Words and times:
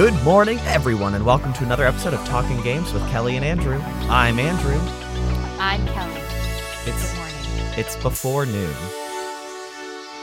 Good 0.00 0.14
morning, 0.24 0.58
everyone, 0.60 1.12
and 1.12 1.26
welcome 1.26 1.52
to 1.52 1.62
another 1.62 1.84
episode 1.84 2.14
of 2.14 2.24
Talking 2.24 2.58
Games 2.62 2.90
with 2.94 3.06
Kellie 3.10 3.36
and 3.36 3.44
Andrew. 3.44 3.78
I'm 4.08 4.38
Andrew. 4.38 4.78
I'm 5.60 5.86
Kellie. 5.88 6.22
It's 6.86 7.12
Good 7.12 7.16
morning. 7.18 7.78
it's 7.78 7.96
before 7.96 8.46
noon. 8.46 8.72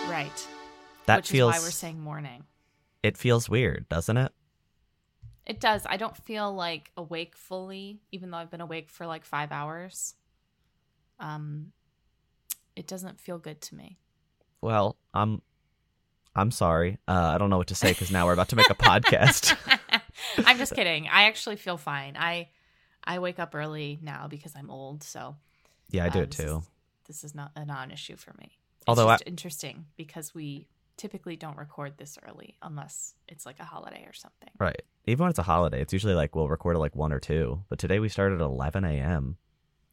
Right. 0.09 0.48
That 1.05 1.18
Which 1.18 1.30
feels 1.30 1.54
why 1.54 1.59
we're 1.59 1.70
saying 1.70 1.99
morning. 1.99 2.45
it 3.04 3.18
feels 3.18 3.48
weird, 3.48 3.88
doesn't 3.88 4.18
it? 4.18 4.32
It 5.45 5.59
does. 5.59 5.85
I 5.88 5.98
don't 5.98 6.18
feel 6.18 6.52
like 6.52 6.91
awake 6.98 7.35
fully, 7.35 7.99
even 8.12 8.32
though 8.32 8.38
I've 8.38 8.49
been 8.49 8.62
awake 8.62 8.90
for 8.90 9.05
like 9.05 9.26
five 9.26 9.52
hours. 9.52 10.16
Um, 11.20 11.68
it 12.76 12.88
doesn't 12.88 13.20
feel 13.20 13.38
good 13.38 13.62
to 13.62 13.76
me. 13.76 13.99
Well, 14.59 14.98
I'm 15.13 15.44
I'm 16.38 16.52
sorry. 16.52 16.99
Uh, 17.07 17.32
I 17.34 17.40
don't 17.40 17.49
know 17.49 17.57
what 17.57 17.68
to 17.68 17.76
say 17.76 17.90
because 17.90 18.12
now 18.12 18.27
we're 18.27 18.34
about 18.34 18.49
to 18.49 18.55
make 18.55 18.70
a 18.70 18.76
podcast. 18.76 19.57
I'm 20.46 20.58
just 20.58 20.73
kidding. 20.73 21.08
I 21.08 21.23
actually 21.23 21.55
feel 21.55 21.77
fine. 21.77 22.16
I 22.18 22.50
I 23.04 23.20
wake 23.20 23.40
up 23.40 23.55
early 23.55 24.00
now 24.02 24.27
because 24.27 24.54
I'm 24.55 24.70
old, 24.70 25.04
so 25.04 25.36
Yeah, 25.90 26.05
I 26.05 26.10
do 26.10 26.20
uh, 26.20 26.23
it 26.23 26.32
this 26.32 26.46
too. 26.46 26.58
Is, 26.58 26.70
this 27.08 27.23
is 27.23 27.36
not 27.36 27.52
a 27.55 27.66
non-issue 27.66 28.18
for 28.18 28.34
me. 28.38 28.52
It's 28.80 28.88
Although 28.88 29.08
just 29.08 29.23
interesting 29.26 29.86
because 29.96 30.36
we 30.36 30.68
typically 30.98 31.36
don't 31.36 31.58
record 31.58 31.94
this 31.98 32.18
early 32.27 32.55
unless 32.62 33.13
it's 33.27 33.46
like 33.46 33.60
a 33.60 33.63
holiday 33.63 34.04
or 34.07 34.13
something. 34.13 34.49
Right. 34.60 34.82
Even 35.05 35.24
when 35.24 35.29
it's 35.29 35.40
a 35.40 35.44
holiday, 35.44 35.82
it's 35.82 35.94
usually 35.94 36.16
like 36.16 36.35
we'll 36.35 36.49
record 36.49 36.76
at 36.76 36.79
like 36.79 36.96
one 36.96 37.13
or 37.13 37.20
two. 37.20 37.63
But 37.70 37.79
today 37.79 37.99
we 37.99 38.10
started 38.10 38.41
at 38.41 38.46
11 38.46 38.84
a.m. 38.84 39.38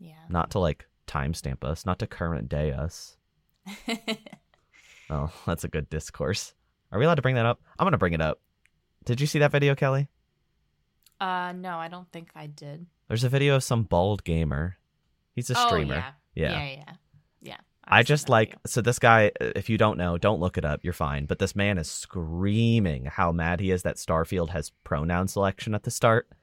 Yeah. 0.01 0.15
Not 0.29 0.51
to 0.53 0.59
like 0.59 0.87
timestamp 1.07 1.63
us, 1.63 1.87
not 1.87 1.99
to 2.01 2.07
current 2.07 2.49
day 2.49 2.73
us. 2.73 3.17
Oh, 5.11 5.31
that's 5.47 5.65
a 5.65 5.69
good 5.69 5.91
discourse. 5.91 6.55
Are 6.91 6.99
we 6.99 7.05
allowed 7.05 7.17
to 7.17 7.23
bring 7.23 7.35
that 7.35 7.47
up? 7.47 7.61
I'm 7.79 7.85
gonna 7.85 7.99
bring 7.99 8.15
it 8.15 8.21
up. 8.21 8.41
Did 9.05 9.21
you 9.21 9.27
see 9.27 9.39
that 9.41 9.53
video, 9.53 9.75
Kellie? 9.75 10.09
Uh, 11.21 11.53
no, 11.53 11.77
I 11.79 11.89
don't 11.89 12.11
think 12.13 12.31
I 12.35 12.47
did. 12.47 12.87
There's 13.09 13.25
a 13.25 13.29
video 13.29 13.57
of 13.57 13.65
some 13.65 13.85
bald 13.85 14.25
gamer. 14.25 14.77
He's 15.35 15.51
a 15.51 15.55
Oh, 15.59 15.67
streamer. 15.69 15.95
yeah. 15.95 16.13
Yeah. 16.35 16.53
Yeah, 16.53 16.65
yeah, 16.71 16.93
yeah. 17.43 17.57
I 17.85 17.99
I've 18.01 18.07
just 18.07 18.29
like 18.29 18.49
video. 18.49 18.61
so 18.67 18.81
this 18.81 18.99
guy 18.99 19.31
if 19.41 19.69
you 19.69 19.77
don't 19.79 19.99
know, 19.99 20.19
don't 20.19 20.41
look 20.41 20.57
it 20.59 20.65
up, 20.65 20.81
you're 20.83 20.93
fine. 20.93 21.27
But 21.27 21.39
this 21.39 21.55
man 21.55 21.79
is 21.79 21.89
screaming 21.91 23.05
how 23.07 23.31
mad 23.31 23.61
he 23.61 23.71
is 23.71 23.83
that 23.83 23.97
Starfield 23.97 24.51
has 24.51 24.71
pronoun 24.85 25.29
selection 25.29 25.75
at 25.75 25.83
the 25.85 25.91
start. 25.91 26.29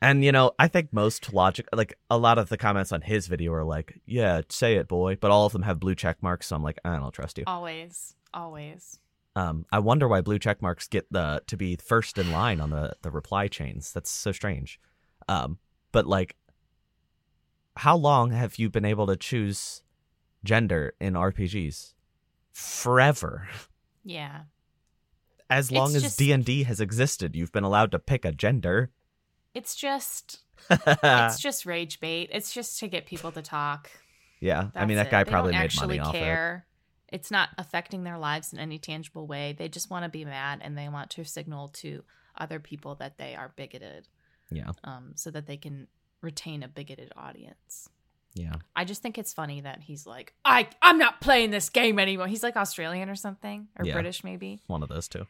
And 0.00 0.24
you 0.24 0.32
know, 0.32 0.50
I 0.58 0.66
think 0.66 0.92
most 0.92 1.32
logic 1.32 1.68
like 1.72 1.96
a 2.10 2.18
lot 2.18 2.36
of 2.36 2.48
the 2.48 2.56
comments 2.56 2.90
on 2.90 3.02
his 3.02 3.28
video 3.28 3.52
are 3.52 3.62
like, 3.62 4.00
"Yeah, 4.04 4.40
say 4.48 4.74
it, 4.74 4.88
boy," 4.88 5.16
but 5.20 5.30
all 5.30 5.46
of 5.46 5.52
them 5.52 5.62
have 5.62 5.78
blue 5.78 5.94
check 5.94 6.20
marks, 6.20 6.48
so 6.48 6.56
I'm 6.56 6.62
like, 6.64 6.80
"I 6.84 6.96
don't 6.96 7.12
trust 7.12 7.38
you." 7.38 7.44
always, 7.46 8.16
always. 8.34 8.98
Um, 9.34 9.64
I 9.72 9.78
wonder 9.78 10.08
why 10.08 10.20
blue 10.20 10.38
check 10.38 10.60
marks 10.60 10.86
get 10.88 11.06
the 11.10 11.42
to 11.46 11.56
be 11.56 11.76
first 11.76 12.18
in 12.18 12.32
line 12.32 12.60
on 12.60 12.70
the 12.70 12.92
the 13.02 13.10
reply 13.10 13.48
chains. 13.48 13.92
That's 13.92 14.10
so 14.10 14.30
strange. 14.32 14.78
Um, 15.28 15.58
but 15.90 16.06
like, 16.06 16.36
how 17.76 17.96
long 17.96 18.30
have 18.32 18.58
you 18.58 18.68
been 18.68 18.84
able 18.84 19.06
to 19.06 19.16
choose 19.16 19.82
gender 20.44 20.94
in 21.00 21.14
RPGs? 21.14 21.94
Forever. 22.52 23.48
Yeah. 24.04 24.42
As 25.48 25.70
long 25.70 25.88
It's 25.88 25.96
as 25.96 26.02
just- 26.02 26.18
D 26.18 26.32
and 26.32 26.44
D 26.44 26.64
has 26.64 26.80
existed, 26.80 27.34
you've 27.36 27.52
been 27.52 27.64
allowed 27.64 27.90
to 27.92 27.98
pick 27.98 28.24
a 28.24 28.32
gender. 28.32 28.90
It's 29.54 29.74
just 29.74 30.40
it's 30.70 31.38
just 31.40 31.66
rage 31.66 32.00
bait. 32.00 32.30
It's 32.32 32.52
just 32.52 32.78
to 32.80 32.88
get 32.88 33.06
people 33.06 33.32
to 33.32 33.42
talk. 33.42 33.90
Yeah. 34.40 34.68
I 34.74 34.86
mean 34.86 34.96
that 34.96 35.10
guy 35.10 35.22
it. 35.22 35.28
Probably 35.28 35.52
made 35.52 35.74
money 35.76 35.98
off 35.98 36.14
it. 36.14 36.18
care. 36.18 36.66
It's 37.12 37.30
not 37.30 37.50
affecting 37.58 38.04
their 38.04 38.18
lives 38.18 38.52
in 38.52 38.58
any 38.58 38.78
tangible 38.78 39.26
way. 39.26 39.54
They 39.56 39.68
just 39.68 39.90
want 39.90 40.04
to 40.04 40.08
be 40.08 40.24
mad 40.24 40.60
and 40.62 40.76
they 40.76 40.88
want 40.88 41.10
to 41.10 41.24
signal 41.24 41.68
to 41.68 42.02
other 42.36 42.58
people 42.58 42.94
that 42.96 43.18
they 43.18 43.34
are 43.34 43.52
bigoted, 43.54 44.08
Yeah, 44.50 44.70
um, 44.84 45.12
so 45.16 45.30
that 45.30 45.46
they 45.46 45.56
can 45.58 45.86
retain 46.22 46.62
a 46.62 46.68
bigoted 46.68 47.12
audience. 47.16 47.88
yeah. 48.34 48.54
I 48.74 48.84
just 48.86 49.02
think 49.02 49.18
it's 49.18 49.32
funny 49.34 49.60
that 49.60 49.82
he's 49.82 50.06
like, 50.06 50.32
I 50.44 50.68
I'm 50.80 50.96
not 50.98 51.20
playing 51.20 51.50
this 51.50 51.68
game 51.68 51.98
anymore. 51.98 52.28
He's 52.28 52.42
like 52.42 52.56
Australian 52.56 53.10
or 53.10 53.16
something, 53.16 53.68
or 53.78 53.84
Yeah. 53.84 53.92
British 53.94 54.24
maybe. 54.24 54.60
One 54.66 54.82
of 54.82 54.88
those 54.88 55.06
two. 55.08 55.26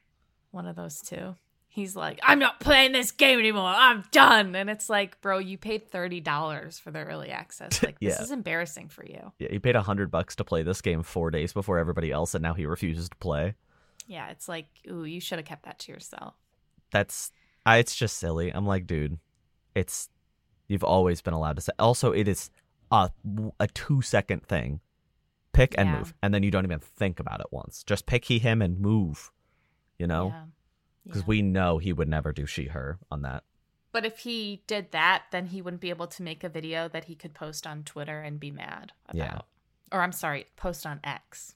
One 0.53 0.67
of 0.67 0.77
those 0.77 1.01
two. 1.01 1.35
He's 1.75 1.97
like, 1.97 2.21
I'm 2.23 2.39
not 2.39 2.61
playing 2.61 2.93
this 2.93 3.13
game 3.13 3.39
anymore. 3.39 3.73
I'm 3.75 4.05
done. 4.11 4.55
And 4.55 4.69
it's 4.69 4.91
like, 4.91 5.19
bro, 5.23 5.39
you 5.39 5.57
paid 5.57 5.89
thirty 5.91 6.21
dollars 6.21 6.79
for 6.79 6.91
the 6.91 6.99
early 7.03 7.31
access. 7.31 7.83
Like, 7.83 7.99
this 7.99 8.21
is 8.21 8.31
embarrassing 8.31 8.91
for 8.91 9.07
you. 9.07 9.33
Yeah, 9.39 9.49
he 9.51 9.59
paid 9.59 9.75
a 9.75 9.81
hundred 9.83 10.11
bucks 10.11 10.37
to 10.37 10.45
play 10.45 10.63
this 10.63 10.83
game 10.83 11.03
four 11.03 11.31
days 11.31 11.55
before 11.55 11.79
everybody 11.79 12.11
else, 12.13 12.35
and 12.35 12.43
now 12.43 12.53
he 12.53 12.67
refuses 12.67 13.09
to 13.09 13.17
play. 13.17 13.55
Yeah, 14.07 14.29
it's 14.29 14.49
like, 14.49 14.67
ooh, 14.91 15.05
you 15.05 15.19
should 15.19 15.39
have 15.39 15.47
kept 15.47 15.65
that 15.65 15.79
to 15.81 15.93
yourself. 15.93 16.35
that's 16.91 17.33
I, 17.65 17.79
it's 17.79 17.97
just 17.97 18.19
silly. 18.19 18.51
I'm 18.51 18.67
like, 18.67 18.87
dude, 18.87 19.19
it's 19.75 20.11
you've 20.69 20.85
always 20.85 21.23
been 21.23 21.33
allowed 21.33 21.57
to 21.57 21.63
say. 21.63 21.73
Also, 21.79 22.13
it 22.13 22.29
is 22.29 22.51
a 22.91 23.11
a 23.59 23.67
two 23.69 24.03
second 24.03 24.43
thing. 24.47 24.81
Pick 25.55 25.75
and 25.79 25.89
Yeah. 25.89 25.99
move, 25.99 26.15
and 26.23 26.35
then 26.35 26.43
you 26.43 26.51
don't 26.51 26.65
even 26.67 26.81
think 26.81 27.19
about 27.19 27.41
it 27.41 27.47
once. 27.51 27.83
Just 27.83 28.05
pick 28.05 28.27
he 28.27 28.39
him 28.39 28.61
and 28.61 28.79
move. 28.79 29.31
You 29.99 30.07
know, 30.07 30.27
Yeah. 30.29 30.45
Because 31.05 31.23
Yeah. 31.23 31.27
we 31.27 31.43
know 31.43 31.79
he 31.79 31.93
would 31.93 32.09
never 32.09 32.33
do 32.33 32.47
she 32.47 32.67
her 32.67 32.99
on 33.11 33.23
that. 33.23 33.45
But 33.93 34.05
if 34.07 34.21
he 34.21 34.63
did 34.67 34.93
that, 34.93 35.25
then 35.33 35.47
he 35.47 35.61
wouldn't 35.61 35.83
be 35.83 35.91
able 35.91 36.07
to 36.07 36.23
make 36.23 36.43
a 36.45 36.49
video 36.49 36.89
that 36.89 37.05
he 37.07 37.15
could 37.15 37.35
post 37.35 37.67
on 37.67 37.83
Twitter 37.85 38.21
and 38.21 38.41
be 38.41 38.51
mad 38.51 38.93
about. 39.09 39.17
Yeah. 39.17 39.41
Or 39.91 40.01
I'm 40.03 40.13
sorry, 40.13 40.47
post 40.57 40.87
on 40.87 41.01
X. 41.05 41.55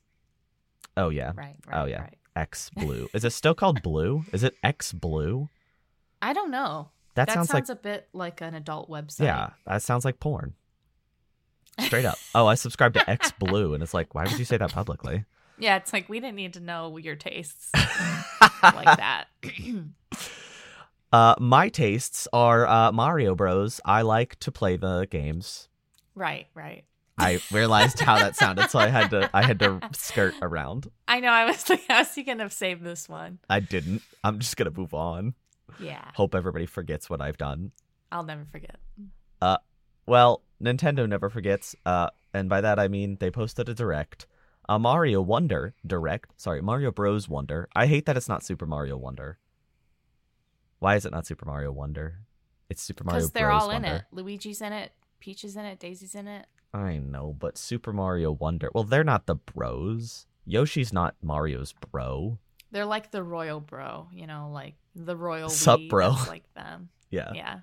Oh 0.96 1.08
yeah, 1.08 1.32
Right. 1.34 1.56
right 1.66 1.82
Oh, 1.82 1.84
yeah. 1.86 2.02
Right. 2.02 2.18
X 2.34 2.68
blue. 2.70 3.08
is 3.14 3.24
it 3.24 3.30
still 3.30 3.54
called 3.54 3.82
blue? 3.82 4.24
Is 4.32 4.42
it 4.42 4.54
X 4.62 4.92
blue? 4.92 5.48
I 6.20 6.34
don't 6.34 6.50
know. 6.50 6.90
That, 7.14 7.28
That, 7.28 7.34
sounds, 7.34 7.48
sounds, 7.48 7.68
like 7.70 7.78
a 7.78 7.80
bit 7.80 8.08
like 8.12 8.40
an 8.42 8.54
adult 8.54 8.90
website. 8.90 9.24
yeah, 9.24 9.50
that 9.66 9.80
sounds 9.80 10.04
like 10.04 10.20
porn. 10.20 10.52
Straight 11.80 12.04
up. 12.04 12.18
Oh, 12.34 12.46
I 12.46 12.54
subscribe 12.54 12.92
to 12.94 13.08
X 13.10 13.32
blue, 13.38 13.72
and 13.74 13.82
it's 13.82 13.94
like, 13.94 14.14
why 14.14 14.24
would 14.24 14.38
you 14.38 14.44
say 14.44 14.56
that 14.58 14.72
publicly? 14.72 15.24
Yeah, 15.58 15.76
it's 15.76 15.92
like 15.92 16.08
we 16.08 16.20
didn't 16.20 16.36
need 16.36 16.54
to 16.54 16.60
know 16.60 16.96
your 16.96 17.16
tastes 17.16 17.70
like 18.62 18.96
that. 18.98 19.26
Uh, 21.12 21.34
my 21.38 21.68
tastes 21.68 22.26
are 22.32 22.66
uh, 22.66 22.92
Mario 22.92 23.34
Bros. 23.34 23.80
I 23.84 24.02
like 24.02 24.38
to 24.40 24.50
play 24.52 24.76
the 24.76 25.06
games. 25.08 25.68
right, 26.14 26.46
right. 26.52 26.84
I 27.16 27.40
realized 27.50 28.00
how 28.00 28.18
that 28.18 28.36
sounded, 28.36 28.68
so 28.68 28.78
I 28.78 28.88
had 28.88 29.08
to 29.10 29.30
I 29.32 29.42
had 29.42 29.58
to 29.60 29.80
skirt 29.92 30.34
around. 30.42 30.88
I 31.08 31.20
know. 31.20 31.30
I 31.30 31.46
was 31.46 31.70
like, 31.70 31.84
I 31.88 32.00
was 32.00 32.18
gonna 32.26 32.50
save 32.50 32.82
this 32.82 33.08
one. 33.08 33.38
I 33.48 33.60
didn't. 33.60 34.02
I'm 34.22 34.40
just 34.40 34.56
gonna 34.58 34.72
move 34.76 34.92
on. 34.92 35.34
Yeah, 35.78 36.04
Hope 36.14 36.34
everybody 36.34 36.66
forgets 36.66 37.08
what 37.08 37.22
I've 37.22 37.38
done. 37.38 37.70
I'll 38.12 38.24
never 38.24 38.44
forget. 38.44 38.76
Well, 40.06 40.42
Nintendo 40.62 41.08
never 41.08 41.30
forgets, 41.30 41.74
uh, 41.86 42.10
and 42.34 42.48
by 42.48 42.60
that 42.60 42.78
I 42.78 42.88
mean 42.88 43.16
they 43.18 43.30
posted 43.30 43.68
a 43.68 43.74
direct, 43.74 44.26
a 44.68 44.78
Mario 44.78 45.20
Wonder 45.20 45.74
direct. 45.86 46.30
Sorry, 46.36 46.60
Mario 46.60 46.90
Bros. 46.90 47.28
Wonder. 47.28 47.68
I 47.74 47.86
hate 47.86 48.06
that 48.06 48.16
it's 48.16 48.28
not 48.28 48.44
Super 48.44 48.66
Mario 48.66 48.96
Wonder. 48.96 49.38
Why 50.78 50.96
is 50.96 51.04
it 51.06 51.12
not 51.12 51.26
Super 51.26 51.46
Mario 51.46 51.72
Wonder? 51.72 52.18
It's 52.68 52.82
Super 52.82 53.04
Mario 53.04 53.20
Because 53.20 53.30
they're 53.32 53.48
Bros. 53.48 53.62
all 53.62 53.70
in 53.70 53.84
it. 53.84 54.02
Luigi's 54.12 54.60
in 54.60 54.72
it. 54.72 54.92
Peach 55.20 55.44
is 55.44 55.56
in 55.56 55.64
it. 55.64 55.78
Daisy's 55.78 56.14
in 56.14 56.28
it. 56.28 56.46
I 56.74 56.98
know, 56.98 57.34
but 57.38 57.56
Super 57.56 57.92
Mario 57.92 58.32
Wonder. 58.32 58.70
Well, 58.74 58.84
they're 58.84 59.04
not 59.04 59.26
the 59.26 59.36
bros. 59.36 60.26
Yoshi's 60.44 60.92
not 60.92 61.14
Mario's 61.22 61.72
bro. 61.72 62.38
They're 62.70 62.84
like 62.84 63.10
the 63.10 63.22
royal 63.22 63.60
bro. 63.60 64.08
You 64.12 64.26
know, 64.26 64.50
like 64.52 64.74
the 64.94 65.16
royal. 65.16 65.48
Sup, 65.48 65.80
bro? 65.88 66.14
like 66.28 66.52
them. 66.54 66.90
Yeah. 67.08 67.30
Yeah. 67.34 67.60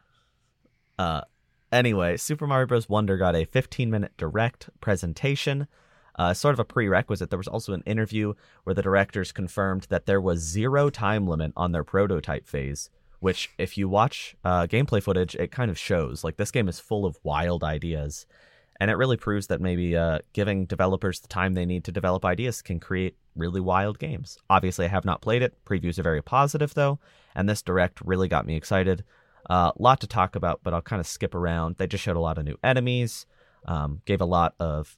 Uh 0.98 1.22
anyway, 1.70 2.16
Super 2.16 2.48
Mario 2.48 2.66
Bros. 2.66 2.88
Wonder 2.88 3.18
got 3.18 3.36
a 3.36 3.46
15-minute 3.46 4.14
direct 4.18 4.70
presentation. 4.80 5.68
Uh, 6.15 6.33
sort 6.33 6.54
of 6.54 6.60
a 6.60 6.65
prerequisite. 6.65 7.30
There 7.30 7.38
was 7.38 7.48
also 7.48 7.74
an 7.74 7.83
interview 7.86 8.33
where 8.63 8.74
the 8.74 8.83
directors 8.83 9.31
confirmed 9.31 9.88
that 9.89 10.06
there 10.06 10.21
was 10.21 10.39
zero 10.39 10.89
time 10.89 11.27
limit 11.27 11.54
on 11.56 11.71
their 11.71 11.83
prototype 11.83 12.48
phase, 12.48 12.89
which, 13.19 13.50
if 13.57 13.77
you 13.77 13.89
watch 13.89 14.36
uh, 14.44 14.68
gameplay 14.68 15.01
footage, 15.01 15.36
it 15.36 15.51
kind 15.51 15.71
of 15.71 15.77
shows. 15.77 16.24
Like, 16.24 16.38
this 16.38 16.51
game 16.51 16.68
is 16.68 16.80
full 16.80 17.06
of 17.06 17.18
wild 17.24 17.63
ideas. 17.63 18.25
And 18.80 18.92
it 18.92 18.95
really 18.95 19.18
proves 19.18 19.48
that 19.48 19.62
maybe 19.62 19.95
uh, 19.95 20.19
giving 20.33 20.65
developers 20.65 21.19
the 21.19 21.27
time 21.27 21.54
they 21.54 21.65
need 21.65 21.83
to 21.86 21.92
develop 21.92 22.25
ideas 22.25 22.62
can 22.62 22.80
create 22.80 23.15
really 23.36 23.62
wild 23.62 24.00
games. 24.00 24.38
Obviously, 24.50 24.86
I 24.86 24.89
have 24.89 25.06
not 25.06 25.21
played 25.21 25.42
it. 25.42 25.54
Previews 25.65 26.00
are 26.00 26.04
very 26.04 26.21
positive, 26.21 26.74
though. 26.74 27.00
And 27.36 27.48
this 27.48 27.62
direct 27.62 28.01
really 28.01 28.27
got 28.27 28.45
me 28.45 28.56
excited. 28.56 29.04
A 29.50 29.54
uh, 29.54 29.71
lot 29.77 30.01
to 30.01 30.07
talk 30.07 30.36
about, 30.36 30.62
but 30.63 30.74
I'll 30.74 30.81
kind 30.81 31.00
of 31.00 31.07
skip 31.07 31.36
around. 31.36 31.75
They 31.77 31.88
just 31.88 32.04
showed 32.04 32.15
a 32.15 32.21
lot 32.21 32.38
of 32.38 32.45
new 32.45 32.57
enemies, 32.63 33.25
um, 33.65 34.01
gave 34.06 34.21
a 34.21 34.25
lot 34.25 34.56
of 34.60 34.98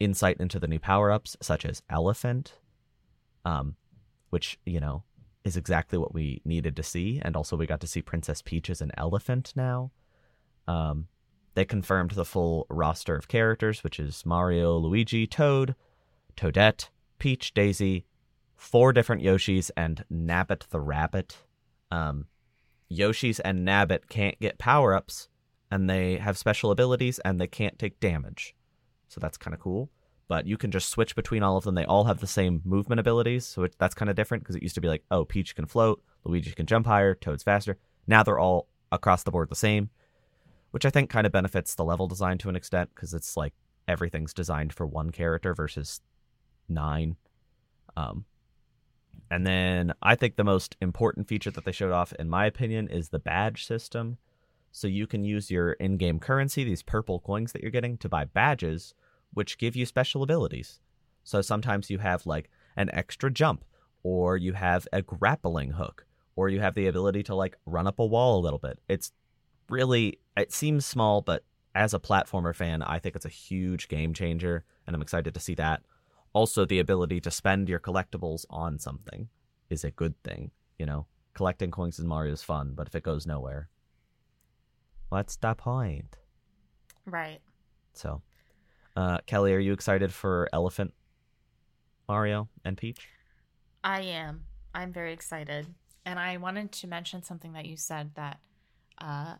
insight 0.00 0.38
into 0.38 0.58
the 0.58 0.68
new 0.68 0.78
power 0.78 1.10
ups, 1.10 1.36
such 1.40 1.64
as 1.64 1.82
Elephant, 1.90 2.54
um, 3.44 3.76
which, 4.30 4.58
you 4.64 4.80
know, 4.80 5.02
is 5.44 5.56
exactly 5.56 5.98
what 5.98 6.14
we 6.14 6.42
needed 6.44 6.76
to 6.76 6.82
see. 6.82 7.20
And 7.22 7.36
also, 7.36 7.56
we 7.56 7.66
got 7.66 7.80
to 7.80 7.86
see 7.86 8.02
Princess 8.02 8.42
Peach 8.42 8.70
as 8.70 8.80
an 8.80 8.92
elephant 8.96 9.52
now. 9.56 9.90
Um, 10.66 11.08
they 11.54 11.64
confirmed 11.64 12.12
the 12.12 12.24
full 12.24 12.66
roster 12.68 13.16
of 13.16 13.28
characters, 13.28 13.82
which 13.82 13.98
is 13.98 14.26
Mario, 14.26 14.76
Luigi, 14.76 15.26
Toad, 15.26 15.74
Toadette, 16.36 16.90
Peach, 17.18 17.52
Daisy, 17.54 18.04
four 18.54 18.92
different 18.92 19.22
Yoshis, 19.22 19.70
and 19.76 20.04
Nabbit 20.12 20.68
the 20.68 20.80
Rabbit. 20.80 21.38
Um, 21.90 22.26
Yoshi's 22.88 23.40
and 23.40 23.66
Nabbit 23.66 24.08
can't 24.08 24.38
get 24.40 24.58
power 24.58 24.94
ups, 24.94 25.28
and 25.70 25.88
they 25.88 26.16
have 26.16 26.38
special 26.38 26.70
abilities, 26.70 27.18
and 27.20 27.40
they 27.40 27.46
can't 27.46 27.78
take 27.78 28.00
damage. 28.00 28.54
So 29.08 29.20
that's 29.20 29.36
kind 29.36 29.54
of 29.54 29.60
cool. 29.60 29.90
But 30.28 30.46
you 30.46 30.58
can 30.58 30.70
just 30.70 30.90
switch 30.90 31.16
between 31.16 31.42
all 31.42 31.56
of 31.56 31.64
them. 31.64 31.74
They 31.74 31.86
all 31.86 32.04
have 32.04 32.20
the 32.20 32.26
same 32.26 32.60
movement 32.64 33.00
abilities, 33.00 33.46
so 33.46 33.62
it, 33.62 33.74
that's 33.78 33.94
kind 33.94 34.10
of 34.10 34.16
different 34.16 34.44
because 34.44 34.56
it 34.56 34.62
used 34.62 34.74
to 34.74 34.80
be 34.80 34.88
like, 34.88 35.02
oh, 35.10 35.24
Peach 35.24 35.56
can 35.56 35.64
float, 35.64 36.02
Luigi 36.24 36.52
can 36.52 36.66
jump 36.66 36.86
higher, 36.86 37.14
Toad's 37.14 37.42
faster. 37.42 37.78
Now 38.06 38.22
they're 38.22 38.38
all 38.38 38.68
across 38.92 39.22
the 39.22 39.30
board 39.30 39.48
the 39.48 39.56
same, 39.56 39.88
which 40.70 40.84
I 40.84 40.90
think 40.90 41.08
kind 41.08 41.26
of 41.26 41.32
benefits 41.32 41.74
the 41.74 41.84
level 41.84 42.08
design 42.08 42.36
to 42.38 42.50
an 42.50 42.56
extent 42.56 42.90
because 42.94 43.14
it's 43.14 43.36
like 43.36 43.54
everything's 43.86 44.34
designed 44.34 44.74
for 44.74 44.86
one 44.86 45.10
character 45.10 45.54
versus 45.54 46.02
nine. 46.68 47.16
Um, 47.96 48.26
and 49.30 49.46
then 49.46 49.92
I 50.02 50.14
think 50.14 50.36
the 50.36 50.44
most 50.44 50.76
important 50.80 51.28
feature 51.28 51.50
that 51.50 51.64
they 51.64 51.72
showed 51.72 51.92
off, 51.92 52.12
in 52.14 52.28
my 52.28 52.46
opinion, 52.46 52.88
is 52.88 53.08
the 53.08 53.18
badge 53.18 53.66
system. 53.66 54.18
So 54.70 54.86
you 54.86 55.06
can 55.06 55.24
use 55.24 55.50
your 55.50 55.72
in 55.72 55.96
game 55.96 56.18
currency, 56.18 56.64
these 56.64 56.82
purple 56.82 57.20
coins 57.20 57.52
that 57.52 57.62
you're 57.62 57.70
getting, 57.70 57.96
to 57.98 58.08
buy 58.08 58.24
badges, 58.24 58.94
which 59.32 59.58
give 59.58 59.76
you 59.76 59.86
special 59.86 60.22
abilities. 60.22 60.80
So 61.24 61.42
sometimes 61.42 61.90
you 61.90 61.98
have 61.98 62.26
like 62.26 62.50
an 62.76 62.90
extra 62.92 63.30
jump, 63.30 63.64
or 64.02 64.36
you 64.36 64.52
have 64.52 64.86
a 64.92 65.02
grappling 65.02 65.72
hook, 65.72 66.06
or 66.36 66.48
you 66.48 66.60
have 66.60 66.74
the 66.74 66.86
ability 66.86 67.22
to 67.24 67.34
like 67.34 67.56
run 67.66 67.86
up 67.86 67.98
a 67.98 68.06
wall 68.06 68.38
a 68.38 68.42
little 68.42 68.58
bit. 68.58 68.78
It's 68.88 69.12
really, 69.68 70.20
it 70.36 70.52
seems 70.52 70.86
small, 70.86 71.20
but 71.20 71.44
as 71.74 71.94
a 71.94 71.98
platformer 71.98 72.54
fan, 72.54 72.82
I 72.82 72.98
think 72.98 73.16
it's 73.16 73.24
a 73.24 73.30
huge 73.30 73.88
game 73.88 74.14
changer, 74.14 74.64
and 74.86 74.94
I'm 74.94 75.02
excited 75.02 75.34
to 75.34 75.40
see 75.40 75.54
that. 75.56 75.82
Also, 76.32 76.64
the 76.64 76.78
ability 76.78 77.20
to 77.20 77.30
spend 77.30 77.68
your 77.68 77.80
collectibles 77.80 78.44
on 78.50 78.78
something 78.78 79.28
is 79.70 79.84
a 79.84 79.90
good 79.90 80.20
thing. 80.22 80.50
You 80.78 80.86
know, 80.86 81.06
collecting 81.34 81.70
coins 81.70 81.98
in 81.98 82.06
Mario 82.06 82.32
is 82.32 82.42
fun, 82.42 82.72
but 82.74 82.86
if 82.86 82.94
it 82.94 83.02
goes 83.02 83.26
nowhere, 83.26 83.68
what's 85.08 85.36
the 85.36 85.54
point? 85.54 86.16
Right. 87.06 87.40
So, 87.94 88.22
uh, 88.96 89.18
Kellie, 89.26 89.54
are 89.54 89.58
you 89.58 89.72
excited 89.72 90.12
for 90.12 90.48
Elephant 90.52 90.92
Mario 92.08 92.48
and 92.64 92.76
Peach? 92.76 93.08
I 93.82 94.02
am. 94.02 94.44
I'm 94.74 94.92
very 94.92 95.12
excited. 95.12 95.66
And 96.04 96.18
I 96.18 96.36
wanted 96.36 96.72
to 96.72 96.86
mention 96.86 97.22
something 97.22 97.52
that 97.52 97.66
you 97.66 97.76
said 97.76 98.12
that 98.14 98.40
uh, 98.98 99.34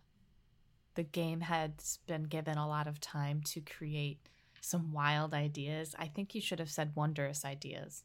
the 0.94 1.02
game 1.02 1.40
has 1.40 1.98
been 2.06 2.24
given 2.24 2.58
a 2.58 2.68
lot 2.68 2.86
of 2.86 3.00
time 3.00 3.42
to 3.46 3.60
create 3.60 4.18
some 4.60 4.92
wild 4.92 5.34
ideas. 5.34 5.94
I 5.98 6.06
think 6.06 6.34
you 6.34 6.40
should 6.40 6.58
have 6.58 6.70
said 6.70 6.92
wondrous 6.94 7.44
ideas. 7.44 8.04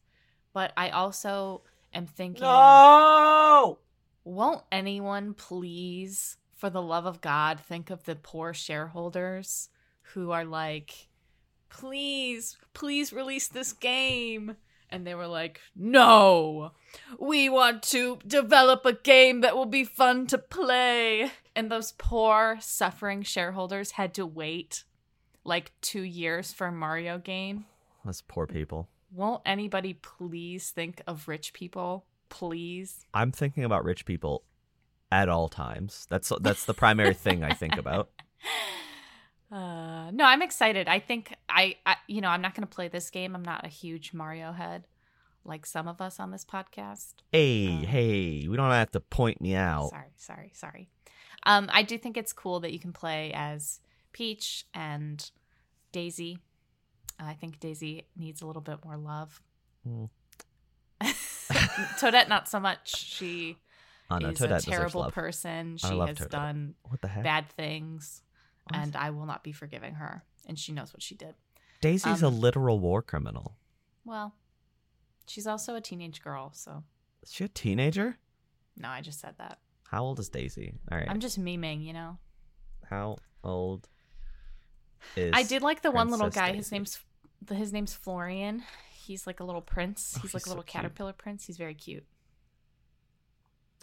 But 0.53 0.71
I 0.77 0.89
also 0.89 1.63
am 1.93 2.05
thinking 2.05 2.43
No. 2.43 3.79
won't 4.23 4.63
anyone 4.71 5.33
please, 5.33 6.37
for 6.63 6.69
the 6.69 6.81
love 6.81 7.05
of 7.05 7.19
God, 7.19 7.59
think 7.59 7.89
of 7.89 8.05
the 8.05 8.15
poor 8.15 8.53
shareholders 8.53 9.67
who 10.13 10.31
are 10.31 10.45
like, 10.45 11.09
please, 11.67 12.55
please 12.73 13.11
release 13.11 13.49
this 13.49 13.73
game. 13.73 14.55
And 14.89 15.05
they 15.05 15.13
were 15.13 15.27
like, 15.27 15.59
no, 15.75 16.71
we 17.19 17.49
want 17.49 17.83
to 17.89 18.17
develop 18.25 18.85
a 18.85 18.93
game 18.93 19.41
that 19.41 19.57
will 19.57 19.65
be 19.65 19.83
fun 19.83 20.25
to 20.27 20.37
play. 20.37 21.33
And 21.53 21.69
those 21.69 21.91
poor, 21.97 22.59
suffering 22.61 23.23
shareholders 23.23 23.91
had 23.91 24.13
to 24.13 24.25
wait 24.25 24.85
like 25.43 25.73
two 25.81 26.03
years 26.03 26.53
for 26.53 26.67
a 26.67 26.71
Mario 26.71 27.17
game. 27.17 27.65
Those 28.05 28.21
poor 28.21 28.47
people. 28.47 28.87
Won't 29.11 29.41
anybody 29.45 29.95
please 29.95 30.69
think 30.69 31.01
of 31.07 31.27
rich 31.27 31.51
people? 31.51 32.05
Please. 32.29 33.05
I'm 33.13 33.33
thinking 33.33 33.65
about 33.65 33.83
rich 33.83 34.05
people 34.05 34.43
at 35.21 35.29
all 35.29 35.47
times. 35.49 36.07
That's 36.09 36.31
that's 36.41 36.65
the 36.65 36.73
primary 36.73 37.13
thing 37.13 37.43
I 37.43 37.53
think 37.53 37.77
about. 37.77 38.09
Uh, 39.51 40.09
no, 40.09 40.25
I'm 40.25 40.41
excited. 40.41 40.87
I 40.87 40.97
think 40.97 41.31
I, 41.47 41.75
I 41.85 41.97
you 42.07 42.21
know, 42.21 42.29
I'm 42.29 42.41
not 42.41 42.55
going 42.55 42.67
to 42.67 42.75
play 42.75 42.87
this 42.87 43.11
game. 43.11 43.35
I'm 43.35 43.43
not 43.45 43.63
a 43.63 43.67
huge 43.67 44.11
Mario 44.11 44.51
head 44.51 44.87
like 45.45 45.65
some 45.67 45.87
of 45.87 46.01
us 46.01 46.19
on 46.19 46.31
this 46.31 46.43
podcast. 46.43 47.13
Hey, 47.31 47.67
Um, 47.67 47.83
hey, 47.83 48.47
we 48.47 48.57
don't 48.57 48.71
have 48.71 48.89
to 48.91 48.99
point 48.99 49.41
me 49.41 49.53
out. 49.53 49.89
Sorry, 49.91 50.11
sorry, 50.17 50.51
sorry. 50.55 50.89
Um, 51.45 51.69
I 51.71 51.83
do 51.83 51.99
think 51.99 52.17
it's 52.17 52.33
cool 52.33 52.61
that 52.61 52.71
you 52.73 52.79
can 52.79 52.93
play 52.93 53.31
as 53.35 53.79
Peach 54.11 54.65
and 54.73 55.29
Daisy. 55.91 56.39
I 57.19 57.33
think 57.33 57.59
Daisy 57.59 58.07
needs 58.15 58.41
a 58.41 58.47
little 58.47 58.61
bit 58.61 58.83
more 58.83 58.97
love. 58.97 59.39
Hmm. 59.85 60.05
Toadette, 61.99 62.29
not 62.29 62.47
so 62.47 62.59
much. 62.59 62.95
She 62.95 63.57
Oh 64.21 64.29
is 64.29 64.39
Toadette 64.39 64.67
a 64.67 64.69
terrible 64.69 65.09
person. 65.11 65.77
She 65.77 65.87
has 65.87 66.17
Toadette. 66.17 66.29
done 66.29 66.75
What 66.89 67.01
the 67.01 67.07
heck? 67.07 67.23
bad 67.23 67.49
things, 67.49 68.21
What? 68.69 68.79
and 68.79 68.95
I 68.95 69.09
will 69.11 69.25
not 69.25 69.43
be 69.43 69.51
forgiving 69.51 69.95
her. 69.95 70.23
And 70.47 70.59
she 70.59 70.71
knows 70.73 70.93
what 70.93 71.01
she 71.01 71.15
did. 71.15 71.35
Daisy's 71.81 72.21
a 72.21 72.27
um, 72.27 72.39
literal 72.39 72.79
war 72.79 73.01
criminal. 73.01 73.55
Well, 74.05 74.35
she's 75.25 75.47
also 75.47 75.75
a 75.75 75.81
teenage 75.81 76.21
girl, 76.21 76.51
so 76.53 76.83
Is 77.23 77.31
she 77.31 77.45
a 77.45 77.47
teenager? 77.47 78.17
no, 78.77 78.89
I 78.89 79.01
just 79.01 79.19
said 79.19 79.35
that. 79.37 79.59
How 79.89 80.03
old 80.03 80.19
is 80.19 80.29
Daisy? 80.29 80.73
All 80.91 80.97
right. 80.97 81.07
I'm 81.09 81.19
just 81.19 81.39
memeing, 81.39 81.83
you 81.85 81.93
know. 81.93 82.17
How 82.89 83.17
old 83.43 83.87
is 85.15 85.31
I 85.33 85.43
did 85.43 85.61
like 85.61 85.81
the 85.81 85.91
one 85.91 86.09
little 86.09 86.25
Princess 86.31 86.41
guy. 86.41 86.53
His 86.53 86.71
name's 86.71 86.99
his 87.49 87.71
name's 87.73 87.93
Florian. 87.93 88.63
He's 88.93 89.27
like 89.27 89.39
a 89.39 89.43
little 89.43 89.61
prince. 89.61 90.13
Oh, 90.15 90.21
He's 90.21 90.31
he's 90.31 90.33
like 90.33 90.41
a 90.41 90.45
so 90.45 90.49
little 90.51 90.63
cute. 90.63 90.81
caterpillar 90.81 91.13
prince. 91.13 91.45
He's 91.45 91.57
very 91.57 91.73
cute. 91.75 92.05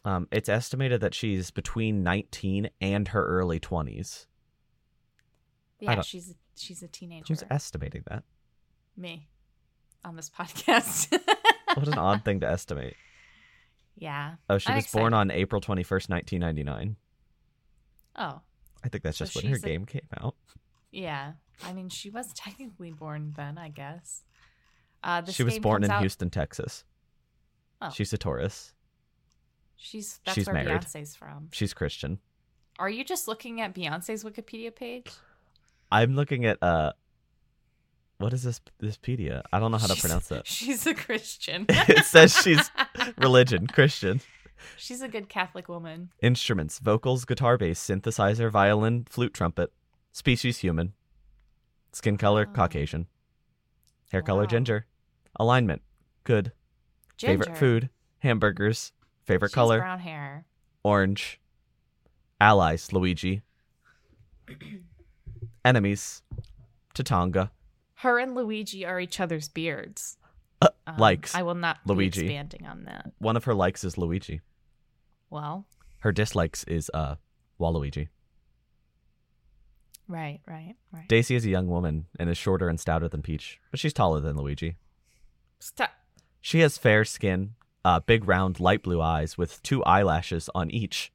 Um, 0.05 0.29
it's 0.32 0.49
estimated 0.49 1.00
that 1.02 1.14
she's 1.14 1.50
between 1.50 2.02
19 2.02 2.70
and 2.81 3.08
her 3.08 3.25
early 3.26 3.61
20s. 3.61 4.26
Yeah, 5.79 6.00
she's 6.02 6.35
she's 6.56 6.82
a 6.82 6.88
teenager. 6.88 7.25
Who's 7.29 7.43
estimating 7.50 8.05
that? 8.08 8.23
Me 8.97 9.29
on 10.05 10.17
this 10.17 10.31
podcast. 10.38 11.11
What 11.75 11.88
an 11.88 11.99
odd 11.99 12.25
thing 12.25 12.40
to 12.40 12.49
estimate. 12.50 12.97
Yeah. 13.97 14.35
Oh, 14.49 14.59
she 14.59 14.71
I'm 14.71 14.76
was 14.76 14.87
born 14.87 15.14
on 15.14 15.30
April 15.30 15.61
21st, 15.61 16.09
1999. 16.11 16.97
Oh, 18.16 18.40
I 18.85 18.88
think 18.88 19.04
that's 19.04 19.19
So 19.19 19.25
just 19.26 19.37
when 19.37 19.47
her 19.47 19.57
a- 19.57 19.61
game 19.61 19.85
came 19.87 20.07
out. 20.21 20.35
yeah. 20.90 21.33
I 21.66 21.75
mean, 21.75 21.90
she 21.90 22.09
was 22.09 22.33
technically 22.33 22.90
born 22.90 23.35
then, 23.37 23.59
I 23.59 23.69
guess. 23.69 24.23
Uh, 25.04 25.21
this 25.21 25.35
she 25.35 25.42
was 25.42 25.59
born 25.59 25.85
in 25.85 25.90
out- 25.90 26.00
Houston, 26.00 26.30
Texas. 26.30 26.85
Oh. 27.83 27.90
She's 27.90 28.12
a 28.14 28.19
Taurus. 28.19 28.73
She's 29.82 30.20
that's 30.26 30.34
she's 30.34 30.46
where 30.46 30.54
married. 30.54 30.82
Beyonce's 30.82 31.16
from. 31.16 31.49
She's 31.52 31.72
Christian. 31.72 32.18
Are 32.78 32.90
you 32.90 33.02
just 33.02 33.26
looking 33.26 33.60
at 33.62 33.75
Beyonce's 33.75 34.25
Wikipedia 34.25 34.75
page? 34.75 35.06
I'm 35.90 36.14
looking 36.14 36.44
at 36.44 36.62
uh 36.62 36.92
what 38.18 38.34
is 38.34 38.42
this 38.42 38.60
this 38.78 38.99
pedia? 38.99 39.42
I 39.50 39.58
don't 39.58 39.72
know 39.72 39.78
how 39.78 39.87
to 39.87 39.99
pronounce 39.99 40.28
that. 40.28 40.46
She's 40.46 40.87
a 40.87 40.94
Christian. 40.94 41.64
It 41.70 42.04
says 42.04 42.37
she's 42.37 42.70
Religion, 43.16 43.66
Christian. 43.66 44.20
She's 44.76 45.00
a 45.00 45.08
good 45.08 45.30
Catholic 45.30 45.68
woman. 45.70 46.10
Instruments, 46.20 46.78
vocals, 46.78 47.25
guitar, 47.25 47.56
bass, 47.56 47.80
synthesizer, 47.80 48.50
violin, 48.50 49.06
flute, 49.08 49.32
trumpet. 49.32 49.72
Species 50.12 50.58
human. 50.58 50.92
Skin 51.92 52.18
color 52.18 52.46
Oh. 52.49 52.52
Caucasian. 52.52 53.06
Hair 54.12 54.22
color 54.22 54.46
ginger. 54.46 54.84
Alignment 55.37 55.80
good. 56.25 56.52
Ginger. 57.16 57.44
Favorite 57.44 57.58
food 57.58 57.90
hamburgers. 58.18 58.92
Favorite 59.30 59.50
She's 59.50 59.54
color 59.54 59.78
brown 59.78 60.00
hair. 60.00 60.44
orange. 60.82 61.40
Allies 62.40 62.92
Luigi. 62.92 63.42
Enemies 65.64 66.22
Tatanga. 66.94 67.50
Her 67.96 68.18
and 68.18 68.34
Luigi 68.34 68.84
are 68.84 68.99
each 68.99 69.20
other's 69.20 69.49
beards. 69.49 70.16
Uh, 70.62 70.68
Um, 70.87 70.96
likes 70.96 71.34
I 71.34 71.42
will 71.42 71.54
not 71.54 71.78
Luigi. 71.87 72.22
be 72.22 72.26
expanding 72.26 72.66
on 72.66 72.84
that. 72.84 73.12
One 73.18 73.37
of 73.37 73.44
her 73.44 73.54
likes 73.54 73.84
is 73.84 73.96
Luigi. 73.96 74.40
Well, 75.30 75.66
Her 75.99 76.12
dislikes 76.12 76.64
is 76.64 76.90
uh 76.92 77.16
Waluigi. 77.60 78.08
right, 80.08 80.40
right, 80.46 80.75
right. 80.92 81.08
Daisy 81.08 81.34
is 81.37 81.44
a 81.44 81.50
young 81.50 81.68
woman 81.68 82.06
and 82.18 82.28
is 82.28 82.37
shorter 82.38 82.68
and 82.68 82.80
stouter 82.80 83.08
than 83.08 83.22
Peach, 83.22 83.60
but 83.70 83.78
she's 83.78 83.92
taller 83.92 84.20
than 84.20 84.37
Luigi. 84.37 84.76
Stop. 85.60 85.90
She 86.40 86.60
has 86.60 86.78
fair 86.78 87.04
skin, 87.04 87.54
uh, 87.84 88.00
big 88.00 88.26
round 88.28 88.60
light 88.60 88.82
blue 88.82 89.00
eyes 89.00 89.38
with 89.38 89.62
two 89.62 89.82
eyelashes 89.84 90.49
on 90.54 90.70
each, 90.70 91.12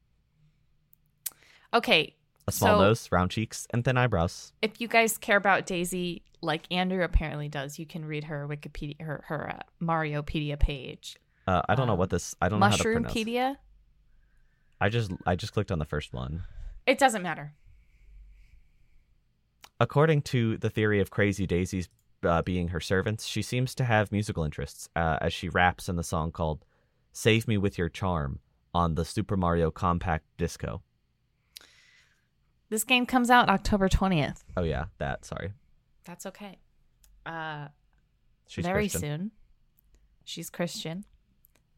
Okay, 1.73 2.15
a 2.47 2.51
small 2.51 2.77
So- 2.79 2.81
nose, 2.85 3.11
round 3.11 3.31
cheeks, 3.31 3.67
and 3.71 3.83
thin 3.83 3.97
eyebrows. 3.97 4.53
if 4.61 4.79
you 4.79 4.87
guys 4.87 5.17
care 5.17 5.35
about 5.37 5.65
Daisy, 5.65 6.21
like 6.41 6.63
Andrew 6.71 7.03
apparently 7.03 7.49
does, 7.49 7.77
you 7.79 7.85
can 7.85 8.05
read 8.05 8.25
her 8.25 8.47
Wikipedia, 8.47 9.01
her 9.01 9.23
her 9.27 9.49
uh, 9.55 9.59
Mariopedia 9.83 10.57
page. 10.59 11.17
Uh, 11.47 11.61
I 11.67 11.75
don't 11.75 11.87
know 11.87 11.93
Um, 11.93 11.99
what 11.99 12.09
this. 12.11 12.33
I 12.41 12.49
don't 12.49 12.59
know 12.59 12.67
how 12.67 12.75
to 12.75 12.83
pronounce. 12.83 13.13
Mushroompedia. 13.13 13.57
I 14.79 14.89
just 14.89 15.11
I 15.25 15.35
just 15.35 15.53
clicked 15.53 15.71
on 15.71 15.79
the 15.79 15.85
first 15.85 16.13
one. 16.13 16.43
It 16.87 16.97
doesn't 16.97 17.21
matter. 17.23 17.53
According 19.79 20.21
to 20.23 20.57
the 20.57 20.69
theory 20.69 21.01
of 21.01 21.09
Crazee 21.11 21.47
Dayzees 21.47 21.87
uh, 22.25 22.41
being 22.41 22.69
her 22.69 22.79
servants, 22.79 23.25
she 23.25 23.41
seems 23.41 23.75
to 23.75 23.83
have 23.83 24.11
musical 24.11 24.43
interests, 24.43 24.89
uh, 24.95 25.17
as 25.21 25.33
she 25.33 25.49
raps 25.49 25.87
in 25.89 25.95
the 25.95 26.03
song 26.03 26.31
called 26.31 26.65
"Save 27.13 27.47
Me 27.47 27.57
with 27.57 27.77
Your 27.77 27.89
Charm" 27.89 28.39
on 28.73 28.95
the 28.95 29.05
Super 29.05 29.37
Mario 29.37 29.71
Compact 29.71 30.25
Disco. 30.37 30.81
This 32.69 32.83
game 32.83 33.05
comes 33.05 33.29
out 33.29 33.49
October 33.49 33.87
20th. 33.87 34.43
Oh 34.57 34.63
yeah, 34.63 34.85
that. 34.97 35.23
Sorry, 35.25 35.51
That's 36.03 36.25
okay. 36.25 36.57
Uh, 37.25 37.67
she's 38.47 38.65
very 38.65 38.89
Christian. 38.89 39.01
soon. 39.01 39.31
She's 40.23 40.49
Christian. 40.49 41.05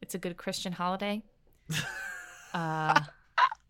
It's 0.00 0.14
a 0.14 0.18
good 0.18 0.36
Christian 0.36 0.72
holiday. 0.72 1.22
uh, 2.54 3.00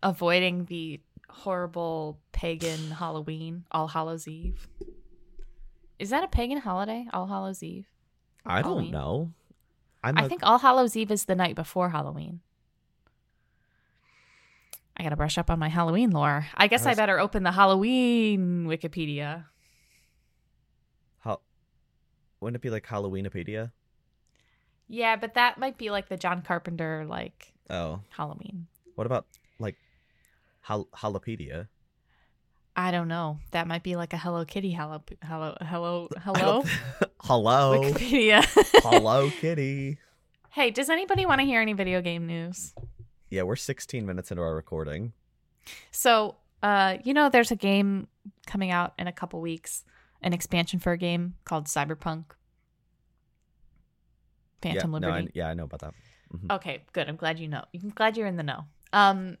avoiding 0.01 0.65
the 0.65 1.01
horrible 1.29 2.19
pagan 2.31 2.91
Halloween, 2.91 3.65
All 3.71 3.87
Hallows 3.87 4.27
Eve. 4.27 4.67
Is 5.99 6.09
that 6.11 6.23
a 6.23 6.27
pagan 6.27 6.59
holiday, 6.59 7.05
All 7.13 7.27
Hallows 7.27 7.61
Eve? 7.61 7.85
I 8.45 8.61
don't 8.61 8.71
Halloween. 8.71 8.91
know. 8.91 9.31
I'm 10.03 10.17
I 10.17 10.23
a- 10.25 10.29
think 10.29 10.41
All 10.43 10.59
Hallows 10.59 10.95
Eve 10.95 11.11
is 11.11 11.25
the 11.25 11.35
night 11.35 11.55
before 11.55 11.89
Halloween. 11.89 12.39
I 14.97 15.03
gotta 15.03 15.15
brush 15.15 15.37
up 15.37 15.49
on 15.49 15.59
my 15.59 15.69
Halloween 15.69 16.11
lore. 16.11 16.47
I 16.55 16.67
guess 16.67 16.81
I 16.81 16.91
That's- 16.91 16.97
better 16.97 17.19
open 17.19 17.43
the 17.43 17.51
Halloween 17.51 18.65
Wikipedia. 18.65 19.45
Hal- 21.19 21.41
wouldn't 22.39 22.55
it 22.55 22.61
be 22.61 22.69
like 22.69 22.85
Halloweenopedia? 22.85 23.71
Yeah, 24.87 25.15
but 25.17 25.35
that 25.35 25.57
might 25.57 25.77
be 25.77 25.89
like 25.91 26.09
the 26.09 26.17
John 26.17 26.41
Carpenter 26.41 27.05
like 27.07 27.53
Oh, 27.69 28.01
Halloween. 28.09 28.67
what 28.95 29.05
about 29.05 29.25
like 29.59 29.75
Hal- 30.61 30.87
Halopedia? 30.95 31.67
I 32.79 32.91
don't 32.91 33.09
know. 33.09 33.39
That 33.51 33.67
might 33.67 33.83
be 33.83 33.97
like 33.97 34.13
a 34.13 34.17
Hello 34.17 34.45
Kitty 34.45 34.71
hello 34.71 35.01
hello 35.21 35.57
hello 35.61 36.07
hello 36.21 36.63
Hello, 37.19 37.81
Wikipedia. 37.83 38.41
Hello 38.83 39.29
Kitty. 39.29 39.97
hey, 40.51 40.71
does 40.71 40.89
anybody 40.89 41.25
want 41.25 41.41
to 41.41 41.45
hear 41.45 41.59
any 41.61 41.73
video 41.73 42.01
game 42.01 42.25
news? 42.25 42.73
Yeah, 43.29 43.41
we're 43.43 43.57
16 43.57 44.05
minutes 44.05 44.31
into 44.31 44.41
our 44.41 44.55
recording. 44.55 45.11
So, 45.91 46.37
uh, 46.63 46.99
you 47.03 47.13
know, 47.13 47.27
there's 47.27 47.51
a 47.51 47.57
game 47.57 48.07
coming 48.47 48.71
out 48.71 48.93
in 48.97 49.07
a 49.07 49.11
couple 49.11 49.41
weeks, 49.41 49.83
an 50.21 50.31
expansion 50.31 50.79
for 50.79 50.93
a 50.93 50.97
game 50.97 51.35
called 51.43 51.65
Cyberpunk. 51.65 52.23
Phantom 54.61 54.93
yeah, 54.93 54.99
no, 54.99 55.07
Liberty. 55.09 55.27
I, 55.27 55.31
yeah, 55.33 55.49
I 55.49 55.53
know 55.53 55.65
about 55.65 55.81
that. 55.81 55.93
Mhm. 56.33 56.55
Okay, 56.55 56.83
good. 56.93 57.09
I'm 57.09 57.17
glad 57.17 57.39
you 57.39 57.49
know. 57.49 57.65
I'm 57.75 57.89
glad 57.89 58.15
you're 58.15 58.27
in 58.27 58.37
the 58.37 58.43
know. 58.43 58.63
Um, 58.93 59.37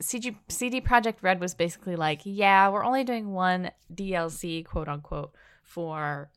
CG, 0.00 0.34
CD 0.48 0.80
Projekt 0.80 1.16
Red 1.22 1.40
was 1.40 1.54
basically 1.54 1.96
like, 1.96 2.20
yeah, 2.24 2.68
we're 2.68 2.84
only 2.84 3.04
doing 3.04 3.32
one 3.32 3.70
DLC, 3.92 4.64
quote 4.64 4.88
unquote, 4.88 5.34
for 5.62 6.30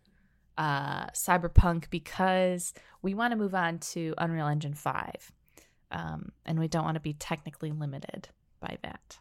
uh, 0.57 1.07
Cyberpunk 1.07 1.89
because 1.89 2.73
we 3.01 3.13
want 3.13 3.31
to 3.31 3.37
move 3.37 3.55
on 3.55 3.79
to 3.79 4.13
Unreal 4.17 4.47
Engine 4.47 4.73
5. 4.73 5.31
Um, 5.91 6.31
and 6.45 6.59
we 6.59 6.67
don't 6.67 6.83
want 6.83 6.95
to 6.95 7.01
be 7.01 7.13
technically 7.13 7.71
limited 7.71 8.29
by 8.59 8.77
that. 8.83 9.19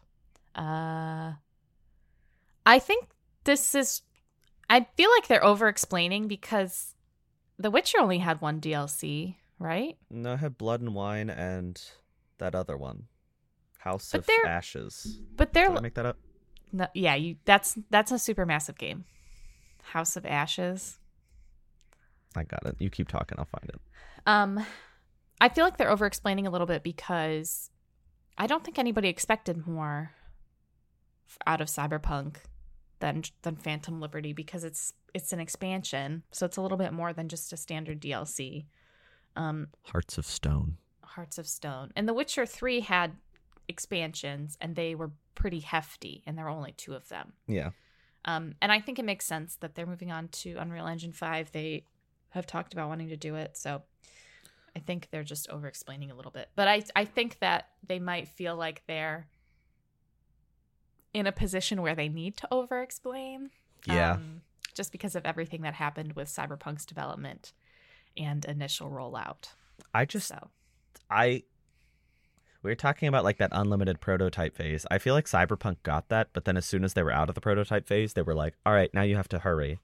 Uh, 0.55 1.33
I 2.65 2.79
think 2.79 3.07
this 3.43 3.75
is. 3.75 4.01
I 4.69 4.85
feel 4.97 5.09
like 5.11 5.27
they're 5.27 5.45
over 5.45 5.69
explaining 5.69 6.27
because 6.27 6.93
The 7.57 7.71
Witcher 7.71 7.99
only 8.01 8.17
had 8.17 8.41
one 8.41 8.59
DLC, 8.59 9.35
right? 9.59 9.97
No, 10.09 10.33
I 10.33 10.35
had 10.35 10.57
Blood 10.57 10.81
and 10.81 10.93
Wine 10.93 11.29
and 11.29 11.81
that 12.39 12.53
other 12.53 12.75
one, 12.75 13.05
House 13.79 14.11
But 14.11 14.19
of 14.21 14.25
they're- 14.27 14.45
Ashes. 14.45 15.19
But 15.35 15.53
they're 15.53 15.69
Did 15.69 15.77
I 15.77 15.81
make 15.81 15.93
that 15.95 16.05
up? 16.05 16.17
No, 16.71 16.87
yeah, 16.93 17.15
you. 17.15 17.37
That's 17.45 17.77
that's 17.89 18.11
a 18.11 18.15
Supermassive 18.15 18.77
game. 18.77 19.05
House 19.83 20.17
of 20.17 20.25
Ashes. 20.25 20.99
I 22.35 22.43
got 22.43 22.65
it. 22.65 22.75
You 22.79 22.89
keep 22.89 23.07
talking. 23.07 23.37
I'll 23.39 23.45
find 23.45 23.69
it. 23.69 23.79
Um, 24.25 24.65
I 25.39 25.49
feel 25.49 25.63
like 25.63 25.77
they're 25.77 25.89
over 25.89 26.05
explaining 26.05 26.45
a 26.45 26.49
little 26.49 26.67
bit 26.67 26.83
because 26.83 27.69
I 28.37 28.47
don't 28.47 28.63
think 28.65 28.77
anybody 28.77 29.07
expected 29.07 29.65
more 29.65 30.11
out 31.45 31.61
of 31.61 31.67
Cyberpunk 31.67 32.37
than 32.99 33.23
than 33.43 33.55
Phantom 33.55 33.99
Liberty 34.01 34.33
because 34.33 34.63
it's 34.65 34.93
it's 35.13 35.31
an 35.31 35.39
expansion, 35.39 36.23
so 36.31 36.45
it's 36.45 36.57
a 36.57 36.61
little 36.61 36.77
bit 36.77 36.91
more 36.91 37.13
than 37.13 37.29
just 37.29 37.53
a 37.53 37.57
standard 37.57 38.01
DLC. 38.01 38.65
Um, 39.37 39.67
Hearts 39.85 40.17
of 40.17 40.25
Stone. 40.25 40.77
Hearts 41.01 41.37
of 41.37 41.47
Stone 41.47 41.91
and 41.95 42.07
The 42.09 42.13
Witcher 42.13 42.45
Three 42.45 42.81
had 42.81 43.13
expansions, 43.67 44.57
and 44.61 44.75
they 44.75 44.95
were 44.95 45.11
pretty 45.35 45.59
hefty, 45.59 46.23
and 46.25 46.37
there 46.37 46.45
were 46.45 46.51
only 46.51 46.73
two 46.73 46.93
of 46.93 47.07
them. 47.09 47.33
Yeah. 47.47 47.71
Um, 48.25 48.55
and 48.61 48.71
I 48.71 48.79
think 48.79 48.99
it 48.99 49.05
makes 49.05 49.25
sense 49.25 49.55
that 49.57 49.75
they're 49.75 49.85
moving 49.85 50.11
on 50.11 50.27
to 50.29 50.55
Unreal 50.57 50.87
Engine 50.87 51.13
5. 51.13 51.51
They 51.51 51.85
have 52.31 52.45
talked 52.45 52.73
about 52.73 52.89
wanting 52.89 53.09
to 53.09 53.17
do 53.17 53.35
it. 53.35 53.55
So 53.55 53.83
I 54.75 54.79
think 54.79 55.07
they're 55.11 55.23
just 55.23 55.49
over 55.49 55.67
explaining 55.67 56.11
a 56.11 56.15
little 56.15 56.31
bit. 56.31 56.49
But 56.55 56.67
I, 56.67 56.83
I 56.95 57.05
think 57.05 57.39
that 57.39 57.69
they 57.87 57.99
might 57.99 58.27
feel 58.27 58.55
like 58.55 58.83
they're 58.85 59.27
in 61.13 61.25
a 61.25 61.31
position 61.31 61.81
where 61.81 61.95
they 61.95 62.09
need 62.09 62.35
to 62.37 62.47
over 62.51 62.81
explain. 62.81 63.49
Yeah. 63.85 64.17
just 64.73 64.91
because 64.91 65.15
of 65.15 65.25
everything 65.25 65.61
that 65.61 65.73
happened 65.73 66.13
with 66.13 66.27
Cyberpunk's 66.27 66.85
development 66.85 67.53
and 68.17 68.43
initial 68.45 68.89
rollout. 68.89 69.53
I 69.93 70.05
just 70.05 70.27
So 70.27 70.49
I 71.09 71.43
we 72.67 72.71
were 72.71 72.75
talking 72.75 73.07
about 73.07 73.23
like 73.23 73.37
that 73.37 73.49
unlimited 73.53 74.01
prototype 74.01 74.55
phase. 74.55 74.85
I 74.91 74.97
feel 74.97 75.13
like 75.13 75.25
Cyberpunk 75.25 75.77
got 75.83 76.09
that, 76.09 76.29
but 76.33 76.43
then 76.45 76.57
as 76.57 76.65
soon 76.65 76.83
as 76.83 76.93
they 76.93 77.01
were 77.03 77.11
out 77.13 77.29
of 77.29 77.35
the 77.35 77.41
prototype 77.41 77.87
phase, 77.87 78.13
they 78.13 78.21
were 78.21 78.35
like, 78.35 78.55
"All 78.65 78.73
right, 78.73 78.93
now 78.93 79.03
you 79.03 79.15
have 79.15 79.29
to 79.29 79.39
hurry 79.39 79.79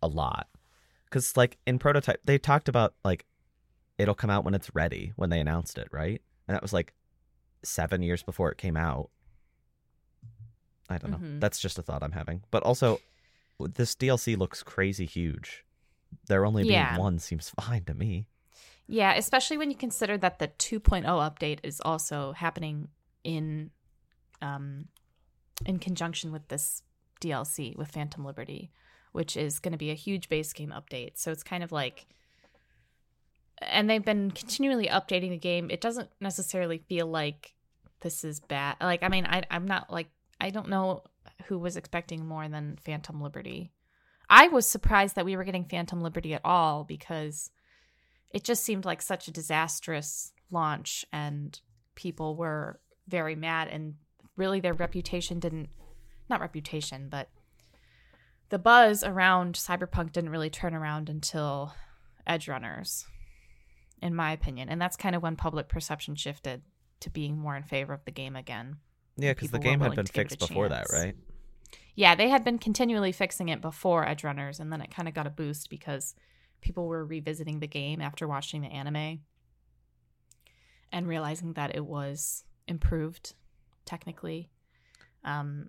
a 0.00 0.06
lot." 0.08 0.48
Cuz 1.10 1.36
like 1.36 1.58
in 1.66 1.78
prototype, 1.78 2.20
they 2.24 2.38
talked 2.38 2.68
about 2.68 2.94
like 3.04 3.26
it'll 3.98 4.14
come 4.14 4.30
out 4.30 4.44
when 4.44 4.54
it's 4.54 4.74
ready 4.74 5.12
when 5.16 5.30
they 5.30 5.40
announced 5.40 5.76
it, 5.78 5.88
right? 5.90 6.22
And 6.46 6.54
that 6.54 6.62
was 6.62 6.72
like 6.72 6.94
7 7.64 8.02
years 8.02 8.22
before 8.22 8.50
it 8.50 8.56
came 8.58 8.76
out. 8.76 9.10
I 10.88 10.98
don't 10.98 11.10
know. 11.10 11.18
Mhm. 11.18 11.40
That's 11.40 11.58
just 11.60 11.78
a 11.78 11.82
thought 11.82 12.02
I'm 12.02 12.12
having. 12.12 12.44
But 12.50 12.62
also 12.62 13.00
this 13.58 13.94
DLC 13.94 14.36
looks 14.36 14.62
crazy 14.62 15.06
huge. 15.06 15.64
There 16.26 16.44
only 16.46 16.62
being 16.62 16.72
Yeah. 16.74 16.98
one 16.98 17.18
seems 17.18 17.50
fine 17.50 17.84
to 17.84 17.94
me. 17.94 18.26
Yeah, 18.86 19.14
especially 19.14 19.58
when 19.58 19.70
you 19.70 19.76
consider 19.76 20.18
that 20.18 20.38
the 20.38 20.48
2.0 20.48 21.04
update 21.04 21.60
is 21.62 21.80
also 21.84 22.32
happening 22.32 22.88
in 23.24 23.70
um 24.40 24.86
in 25.64 25.78
conjunction 25.78 26.32
with 26.32 26.48
this 26.48 26.82
DLC 27.20 27.76
with 27.76 27.92
Phantom 27.92 28.24
Liberty, 28.24 28.72
which 29.12 29.36
is 29.36 29.60
going 29.60 29.72
to 29.72 29.78
be 29.78 29.90
a 29.90 29.94
huge 29.94 30.28
base 30.28 30.52
game 30.52 30.74
update. 30.76 31.12
So 31.14 31.30
it's 31.30 31.44
kind 31.44 31.62
of 31.62 31.72
like 31.72 32.06
and 33.60 33.88
they've 33.88 34.04
been 34.04 34.30
continually 34.30 34.88
updating 34.88 35.30
the 35.30 35.38
game. 35.38 35.70
It 35.70 35.80
doesn't 35.80 36.10
necessarily 36.20 36.78
feel 36.78 37.06
like 37.06 37.54
this 38.00 38.24
is 38.24 38.40
bad. 38.40 38.76
Like 38.80 39.02
I 39.02 39.08
mean, 39.08 39.26
I 39.26 39.44
I'm 39.50 39.66
not 39.66 39.90
like 39.90 40.08
I 40.40 40.50
don't 40.50 40.68
know 40.68 41.04
who 41.46 41.58
was 41.58 41.76
expecting 41.76 42.26
more 42.26 42.48
than 42.48 42.78
Phantom 42.84 43.20
Liberty. 43.20 43.72
I 44.28 44.48
was 44.48 44.66
surprised 44.66 45.16
that 45.16 45.24
we 45.24 45.36
were 45.36 45.44
getting 45.44 45.64
Phantom 45.64 46.00
Liberty 46.00 46.34
at 46.34 46.40
all 46.44 46.84
because 46.84 47.50
it 48.32 48.44
just 48.44 48.64
seemed 48.64 48.84
like 48.84 49.02
such 49.02 49.28
a 49.28 49.32
disastrous 49.32 50.32
launch 50.50 51.04
and 51.12 51.60
people 51.94 52.36
were 52.36 52.80
very 53.08 53.34
mad 53.34 53.68
and 53.68 53.94
really 54.36 54.60
their 54.60 54.74
reputation 54.74 55.38
didn't 55.38 55.68
not 56.28 56.40
reputation 56.40 57.08
but 57.10 57.28
the 58.48 58.58
buzz 58.58 59.02
around 59.02 59.54
cyberpunk 59.54 60.12
didn't 60.12 60.30
really 60.30 60.50
turn 60.50 60.74
around 60.74 61.08
until 61.08 61.74
edgerunners 62.28 63.04
in 64.02 64.14
my 64.14 64.32
opinion. 64.32 64.68
And 64.68 64.82
that's 64.82 64.96
kind 64.96 65.14
of 65.14 65.22
when 65.22 65.36
public 65.36 65.68
perception 65.68 66.16
shifted 66.16 66.62
to 67.00 67.08
being 67.08 67.38
more 67.38 67.56
in 67.56 67.62
favor 67.62 67.94
of 67.94 68.04
the 68.04 68.10
game 68.10 68.36
again. 68.36 68.76
Yeah, 69.16 69.32
cuz 69.34 69.50
the 69.50 69.58
game 69.58 69.80
had 69.80 69.94
been 69.94 70.04
to 70.04 70.12
give 70.12 70.26
it 70.26 70.30
fixed 70.30 70.48
before 70.48 70.68
that, 70.68 70.86
right? 70.92 71.14
yeah, 71.94 72.14
they 72.14 72.28
had 72.28 72.44
been 72.44 72.58
continually 72.58 73.12
fixing 73.12 73.48
it 73.48 73.60
before 73.60 74.04
Edgerunners, 74.04 74.58
and 74.58 74.72
then 74.72 74.80
it 74.80 74.90
kind 74.90 75.08
of 75.08 75.14
got 75.14 75.26
a 75.26 75.30
boost 75.30 75.70
because 75.70 76.14
people 76.62 76.86
were 76.86 77.04
revisiting 77.04 77.60
the 77.60 77.66
game 77.66 78.00
after 78.00 78.26
watching 78.26 78.62
the 78.62 78.68
anime 78.68 79.20
and 80.90 81.06
realizing 81.06 81.52
that 81.54 81.74
it 81.74 81.84
was 81.84 82.44
improved 82.66 83.34
technically. 83.84 84.48
Um, 85.24 85.68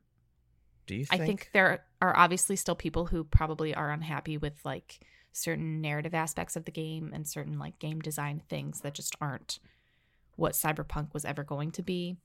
Do 0.88 0.96
you 0.96 1.06
I 1.12 1.18
think 1.18 1.50
there 1.54 1.84
are 2.02 2.16
obviously 2.16 2.56
still 2.56 2.76
people 2.76 3.08
who 3.08 3.24
probably 3.24 3.74
are 3.76 3.92
unhappy 3.92 4.38
with 4.38 4.60
like 4.64 5.00
certain 5.32 5.82
narrative 5.82 6.14
aspects 6.14 6.56
of 6.56 6.66
the 6.66 6.72
game 6.72 7.12
and 7.14 7.28
certain 7.28 7.58
like 7.58 7.80
game 7.80 8.00
design 8.00 8.42
things 8.48 8.82
that 8.82 8.94
just 8.94 9.16
aren't 9.20 9.60
what 10.36 10.54
Cyberpunk 10.54 11.14
was 11.14 11.26
ever 11.26 11.44
going 11.44 11.72
to 11.72 11.82
be. 11.82 12.18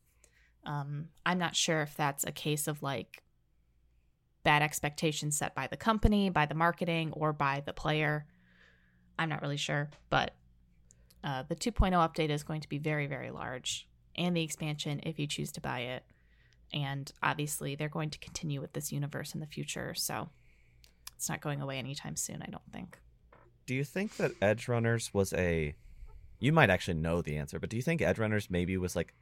Um, 0.64 1.08
I'm 1.24 1.38
not 1.38 1.56
sure 1.56 1.82
if 1.82 1.96
that's 1.96 2.24
a 2.24 2.32
case 2.32 2.68
of 2.68 2.82
like 2.82 3.22
bad 4.42 4.62
expectations 4.62 5.36
set 5.36 5.54
by 5.54 5.66
the 5.66 5.76
company, 5.76 6.30
by 6.30 6.46
the 6.46 6.54
marketing, 6.54 7.12
or 7.12 7.32
by 7.32 7.62
the 7.64 7.72
player. 7.72 8.26
I'm 9.18 9.28
not 9.28 9.42
really 9.42 9.56
sure, 9.56 9.90
but 10.10 10.32
uh, 11.24 11.42
the 11.48 11.56
2.0 11.56 11.92
update 11.92 12.30
is 12.30 12.42
going 12.42 12.60
to 12.60 12.68
be 12.68 12.78
very, 12.78 13.06
very 13.06 13.30
large, 13.30 13.88
and 14.16 14.36
the 14.36 14.42
expansion 14.42 15.00
if 15.02 15.18
you 15.18 15.26
choose 15.26 15.52
to 15.52 15.60
buy 15.60 15.80
it. 15.80 16.04
And 16.72 17.10
obviously, 17.22 17.74
they're 17.74 17.88
going 17.88 18.10
to 18.10 18.18
continue 18.18 18.60
with 18.60 18.72
this 18.74 18.92
universe 18.92 19.34
in 19.34 19.40
the 19.40 19.46
future, 19.46 19.94
so 19.94 20.28
it's 21.16 21.28
not 21.28 21.40
going 21.40 21.60
away 21.60 21.78
anytime 21.78 22.14
soon, 22.14 22.42
I 22.42 22.50
don't 22.50 22.62
think. 22.72 22.98
Do 23.66 23.74
you 23.74 23.84
think 23.84 24.16
that 24.16 24.38
Edgerunners 24.40 25.12
was 25.12 25.32
a? 25.32 25.74
You 26.38 26.52
might 26.52 26.70
actually 26.70 26.94
know 26.94 27.20
the 27.20 27.36
answer, 27.36 27.58
but 27.58 27.70
do 27.70 27.76
you 27.76 27.82
think 27.82 28.00
Edgerunners 28.00 28.50
maybe 28.50 28.76
was 28.76 28.94
like 28.94 29.14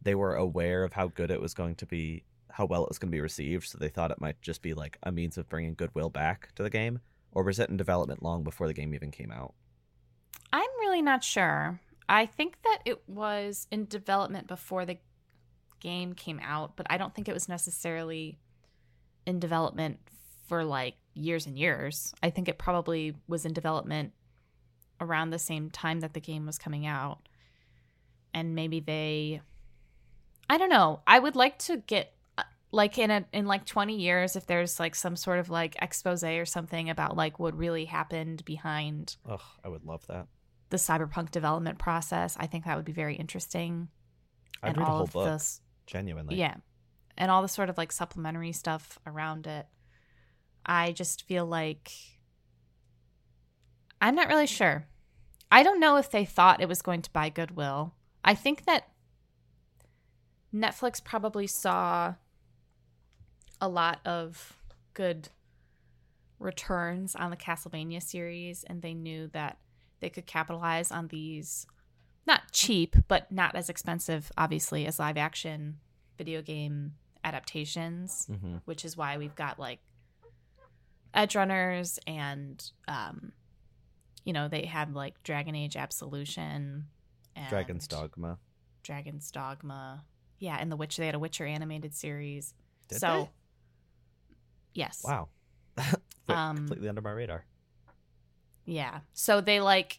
they 0.00 0.14
were 0.14 0.34
aware 0.34 0.84
of 0.84 0.94
how 0.94 1.08
good 1.08 1.30
it 1.30 1.40
was 1.40 1.54
going 1.54 1.74
to 1.76 1.86
be, 1.86 2.22
how 2.50 2.64
well 2.64 2.84
it 2.84 2.88
was 2.88 2.98
going 2.98 3.10
to 3.10 3.16
be 3.16 3.20
received, 3.20 3.68
so 3.68 3.78
they 3.78 3.88
thought 3.88 4.10
it 4.10 4.20
might 4.20 4.40
just 4.40 4.62
be 4.62 4.72
like 4.74 4.96
a 5.02 5.12
means 5.12 5.36
of 5.36 5.48
bringing 5.48 5.74
goodwill 5.74 6.08
back 6.08 6.54
to 6.54 6.62
the 6.62 6.70
game, 6.70 7.00
or 7.32 7.42
was 7.42 7.58
it 7.58 7.70
in 7.70 7.76
development 7.76 8.22
long 8.22 8.42
before 8.42 8.66
the 8.66 8.74
game 8.74 8.94
even 8.94 9.10
came 9.10 9.30
out? 9.30 9.54
I'm 10.52 10.70
really 10.80 11.02
not 11.02 11.22
sure. 11.22 11.80
I 12.08 12.26
think 12.26 12.62
that 12.62 12.78
it 12.84 13.06
was 13.08 13.66
in 13.70 13.86
development 13.86 14.46
before 14.46 14.86
the 14.86 14.98
game 15.80 16.14
came 16.14 16.40
out, 16.42 16.76
but 16.76 16.86
I 16.90 16.96
don't 16.96 17.14
think 17.14 17.28
it 17.28 17.34
was 17.34 17.48
necessarily 17.48 18.38
in 19.26 19.38
development 19.38 19.98
for 20.46 20.64
like 20.64 20.94
years 21.14 21.46
and 21.46 21.58
years. 21.58 22.14
I 22.22 22.30
think 22.30 22.48
it 22.48 22.58
probably 22.58 23.14
was 23.26 23.44
in 23.44 23.52
development 23.52 24.12
around 25.00 25.30
the 25.30 25.38
same 25.38 25.70
time 25.70 26.00
that 26.00 26.14
the 26.14 26.20
game 26.20 26.46
was 26.46 26.58
coming 26.58 26.86
out. 26.86 27.28
And 28.32 28.54
maybe 28.54 28.80
they 28.80 29.42
I 30.50 30.56
don't 30.56 30.70
know. 30.70 31.00
I 31.06 31.18
would 31.18 31.36
like 31.36 31.58
to 31.60 31.76
get 31.76 32.14
like 32.70 32.98
in 32.98 33.10
a 33.10 33.24
in 33.32 33.46
like 33.46 33.64
20 33.64 33.96
years 33.96 34.36
if 34.36 34.46
there's 34.46 34.78
like 34.78 34.94
some 34.94 35.16
sort 35.16 35.38
of 35.38 35.48
like 35.48 35.76
expose 35.80 36.22
or 36.22 36.44
something 36.44 36.90
about 36.90 37.16
like 37.16 37.38
what 37.38 37.56
really 37.56 37.86
happened 37.86 38.44
behind 38.44 39.16
Ugh, 39.28 39.40
I 39.64 39.68
would 39.68 39.84
love 39.84 40.06
that. 40.08 40.26
the 40.70 40.76
cyberpunk 40.76 41.30
development 41.30 41.78
process. 41.78 42.36
I 42.38 42.46
think 42.46 42.64
that 42.64 42.76
would 42.76 42.84
be 42.84 42.92
very 42.92 43.16
interesting. 43.16 43.88
I'd 44.62 44.76
read 44.76 44.86
a 44.86 44.90
whole 44.90 45.06
book, 45.06 45.24
this 45.26 45.60
genuinely. 45.86 46.36
yeah. 46.36 46.56
And 47.16 47.30
all 47.30 47.42
the 47.42 47.48
sort 47.48 47.70
of 47.70 47.78
like 47.78 47.90
supplementary 47.90 48.52
stuff 48.52 48.98
around 49.06 49.46
it. 49.46 49.66
I 50.66 50.92
just 50.92 51.22
feel 51.22 51.46
like 51.46 51.90
I'm 54.00 54.14
not 54.14 54.28
really 54.28 54.46
sure. 54.46 54.86
I 55.50 55.62
don't 55.62 55.80
know 55.80 55.96
if 55.96 56.10
they 56.10 56.24
thought 56.24 56.60
it 56.60 56.68
was 56.68 56.82
going 56.82 57.02
to 57.02 57.10
buy 57.10 57.30
goodwill. 57.30 57.94
I 58.22 58.34
think 58.34 58.66
that 58.66 58.88
Netflix 60.54 61.02
probably 61.02 61.46
saw 61.46 62.14
a 63.60 63.68
lot 63.68 64.00
of 64.04 64.56
good 64.94 65.28
returns 66.38 67.14
on 67.16 67.30
the 67.30 67.36
Castlevania 67.36 68.02
series 68.02 68.64
and 68.64 68.82
they 68.82 68.94
knew 68.94 69.28
that 69.28 69.58
they 70.00 70.08
could 70.08 70.26
capitalize 70.26 70.92
on 70.92 71.08
these 71.08 71.66
not 72.26 72.52
cheap 72.52 72.94
but 73.08 73.30
not 73.32 73.54
as 73.56 73.68
expensive 73.68 74.30
obviously 74.38 74.86
as 74.86 74.98
live 74.98 75.16
action 75.16 75.78
video 76.16 76.40
game 76.42 76.92
adaptations 77.24 78.26
hmm 78.26 78.56
which 78.66 78.84
is 78.84 78.96
why 78.96 79.18
we've 79.18 79.34
got 79.34 79.58
like 79.58 79.80
edgerunners 81.14 81.98
and 82.06 82.70
um 82.86 83.32
you 84.24 84.32
know 84.32 84.46
they 84.46 84.66
have 84.66 84.94
like 84.94 85.20
dragon 85.24 85.54
age 85.56 85.76
absolution 85.76 86.84
and 87.34 87.48
Dragon's 87.48 87.88
Dogma. 87.88 88.38
dragon's 88.82 89.30
dogma 89.30 90.04
yeah 90.38 90.56
and 90.60 90.70
the 90.70 90.76
witcher 90.76 91.02
they 91.02 91.06
had 91.06 91.14
a 91.14 91.18
witcher 91.18 91.46
animated 91.46 91.94
series 91.94 92.54
Did 92.88 93.00
so? 93.00 93.28
Yes 94.74 95.02
Wow. 95.04 95.28
Um, 96.30 96.56
completely 96.56 96.90
under 96.90 97.00
my 97.00 97.12
radar. 97.12 97.46
Yeah. 98.66 99.00
So 99.14 99.40
they 99.40 99.60
like, 99.60 99.98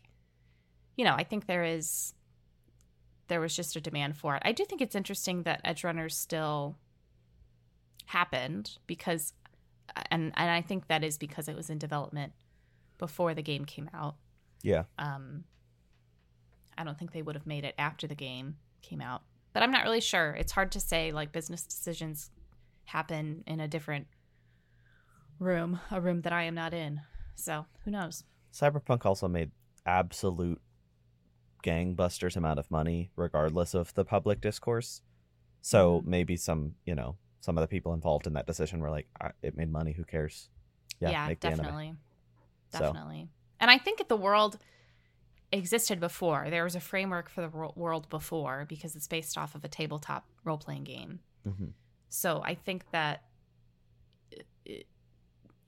you 0.95 1.03
know, 1.03 1.15
I 1.15 1.23
think 1.23 1.47
there 1.47 1.63
is, 1.63 2.13
there 3.29 3.41
was 3.41 3.55
just 3.55 3.75
a 3.75 3.81
demand 3.81 4.15
for 4.15 4.35
it. 4.35 4.43
I 4.45 4.51
do 4.51 4.63
think 4.63 4.79
it's 4.79 4.95
interesting 4.95 5.43
that 5.43 5.63
Edgerunners 5.65 6.11
still 6.11 6.77
happened 8.05 8.77
because, 8.85 9.33
and 10.11 10.31
and 10.35 10.51
I 10.51 10.61
think 10.61 10.87
that 10.87 11.03
is 11.03 11.17
because 11.17 11.47
it 11.47 11.55
was 11.55 11.69
in 11.69 11.79
development 11.79 12.33
before 12.99 13.33
the 13.33 13.41
game 13.41 13.65
came 13.65 13.89
out. 13.93 14.15
Yeah. 14.61 14.83
Um, 14.99 15.45
I 16.77 16.83
don't 16.83 16.97
think 16.97 17.11
they 17.11 17.21
would 17.21 17.35
have 17.35 17.47
made 17.47 17.65
it 17.65 17.75
after 17.77 18.05
the 18.05 18.15
game 18.15 18.57
came 18.81 19.01
out, 19.01 19.23
but 19.53 19.63
I'm 19.63 19.71
not 19.71 19.83
really 19.83 20.01
sure. 20.01 20.31
It's 20.31 20.51
hard 20.51 20.71
to 20.73 20.79
say. 20.79 21.11
Like 21.11 21.31
business 21.31 21.63
decisions 21.63 22.29
happen 22.85 23.43
in 23.47 23.59
a 23.59 23.67
different 23.67 24.07
room, 25.39 25.79
a 25.91 25.99
room 26.01 26.21
that 26.21 26.33
I 26.33 26.43
am 26.43 26.55
not 26.55 26.73
in. 26.73 27.01
So 27.35 27.65
who 27.85 27.91
knows? 27.91 28.23
Cyberpunk 28.53 29.05
also 29.05 29.27
made 29.27 29.51
absolute 29.85 30.61
gangbusters 31.63 32.35
amount 32.35 32.59
of 32.59 32.69
money, 32.71 33.11
regardless 33.15 33.73
of 33.73 33.93
the 33.93 34.05
public 34.05 34.41
discourse. 34.41 35.01
So 35.61 36.01
Mhm. 36.01 36.05
maybe 36.05 36.35
some, 36.37 36.75
you 36.85 36.95
know, 36.95 37.17
some 37.41 37.57
of 37.57 37.61
the 37.61 37.67
people 37.67 37.93
involved 37.93 38.27
in 38.27 38.33
that 38.33 38.47
decision 38.47 38.79
were 38.79 38.89
like, 38.89 39.07
"It 39.41 39.55
made 39.55 39.71
money. 39.71 39.93
Who 39.93 40.03
cares?" 40.03 40.49
Yeah, 40.99 41.09
the 41.09 41.15
anime. 41.47 41.57
definitely. 41.57 41.95
So- 42.69 42.79
Definitely. 42.79 43.29
And 43.59 43.69
I 43.71 43.77
think 43.77 43.99
if 43.99 44.07
the 44.07 44.17
world 44.17 44.57
existed 45.51 45.99
before. 45.99 46.49
There 46.51 46.63
was 46.63 46.75
a 46.75 46.79
framework 46.79 47.27
for 47.27 47.41
the 47.41 47.49
wor- 47.49 47.73
world 47.75 48.07
before 48.09 48.65
because 48.65 48.95
it's 48.95 49.07
based 49.07 49.35
off 49.35 49.55
of 49.55 49.63
a 49.65 49.67
tabletop 49.67 50.29
role 50.43 50.59
playing 50.59 50.83
game. 50.83 51.21
Mhm. 51.45 51.73
So 52.07 52.43
I 52.43 52.53
think 52.53 52.91
that 52.91 53.23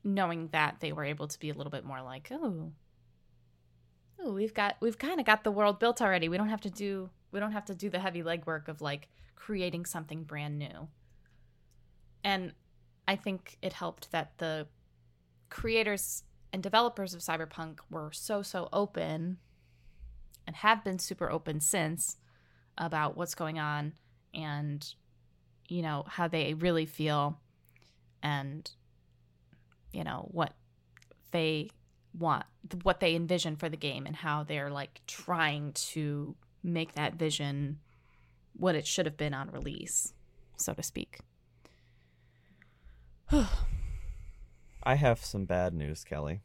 knowing 0.03 0.49
that 0.51 0.77
they 0.79 0.91
were 0.91 1.05
able 1.05 1.27
to 1.27 1.39
be 1.39 1.49
a 1.49 1.53
little 1.53 1.71
bit 1.71 1.85
more 1.85 2.01
like, 2.01 2.29
oh, 2.31 2.71
oh, 4.19 4.31
we've 4.31 4.53
got 4.53 4.77
we've 4.79 4.97
kind 4.97 5.19
of 5.19 5.25
got 5.25 5.43
the 5.43 5.51
world 5.51 5.79
built 5.79 6.01
already. 6.01 6.29
We 6.29 6.37
don't 6.37 6.49
have 6.49 6.61
to 6.61 6.69
do 6.69 7.09
we 7.31 7.39
don't 7.39 7.51
have 7.51 7.65
to 7.65 7.75
do 7.75 7.89
the 7.89 7.99
heavy 7.99 8.23
legwork 8.23 8.67
of 8.67 8.81
like 8.81 9.09
creating 9.35 9.85
something 9.85 10.23
brand 10.23 10.59
new. 10.59 10.87
And 12.23 12.53
I 13.07 13.15
think 13.15 13.57
it 13.61 13.73
helped 13.73 14.11
that 14.11 14.37
the 14.37 14.67
creators 15.49 16.23
and 16.53 16.61
developers 16.61 17.13
of 17.13 17.21
Cyberpunk 17.21 17.79
were 17.89 18.11
so 18.11 18.41
so 18.41 18.69
open 18.71 19.37
and 20.45 20.55
have 20.57 20.83
been 20.83 20.99
super 20.99 21.29
open 21.31 21.59
since 21.59 22.17
about 22.77 23.15
what's 23.15 23.35
going 23.35 23.59
on 23.59 23.93
and 24.33 24.93
you 25.67 25.81
know 25.81 26.03
how 26.07 26.27
they 26.27 26.53
really 26.53 26.85
feel 26.85 27.39
and 28.23 28.71
you 29.93 30.03
know 30.03 30.27
what 30.31 30.53
they 31.31 31.69
want 32.17 32.45
what 32.83 32.99
they 32.99 33.15
envision 33.15 33.55
for 33.55 33.69
the 33.69 33.77
game 33.77 34.05
and 34.05 34.15
how 34.15 34.43
they're 34.43 34.69
like 34.69 35.01
trying 35.07 35.71
to 35.73 36.35
make 36.63 36.93
that 36.95 37.15
vision 37.15 37.79
what 38.53 38.75
it 38.75 38.85
should 38.85 39.05
have 39.05 39.17
been 39.17 39.33
on 39.33 39.49
release 39.51 40.13
so 40.57 40.73
to 40.73 40.83
speak 40.83 41.19
I 44.83 44.95
have 44.95 45.23
some 45.23 45.45
bad 45.45 45.73
news, 45.73 46.03
Kellie. 46.03 46.41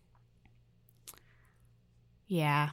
yeah 2.28 2.70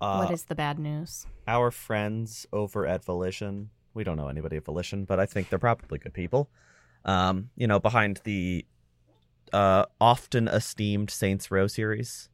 Uh, 0.00 0.22
what 0.22 0.30
is 0.32 0.44
the 0.44 0.54
bad 0.54 0.78
news 0.78 1.26
our 1.46 1.70
friends 1.70 2.46
over 2.52 2.86
at 2.86 3.04
Volition? 3.04 3.70
We 3.94 4.04
don't 4.04 4.16
know 4.16 4.28
anybody 4.28 4.56
at 4.56 4.64
Volition, 4.64 5.04
but 5.04 5.18
I 5.20 5.26
think 5.26 5.48
they're 5.48 5.58
probably 5.58 5.98
good 5.98 6.12
people. 6.12 6.50
Um, 7.04 7.50
you 7.56 7.66
know, 7.66 7.78
behind 7.78 8.20
the 8.24 8.66
uh, 9.52 9.86
often 10.00 10.48
esteemed 10.48 11.10
Saints 11.10 11.50
Row 11.50 11.66
series. 11.66 12.28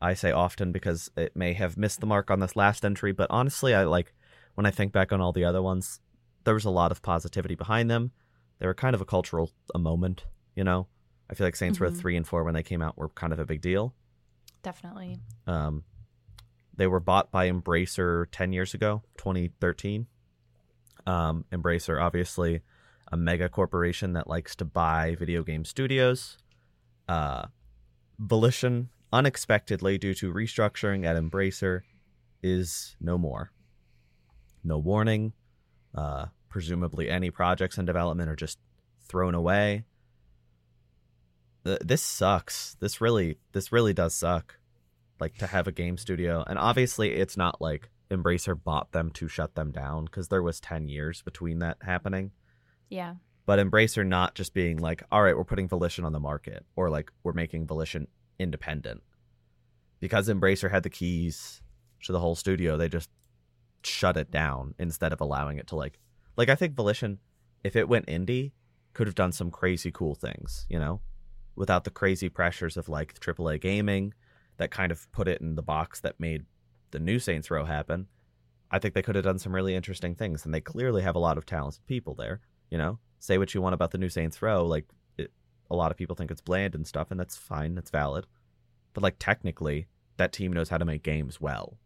I 0.00 0.14
say 0.14 0.30
often 0.30 0.72
because 0.72 1.10
it 1.16 1.34
may 1.34 1.54
have 1.54 1.76
missed 1.76 2.00
the 2.00 2.06
mark 2.06 2.30
on 2.30 2.40
this 2.40 2.54
last 2.56 2.84
entry, 2.84 3.12
but 3.12 3.28
honestly, 3.30 3.74
I 3.74 3.84
like 3.84 4.12
when 4.54 4.66
I 4.66 4.70
think 4.70 4.92
back 4.92 5.12
on 5.12 5.20
all 5.20 5.32
the 5.32 5.44
other 5.44 5.62
ones, 5.62 6.00
there 6.44 6.54
was 6.54 6.64
a 6.64 6.70
lot 6.70 6.92
of 6.92 7.02
positivity 7.02 7.54
behind 7.54 7.90
them. 7.90 8.12
They 8.58 8.66
were 8.66 8.74
kind 8.74 8.94
of 8.94 9.00
a 9.00 9.06
cultural 9.06 9.50
a 9.74 9.78
moment, 9.78 10.24
you 10.54 10.64
know. 10.64 10.86
I 11.30 11.34
feel 11.34 11.46
like 11.46 11.56
Saints 11.56 11.80
Row 11.80 11.90
Mhm. 11.90 11.96
three 11.96 12.16
and 12.16 12.26
four 12.26 12.44
when 12.44 12.54
they 12.54 12.62
came 12.62 12.82
out 12.82 12.96
were 12.96 13.08
kind 13.08 13.32
of 13.32 13.38
a 13.38 13.44
big 13.46 13.60
deal. 13.60 13.94
definitely 14.62 15.18
Um, 15.46 15.84
they 16.76 16.86
were 16.86 17.00
bought 17.00 17.30
by 17.30 17.48
Embracer 17.50 18.26
10 18.30 18.52
years 18.52 18.74
ago, 18.74 19.02
2013. 19.16 20.06
Um, 21.06 21.44
Embracer, 21.52 22.02
obviously, 22.02 22.62
a 23.12 23.16
mega 23.16 23.48
corporation 23.48 24.12
that 24.14 24.28
likes 24.28 24.56
to 24.56 24.64
buy 24.64 25.14
video 25.14 25.42
game 25.42 25.64
studios. 25.64 26.36
Uh, 27.08 27.46
Volition, 28.18 28.88
unexpectedly, 29.12 29.98
due 29.98 30.14
to 30.14 30.32
restructuring 30.32 31.04
at 31.04 31.16
Embracer, 31.16 31.80
is 32.42 32.96
no 33.00 33.18
more. 33.18 33.50
No 34.64 34.78
warning. 34.78 35.32
Uh, 35.94 36.26
presumably, 36.48 37.08
any 37.10 37.30
projects 37.30 37.78
in 37.78 37.84
development 37.84 38.30
are 38.30 38.36
just 38.36 38.58
thrown 39.08 39.34
away. 39.34 39.84
Th- 41.64 41.78
This 41.80 42.02
sucks. 42.02 42.76
This 42.80 43.00
really, 43.00 43.38
this 43.52 43.70
really 43.72 43.92
does 43.92 44.14
suck 44.14 44.58
like 45.20 45.36
to 45.38 45.46
have 45.46 45.66
a 45.66 45.72
game 45.72 45.96
studio 45.96 46.44
and 46.46 46.58
obviously 46.58 47.14
it's 47.14 47.38
not 47.38 47.58
like 47.58 47.88
embracer 48.10 48.54
bought 48.62 48.92
them 48.92 49.10
to 49.10 49.26
shut 49.28 49.54
them 49.54 49.70
down 49.70 50.04
because 50.04 50.28
there 50.28 50.42
was 50.42 50.60
10 50.60 50.88
years 50.90 51.22
between 51.22 51.58
that 51.60 51.78
happening 51.80 52.30
yeah 52.90 53.14
but 53.46 53.58
embracer 53.58 54.06
not 54.06 54.34
just 54.34 54.52
being 54.54 54.76
like 54.78 55.02
all 55.10 55.22
right 55.22 55.36
we're 55.36 55.44
putting 55.44 55.68
volition 55.68 56.04
on 56.04 56.12
the 56.12 56.20
market 56.20 56.64
or 56.76 56.90
like 56.90 57.10
we're 57.22 57.32
making 57.32 57.66
volition 57.66 58.06
independent 58.38 59.02
because 60.00 60.28
embracer 60.28 60.70
had 60.70 60.82
the 60.82 60.90
keys 60.90 61.62
to 62.02 62.12
the 62.12 62.20
whole 62.20 62.34
studio 62.34 62.76
they 62.76 62.88
just 62.88 63.10
shut 63.82 64.16
it 64.16 64.30
down 64.30 64.74
instead 64.78 65.12
of 65.12 65.20
allowing 65.20 65.58
it 65.58 65.66
to 65.66 65.76
like 65.76 65.98
like 66.36 66.48
i 66.48 66.54
think 66.54 66.74
volition 66.74 67.18
if 67.64 67.76
it 67.76 67.88
went 67.88 68.06
indie 68.06 68.52
could 68.92 69.06
have 69.06 69.14
done 69.14 69.32
some 69.32 69.50
crazy 69.50 69.90
cool 69.90 70.14
things 70.14 70.66
you 70.68 70.78
know 70.78 71.00
without 71.54 71.84
the 71.84 71.90
crazy 71.90 72.28
pressures 72.28 72.76
of 72.76 72.88
like 72.88 73.14
aaa 73.20 73.60
gaming 73.60 74.12
that 74.58 74.70
kind 74.70 74.92
of 74.92 75.10
put 75.12 75.28
it 75.28 75.40
in 75.40 75.54
the 75.54 75.62
box 75.62 76.00
that 76.00 76.18
made 76.18 76.44
the 76.90 76.98
new 76.98 77.18
Saints 77.18 77.50
Row 77.50 77.64
happen. 77.64 78.06
I 78.70 78.78
think 78.78 78.94
they 78.94 79.02
could 79.02 79.14
have 79.14 79.24
done 79.24 79.38
some 79.38 79.54
really 79.54 79.74
interesting 79.74 80.14
things, 80.14 80.44
and 80.44 80.52
they 80.52 80.60
clearly 80.60 81.02
have 81.02 81.14
a 81.14 81.20
lot 81.20 81.38
of 81.38 81.46
talented 81.46 81.86
people 81.86 82.14
there. 82.14 82.40
You 82.70 82.78
know, 82.78 82.98
say 83.26 83.38
what 83.38 83.52
you 83.54 83.60
want 83.60 83.74
about 83.74 83.90
the 83.90 83.98
new 83.98 84.08
Saints 84.08 84.40
Row, 84.40 84.64
like 84.64 84.86
it, 85.18 85.32
a 85.68 85.74
lot 85.74 85.90
of 85.90 85.96
people 85.96 86.14
think 86.14 86.30
it's 86.30 86.40
bland 86.40 86.74
and 86.74 86.86
stuff, 86.86 87.10
and 87.10 87.18
that's 87.18 87.36
fine, 87.36 87.74
that's 87.74 87.90
valid. 87.90 88.26
But 88.94 89.02
like 89.02 89.16
technically, 89.18 89.88
that 90.16 90.32
team 90.32 90.52
knows 90.52 90.68
how 90.68 90.78
to 90.78 90.84
make 90.84 91.02
games 91.02 91.40
well. 91.40 91.76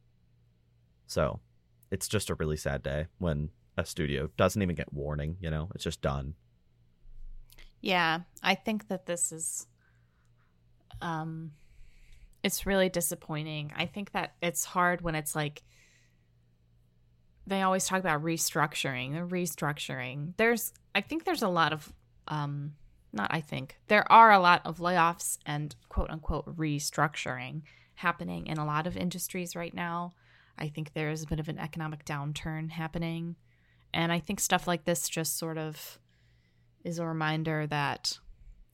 So, 1.07 1.40
it's 1.90 2.07
just 2.07 2.31
a 2.31 2.35
really 2.35 2.57
sad 2.57 2.83
day 2.83 3.07
when 3.18 3.50
a 3.76 3.85
studio 3.85 4.29
doesn't 4.37 4.61
even 4.61 4.76
get 4.76 4.92
warning. 4.92 5.38
You 5.40 5.50
know, 5.50 5.70
it's 5.74 5.85
just 5.85 6.03
done. 6.03 6.35
Yeah, 7.81 8.20
I 8.42 8.55
think 8.55 8.88
that 8.88 9.07
this 9.07 9.33
is 9.33 9.66
um 11.00 11.53
it's 12.42 12.66
really 12.66 12.90
disappointing. 12.90 13.72
I 13.74 13.87
think 13.87 14.12
that 14.12 14.35
it's 14.42 14.64
hard 14.64 15.00
when 15.00 15.14
it's 15.14 15.35
like 15.35 15.62
they 17.50 17.62
always 17.62 17.84
talk 17.84 17.98
about 17.98 18.22
restructuring, 18.22 19.12
the 19.12 19.36
restructuring. 19.36 20.34
There's 20.36 20.72
I 20.94 21.00
think 21.00 21.24
there's 21.24 21.42
a 21.42 21.48
lot 21.48 21.72
of 21.72 21.92
um 22.28 22.74
not 23.12 23.28
I 23.30 23.40
think. 23.40 23.76
There 23.88 24.10
are 24.10 24.32
a 24.32 24.38
lot 24.38 24.62
of 24.64 24.78
layoffs 24.78 25.38
and 25.44 25.74
quote 25.88 26.10
unquote 26.10 26.56
restructuring 26.56 27.62
happening 27.96 28.46
in 28.46 28.56
a 28.56 28.64
lot 28.64 28.86
of 28.86 28.96
industries 28.96 29.56
right 29.56 29.74
now. 29.74 30.14
I 30.56 30.68
think 30.68 30.92
there 30.92 31.10
is 31.10 31.24
a 31.24 31.26
bit 31.26 31.40
of 31.40 31.48
an 31.48 31.58
economic 31.58 32.04
downturn 32.04 32.70
happening. 32.70 33.36
And 33.92 34.12
I 34.12 34.20
think 34.20 34.38
stuff 34.38 34.68
like 34.68 34.84
this 34.84 35.08
just 35.08 35.36
sort 35.36 35.58
of 35.58 35.98
is 36.84 37.00
a 37.00 37.06
reminder 37.06 37.66
that 37.66 38.16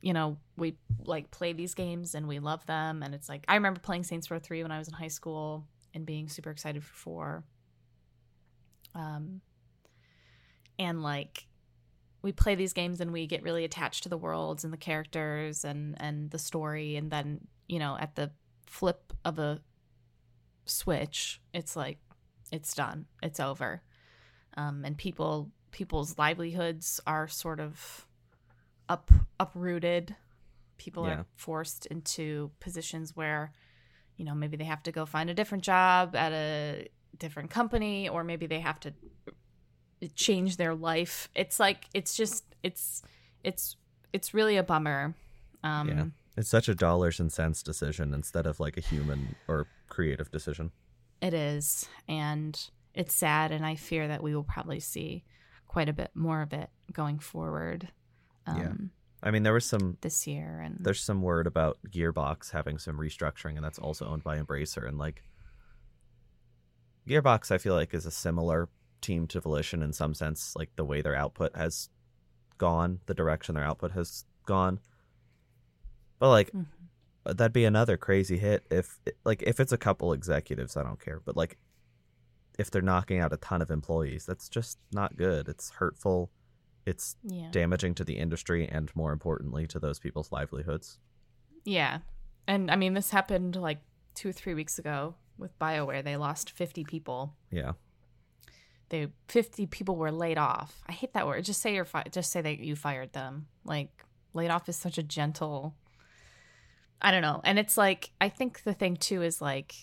you 0.03 0.13
know 0.13 0.37
we 0.59 0.77
like 1.07 1.31
play 1.31 1.55
these 1.55 1.75
games 1.75 2.15
and 2.15 2.29
we 2.29 2.39
love 2.39 2.65
them 2.67 3.03
and 3.03 3.15
it's 3.15 3.29
like 3.29 3.45
i 3.49 3.55
remember 3.55 3.81
playing 3.81 4.05
saints 4.05 4.31
row 4.31 4.39
3 4.39 4.63
when 4.63 4.71
i 4.71 4.79
was 4.79 4.87
in 4.87 4.95
high 4.95 5.09
school 5.09 5.67
and 5.95 6.07
being 6.07 6.29
super 6.29 6.51
excited 6.51 6.85
for 6.85 6.95
4 6.95 7.45
um 8.97 9.41
and 10.79 11.03
like 11.03 11.47
we 12.23 12.33
play 12.33 12.57
these 12.57 12.73
games 12.73 13.01
and 13.01 13.13
we 13.13 13.27
get 13.29 13.43
really 13.43 13.65
attached 13.65 14.03
to 14.03 14.09
the 14.09 14.17
worlds 14.17 14.65
and 14.65 14.73
the 14.73 14.79
characters 14.79 15.65
and 15.65 15.95
and 16.01 16.31
the 16.31 16.39
story 16.39 16.97
and 16.97 17.11
then 17.11 17.41
you 17.69 17.79
know 17.79 17.97
at 18.01 18.17
the 18.17 18.31
flip 18.67 19.13
of 19.25 19.39
a 19.39 19.61
switch 20.65 21.41
it's 21.55 21.77
like 21.77 21.99
it's 22.51 22.75
done 22.75 23.07
it's 23.23 23.39
over 23.39 23.83
um 24.57 24.85
and 24.85 24.97
people 24.97 25.51
people's 25.71 26.17
livelihoods 26.19 27.01
are 27.07 27.29
sort 27.29 27.61
of 27.61 28.07
up 28.89 29.11
uprooted. 29.39 30.17
People 30.79 31.05
Yeah. 31.05 31.21
are 31.21 31.27
forced 31.37 31.87
into 31.87 32.51
positions 32.61 33.17
where, 33.17 33.53
you 34.17 34.25
know, 34.25 34.35
maybe 34.35 34.57
they 34.57 34.65
have 34.65 34.83
to 34.85 34.93
go 34.93 35.07
find 35.07 35.31
a 35.31 35.35
different 35.35 35.65
job 35.65 36.15
at 36.15 36.33
a 36.33 36.89
different 37.19 37.51
company, 37.51 38.09
or 38.09 38.25
maybe 38.25 38.47
they 38.47 38.61
have 38.61 38.81
to 38.81 38.93
change 40.15 40.57
their 40.57 40.75
life. 40.75 41.29
It's 41.35 41.59
like 41.59 41.89
it's 41.95 42.17
just 42.17 42.45
it's 42.63 43.03
it's 43.43 43.77
it's 44.13 44.35
really 44.35 44.57
a 44.57 44.63
bummer. 44.63 45.15
Um, 45.63 45.89
Yeah. 45.89 46.05
It's 46.37 46.51
such 46.51 46.69
a 46.69 46.75
dollars 46.75 47.19
and 47.19 47.33
cents 47.33 47.63
decision 47.63 48.13
instead 48.13 48.47
of 48.47 48.61
like 48.61 48.77
a 48.77 48.83
human 48.83 49.37
or 49.49 49.67
creative 49.89 50.31
decision. 50.31 50.71
It 51.23 51.33
is, 51.33 51.89
and 52.09 52.59
it's 52.93 53.15
sad, 53.15 53.53
and 53.53 53.65
I 53.65 53.75
fear 53.77 54.07
that 54.09 54.23
we 54.23 54.35
will 54.35 54.45
probably 54.45 54.81
see 54.81 55.25
quite 55.67 55.89
a 55.89 55.95
bit 55.95 56.11
more 56.15 56.43
of 56.43 56.53
it 56.53 56.69
going 56.93 57.19
forward. 57.21 57.89
Um, 58.47 58.59
Yeah. 58.59 58.73
I 59.23 59.31
mean, 59.31 59.45
there 59.45 59.55
was 59.55 59.65
some 59.65 59.97
This 60.03 60.27
year, 60.27 60.61
and 60.61 60.77
there's 60.79 61.01
some 61.01 61.23
word 61.23 61.47
about 61.47 61.79
Gearbox 61.91 62.51
having 62.51 62.79
some 62.79 62.99
restructuring, 62.99 63.57
and 63.57 63.65
that's 63.65 63.79
also 63.79 64.07
owned 64.07 64.23
by 64.23 64.39
Embracer. 64.39 64.87
And 64.87 64.99
like, 64.99 65.23
Gearbox, 67.09 67.51
I 67.51 67.59
feel 67.59 67.75
like 67.75 67.95
is 67.95 68.07
a 68.07 68.11
similar 68.11 68.69
team 69.01 69.27
to 69.29 69.41
Volition 69.41 69.83
in 69.83 69.93
some 69.93 70.15
sense, 70.15 70.55
like 70.57 70.71
the 70.77 70.85
way 70.85 71.01
their 71.03 71.15
output 71.15 71.55
has 71.57 71.89
gone, 72.59 73.01
the 73.07 73.15
direction 73.15 73.55
their 73.55 73.65
output 73.65 73.93
has 73.93 74.25
gone. 74.47 74.81
But 76.19 76.31
like, 76.31 76.51
Mhm. 76.53 76.67
that'd 77.25 77.53
be 77.53 77.65
another 77.65 77.97
crazy 77.97 78.39
hit 78.39 78.65
if, 78.71 78.99
like, 79.25 79.43
if 79.43 79.61
it's 79.61 79.73
a 79.73 79.79
couple 79.79 80.13
executives, 80.13 80.77
I 80.77 80.83
don't 80.83 81.01
care. 81.01 81.21
But 81.21 81.37
like, 81.37 81.59
if 82.59 82.71
they're 82.71 82.83
knocking 82.83 83.19
out 83.21 83.33
a 83.33 83.37
ton 83.37 83.61
of 83.61 83.71
employees, 83.71 84.25
that's 84.25 84.49
just 84.49 84.79
not 84.93 85.17
good. 85.17 85.49
It's 85.49 85.71
hurtful. 85.71 86.31
It's 86.87 87.17
yeah, 87.25 87.51
damaging 87.51 87.95
to 87.97 88.05
the 88.05 88.17
industry 88.17 88.67
and 88.69 88.95
more 88.97 89.13
importantly 89.13 89.67
to 89.69 89.79
those 89.79 89.99
people's 89.99 90.31
livelihoods. 90.33 90.99
yeah, 91.65 91.99
and 92.47 92.71
I 92.71 92.77
mean 92.77 92.95
this 92.95 93.11
happened 93.11 93.57
like 93.57 93.81
two 94.15 94.29
or 94.29 94.33
three 94.33 94.55
weeks 94.55 94.79
ago 94.79 95.17
with 95.39 95.59
Bioware. 95.59 96.03
They 96.05 96.17
lost 96.17 96.51
fifty 96.51 96.85
people. 96.85 97.35
Yeah. 97.51 97.73
They 98.89 99.09
fifty 99.29 99.67
people 99.67 99.97
were 99.97 100.13
laid 100.13 100.39
off. 100.39 100.83
I 100.87 100.93
hate 100.93 101.13
that 101.15 101.27
word. 101.27 101.45
Just 101.45 101.61
say 101.61 101.75
you're 101.75 101.85
fi- 101.85 102.05
just 102.11 102.31
say 102.31 102.41
that 102.41 102.59
you 102.59 102.77
fired 102.77 103.13
them. 103.13 103.47
Like 103.65 103.91
laid 104.33 104.51
off 104.51 104.69
is 104.69 104.77
such 104.77 104.99
a 104.99 105.03
gentle. 105.03 105.75
I 107.03 107.11
don't 107.11 107.23
know, 107.23 107.41
and 107.45 107.59
it's 107.59 107.77
like 107.77 108.11
I 108.21 108.29
think 108.29 108.63
the 108.63 108.73
thing 108.73 108.97
too 108.97 109.23
is 109.23 109.41
like 109.43 109.75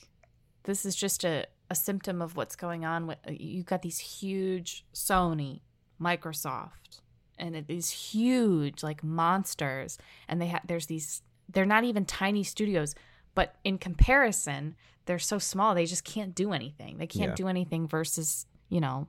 this 0.63 0.85
is 0.85 0.95
just 0.95 1.23
a 1.23 1.45
a 1.69 1.75
symptom 1.75 2.21
of 2.21 2.35
what's 2.35 2.55
going 2.55 2.85
on. 2.85 3.07
With 3.07 3.17
you've 3.29 3.65
got 3.65 3.81
these 3.81 3.99
huge 3.99 4.85
Sony, 4.93 5.61
Microsoft, 6.01 7.01
and 7.37 7.55
it- 7.55 7.67
these 7.67 7.89
huge 7.89 8.83
like 8.83 9.03
monsters, 9.03 9.97
and 10.27 10.41
they 10.41 10.47
have 10.47 10.61
there's 10.65 10.87
these. 10.87 11.21
They're 11.49 11.65
not 11.65 11.83
even 11.83 12.05
tiny 12.05 12.43
studios, 12.43 12.95
but 13.35 13.55
in 13.63 13.77
comparison, 13.77 14.75
they're 15.05 15.19
so 15.19 15.37
small. 15.39 15.75
They 15.75 15.85
just 15.85 16.03
can't 16.03 16.33
do 16.35 16.53
anything. 16.53 16.97
They 16.97 17.07
can't 17.07 17.31
Yeah. 17.31 17.35
do 17.35 17.47
anything 17.47 17.87
versus 17.87 18.45
you 18.69 18.79
know 18.81 19.07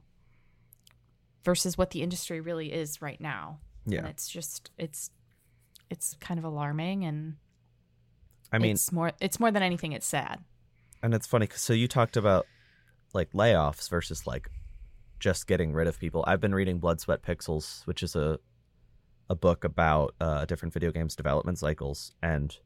versus 1.44 1.76
what 1.78 1.90
the 1.90 2.02
industry 2.02 2.40
really 2.40 2.72
is 2.72 3.02
right 3.02 3.20
now. 3.20 3.60
And 3.84 3.94
Yeah. 3.94 4.06
it's 4.06 4.28
just 4.28 4.70
it's 4.78 5.10
it's 5.90 6.16
kind 6.20 6.38
of 6.38 6.44
alarming 6.44 7.04
and 7.04 7.36
I 8.52 8.58
mean, 8.58 8.72
it's 8.72 8.90
more 8.92 9.12
it's 9.20 9.38
more 9.38 9.50
than 9.50 9.62
anything 9.62 9.92
it's 9.92 10.06
sad. 10.06 10.42
and 11.02 11.12
it's 11.12 11.26
funny 11.26 11.46
'cause- 11.46 11.60
so 11.60 11.74
you 11.74 11.86
talked 11.86 12.16
about 12.16 12.46
like 13.12 13.30
layoffs 13.32 13.90
versus 13.90 14.26
like 14.26 14.50
just 15.20 15.46
getting 15.46 15.72
rid 15.74 15.86
of 15.86 15.98
people. 15.98 16.24
I've 16.26 16.40
been 16.40 16.54
reading 16.54 16.78
Blood 16.78 17.00
Sweat 17.00 17.22
Pixels, 17.22 17.86
which 17.86 18.02
is 18.02 18.16
a 18.16 18.38
a 19.30 19.34
book 19.34 19.64
about 19.64 20.14
uh, 20.20 20.44
different 20.44 20.72
video 20.74 20.90
games 20.92 21.14
development 21.16 21.58
cycles 21.58 22.12
and 22.22 22.58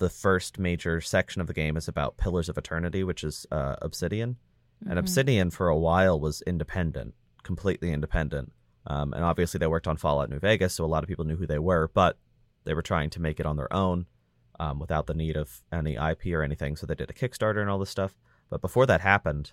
the 0.00 0.08
first 0.10 0.58
major 0.58 1.00
section 1.00 1.40
of 1.40 1.46
the 1.46 1.52
game 1.54 1.76
is 1.76 1.86
about 1.86 2.16
Pillars 2.16 2.48
of 2.48 2.58
Eternity, 2.58 3.04
which 3.04 3.22
is 3.22 3.46
uh, 3.52 3.76
Obsidian. 3.80 4.36
And 4.80 4.94
Mhm. 4.94 4.98
Obsidian 4.98 5.50
for 5.50 5.68
a 5.68 5.78
while 5.78 6.18
was 6.18 6.40
independent, 6.42 7.14
completely 7.42 7.92
independent. 7.92 8.52
Um, 8.86 9.12
and 9.12 9.22
obviously 9.22 9.58
they 9.58 9.66
worked 9.66 9.86
on 9.86 9.98
Fallout 9.98 10.30
New 10.30 10.38
Vegas, 10.38 10.74
so 10.74 10.84
a 10.84 10.86
lot 10.86 11.04
of 11.04 11.08
people 11.08 11.26
knew 11.26 11.36
who 11.36 11.46
they 11.46 11.58
were, 11.58 11.90
but 11.92 12.18
they 12.64 12.72
were 12.74 12.82
trying 12.82 13.10
to 13.10 13.20
make 13.20 13.38
it 13.38 13.46
on 13.46 13.56
their 13.56 13.72
own 13.72 14.06
um, 14.58 14.78
without 14.78 15.06
the 15.06 15.14
need 15.14 15.36
of 15.36 15.62
any 15.70 15.96
IP 15.96 16.26
or 16.34 16.42
anything. 16.42 16.76
So 16.76 16.86
they 16.86 16.94
did 16.94 17.10
a 17.10 17.14
Kickstarter 17.14 17.60
and 17.60 17.70
all 17.70 17.78
this 17.78 17.90
stuff. 17.90 18.16
But 18.48 18.60
before 18.62 18.86
that 18.86 19.02
happened, 19.02 19.52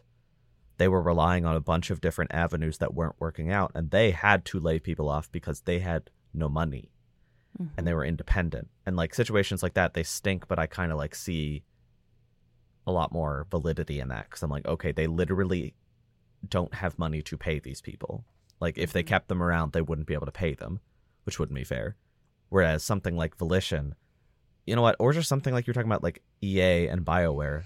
they 0.77 0.87
were 0.87 1.01
relying 1.01 1.45
on 1.45 1.55
a 1.55 1.61
bunch 1.61 1.89
of 1.89 2.01
different 2.01 2.33
avenues 2.33 2.77
that 2.77 2.93
weren't 2.93 3.15
working 3.19 3.51
out, 3.51 3.71
and 3.75 3.91
they 3.91 4.11
had 4.11 4.45
to 4.45 4.59
lay 4.59 4.79
people 4.79 5.09
off 5.09 5.29
because 5.31 5.61
they 5.61 5.79
had 5.79 6.09
no 6.33 6.47
money 6.49 6.89
Mhm. 7.59 7.69
and 7.77 7.87
they 7.87 7.93
were 7.93 8.05
independent. 8.05 8.69
And 8.85 8.95
like 8.95 9.13
situations 9.15 9.63
like 9.63 9.73
that, 9.73 9.93
they 9.93 10.03
stink, 10.03 10.47
but 10.47 10.59
I 10.59 10.67
kind 10.67 10.91
of 10.91 10.97
like 10.97 11.15
see 11.15 11.63
a 12.85 12.91
lot 12.91 13.11
more 13.11 13.45
validity 13.49 13.99
in 13.99 14.07
that 14.09 14.25
because 14.29 14.43
I'm 14.43 14.49
like, 14.51 14.65
okay, 14.67 14.91
they 14.91 15.07
literally 15.07 15.75
don't 16.47 16.73
have 16.75 16.97
money 16.99 17.21
to 17.23 17.37
pay 17.37 17.59
these 17.59 17.81
people. 17.81 18.25
Like 18.59 18.77
if 18.77 18.93
they 18.93 19.03
Mhm. 19.03 19.07
kept 19.07 19.27
them 19.27 19.41
around, 19.43 19.73
they 19.73 19.81
wouldn't 19.81 20.07
be 20.07 20.13
able 20.13 20.25
to 20.27 20.31
pay 20.31 20.53
them, 20.53 20.79
which 21.23 21.39
wouldn't 21.39 21.55
be 21.55 21.63
fair. 21.63 21.95
Whereas 22.49 22.83
something 22.83 23.15
like 23.17 23.35
Volition, 23.35 23.95
you 24.65 24.75
know 24.75 24.81
what, 24.81 24.95
or 24.99 25.11
just 25.13 25.27
something 25.27 25.53
like 25.53 25.67
you're 25.67 25.73
talking 25.73 25.89
about, 25.89 26.03
like 26.03 26.23
EA 26.41 26.87
and 26.87 27.05
BioWare. 27.05 27.63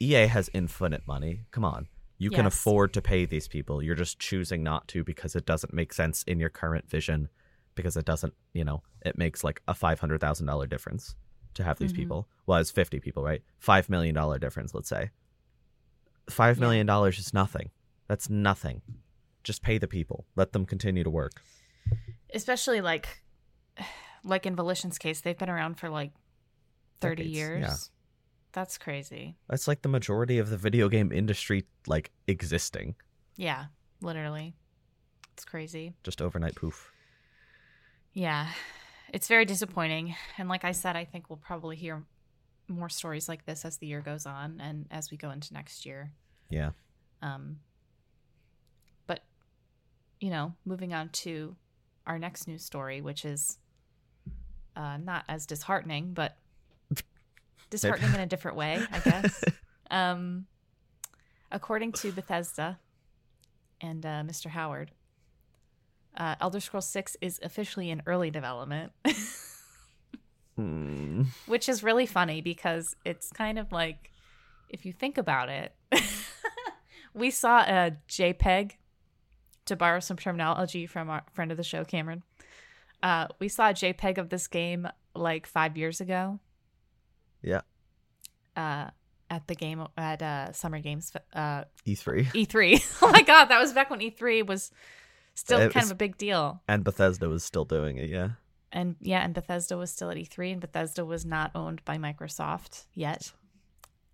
EA 0.00 0.26
has 0.26 0.48
infinite 0.52 1.06
money. 1.06 1.42
Come 1.50 1.64
on. 1.64 1.88
You 2.18 2.30
can 2.30 2.46
afford 2.46 2.94
to 2.94 3.02
pay 3.02 3.26
these 3.26 3.46
people. 3.48 3.82
You're 3.82 3.94
just 3.94 4.18
choosing 4.18 4.62
not 4.62 4.88
to 4.88 5.04
because 5.04 5.36
it 5.36 5.44
doesn't 5.44 5.74
make 5.74 5.92
sense 5.92 6.22
in 6.22 6.38
your 6.40 6.48
current 6.48 6.88
vision 6.88 7.28
because 7.76 7.96
it 7.96 8.04
doesn't, 8.04 8.34
you 8.52 8.64
know, 8.64 8.82
it 9.04 9.16
makes 9.16 9.44
like 9.44 9.62
a 9.68 9.72
$500,000 9.74 10.68
difference 10.68 11.14
to 11.54 11.62
have 11.62 11.78
these 11.78 11.92
Mhm. 11.92 11.96
people. 11.96 12.28
Well, 12.46 12.58
it's 12.58 12.70
50 12.72 12.98
people, 13.00 13.22
right? 13.22 13.42
$5 13.60 13.88
million 13.88 14.14
difference, 14.40 14.74
let's 14.74 14.88
say. 14.88 15.10
$5 16.28 16.58
million 16.58 16.88
is 17.08 17.32
nothing. 17.32 17.70
That's 18.08 18.28
nothing. 18.28 18.82
Just 19.44 19.62
pay 19.62 19.78
the 19.78 19.86
people. 19.86 20.26
Let 20.34 20.52
them 20.52 20.66
continue 20.66 21.04
to 21.04 21.10
work. 21.10 21.40
especially 22.34 22.80
like 22.80 23.22
like 24.24 24.44
in 24.46 24.56
Volition's 24.56 24.98
case, 24.98 25.20
they've 25.20 25.38
been 25.38 25.48
around 25.48 25.78
for 25.78 25.88
like 25.88 26.10
30 27.00 27.16
Decades, 27.22 27.36
years. 27.36 27.60
yeah. 27.62 27.76
That's 28.52 28.76
crazy. 28.78 29.36
That's 29.48 29.68
like 29.68 29.82
the 29.82 29.88
majority 29.88 30.38
of 30.38 30.48
the 30.50 30.56
video 30.56 30.88
game 30.88 31.12
industry 31.12 31.64
like 31.86 32.10
existing. 32.26 32.96
Yeah, 33.36 33.66
literally. 34.00 34.56
It's 35.34 35.44
crazy. 35.44 35.94
Just 36.02 36.20
overnight 36.22 36.54
poof. 36.56 36.90
Yeah. 38.16 38.48
It's 39.12 39.28
very 39.28 39.44
disappointing. 39.44 40.16
And 40.38 40.48
like 40.48 40.64
I 40.64 40.72
said, 40.72 40.96
I 40.96 41.04
think 41.04 41.28
we'll 41.28 41.36
probably 41.36 41.76
hear 41.76 42.02
more 42.66 42.88
stories 42.88 43.28
like 43.28 43.44
this 43.44 43.66
as 43.66 43.76
the 43.76 43.86
year 43.86 44.00
goes 44.00 44.24
on 44.24 44.58
and 44.58 44.86
as 44.90 45.10
we 45.10 45.18
go 45.18 45.30
into 45.30 45.52
next 45.52 45.84
year. 45.84 46.10
Yeah. 46.48 46.70
Um, 47.20 47.58
but 49.06 49.20
you 50.18 50.30
know, 50.30 50.54
moving 50.64 50.94
on 50.94 51.10
to 51.10 51.56
our 52.06 52.18
next 52.18 52.48
news 52.48 52.64
story, 52.64 53.02
which 53.02 53.26
is 53.26 53.58
uh, 54.74 54.96
not 54.96 55.26
as 55.28 55.44
disheartening, 55.44 56.14
but 56.14 56.38
disheartening 57.70 58.14
in 58.14 58.20
a 58.20 58.26
different 58.26 58.56
way, 58.56 58.82
I 58.92 58.98
guess. 59.00 59.44
um, 59.90 60.46
according 61.52 61.92
to 61.92 62.12
Bethesda 62.12 62.78
and 63.82 64.06
uh, 64.06 64.22
Mr. 64.26 64.46
Howard, 64.46 64.92
uh, 66.16 66.36
Elder 66.40 66.60
Scrolls 66.60 66.88
6 66.88 67.16
is 67.20 67.40
officially 67.42 67.90
in 67.90 68.02
early 68.06 68.30
development, 68.30 68.92
Hmm. 70.56 71.24
which 71.46 71.68
is 71.68 71.82
really 71.82 72.06
funny 72.06 72.40
because 72.40 72.96
it's 73.04 73.30
kind 73.30 73.58
of 73.58 73.72
like, 73.72 74.10
if 74.70 74.86
you 74.86 74.92
think 74.92 75.18
about 75.18 75.50
it, 75.50 75.74
we 77.14 77.30
saw 77.30 77.60
a 77.60 77.96
JPEG, 78.08 78.72
to 79.66 79.76
borrow 79.76 80.00
some 80.00 80.16
terminology 80.16 80.86
from 80.86 81.10
our 81.10 81.22
friend 81.32 81.50
of 81.50 81.56
the 81.56 81.62
show, 81.62 81.84
Cameron. 81.84 82.22
Uh, 83.02 83.26
we 83.38 83.48
saw 83.48 83.70
a 83.70 83.74
JPEG 83.74 84.18
of 84.18 84.30
this 84.30 84.46
game 84.46 84.88
like 85.14 85.46
five 85.46 85.76
years 85.76 86.00
ago. 86.00 86.40
Yeah. 87.42 87.60
Uh, 88.56 88.90
at 89.28 89.46
the 89.48 89.54
game 89.54 89.84
at 89.96 90.22
uh, 90.22 90.52
Summer 90.52 90.78
Games 90.78 91.12
uh, 91.34 91.64
E3 91.86 92.26
E3. 92.28 92.98
oh 93.02 93.10
my 93.10 93.22
god, 93.22 93.46
that 93.46 93.60
was 93.60 93.72
back 93.72 93.90
when 93.90 94.00
E3 94.00 94.46
was 94.46 94.70
still 95.36 95.60
It 95.60 95.72
kind 95.72 95.84
was- 95.84 95.90
of 95.92 95.94
a 95.94 95.98
big 95.98 96.16
deal. 96.18 96.62
and 96.66 96.82
Bethesda 96.82 97.28
was 97.28 97.44
still 97.44 97.64
doing 97.64 97.96
it. 97.98 98.10
Yeah. 98.10 98.30
And 98.72 98.96
yeah, 99.00 99.20
and 99.24 99.32
Bethesda 99.32 99.76
was 99.76 99.90
still 99.92 100.10
at 100.10 100.16
E3, 100.16 100.50
and 100.52 100.60
Bethesda 100.60 101.04
was 101.04 101.24
not 101.24 101.52
owned 101.54 101.84
by 101.84 101.96
Microsoft 101.98 102.86
yet. 102.94 103.32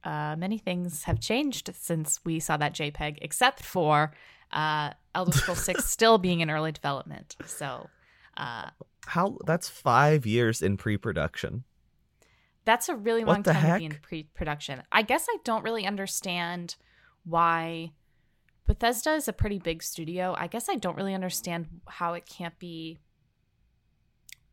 Uh, 0.04 0.36
many 0.36 0.58
things 0.58 1.04
have 1.04 1.18
changed 1.20 1.70
since 1.74 2.20
we 2.24 2.38
saw 2.38 2.56
that 2.58 2.74
JPEG, 2.74 3.18
except 3.22 3.62
for 3.62 4.12
uh, 4.52 4.90
Elder 5.14 5.32
Scrolls 5.32 5.64
6 5.64 5.84
still 5.88 6.18
being 6.18 6.40
in 6.40 6.50
early 6.50 6.70
development. 6.72 7.34
So 7.46 7.88
uh, 8.36 8.70
How? 9.06 9.38
That's 9.46 9.68
five 9.68 10.26
years 10.26 10.60
in 10.60 10.76
pre-production. 10.76 11.64
that's 12.64 12.88
a 12.88 12.94
really 12.94 13.24
long 13.24 13.42
time 13.42 13.72
to 13.72 13.78
be 13.78 13.84
in 13.86 13.98
pre 14.02 14.24
production. 14.34 14.82
I 14.92 15.02
guess 15.02 15.26
I 15.30 15.36
don't 15.44 15.64
really 15.64 15.86
understand 15.86 16.76
why 17.24 17.92
Bethesda 18.66 19.14
is 19.14 19.28
a 19.28 19.32
pretty 19.32 19.58
big 19.58 19.82
studio. 19.82 20.34
I 20.38 20.46
guess 20.46 20.68
I 20.68 20.76
don't 20.76 20.96
really 20.96 21.14
understand 21.14 21.66
how 21.86 22.14
it 22.14 22.26
can't 22.26 22.58
be 22.58 22.98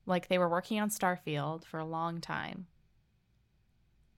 like 0.05 0.27
they 0.27 0.39
were 0.39 0.49
working 0.49 0.79
on 0.79 0.89
Starfield 0.89 1.63
for 1.63 1.79
a 1.79 1.85
long 1.85 2.19
time. 2.19 2.65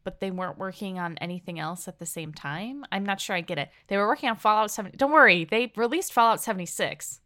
But 0.03 0.19
they 0.19 0.31
weren't 0.31 0.57
working 0.57 0.97
on 0.97 1.17
anything 1.19 1.59
else 1.59 1.87
at 1.87 1.99
the 1.99 2.05
same 2.05 2.33
time. 2.33 2.85
I'm 2.91 3.05
not 3.05 3.21
sure 3.21 3.35
I 3.35 3.41
get 3.41 3.59
it. 3.59 3.69
They 3.87 3.97
were 3.97 4.07
working 4.07 4.29
on 4.29 4.37
Fallout 4.37 4.71
70. 4.71 4.97
Don't 4.97 5.11
worry, 5.11 5.45
they 5.45 5.71
released 5.75 6.13
Fallout 6.13 6.41
76. 6.41 7.19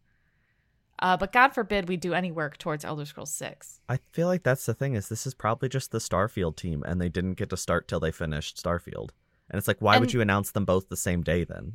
Uh, 1.00 1.16
but 1.16 1.32
God 1.32 1.50
forbid 1.50 1.88
we 1.88 1.98
do 1.98 2.14
any 2.14 2.32
work 2.32 2.58
towards 2.58 2.84
Elder 2.84 3.06
Scrolls 3.06 3.32
6. 3.32 3.82
I 3.88 4.00
feel 4.12 4.28
like 4.28 4.44
that's 4.44 4.66
the 4.66 4.74
thing 4.74 4.96
is 4.96 5.08
this 5.08 5.28
is 5.28 5.34
probably 5.34 5.70
just 5.70 5.92
the 5.92 6.00
Starfield 6.00 6.56
team, 6.56 6.84
and 6.84 7.00
they 7.00 7.10
didn't 7.10 7.34
get 7.34 7.50
to 7.50 7.58
start 7.58 7.88
till 7.88 8.00
they 8.00 8.12
finished 8.12 8.62
Starfield. 8.62 9.10
And 9.50 9.58
it's 9.58 9.68
like, 9.68 9.82
why 9.82 10.00
would 10.00 10.14
you 10.14 10.22
announce 10.22 10.52
them 10.52 10.66
both 10.66 10.90
the 10.90 10.98
same 10.98 11.22
day 11.22 11.44
then? 11.44 11.74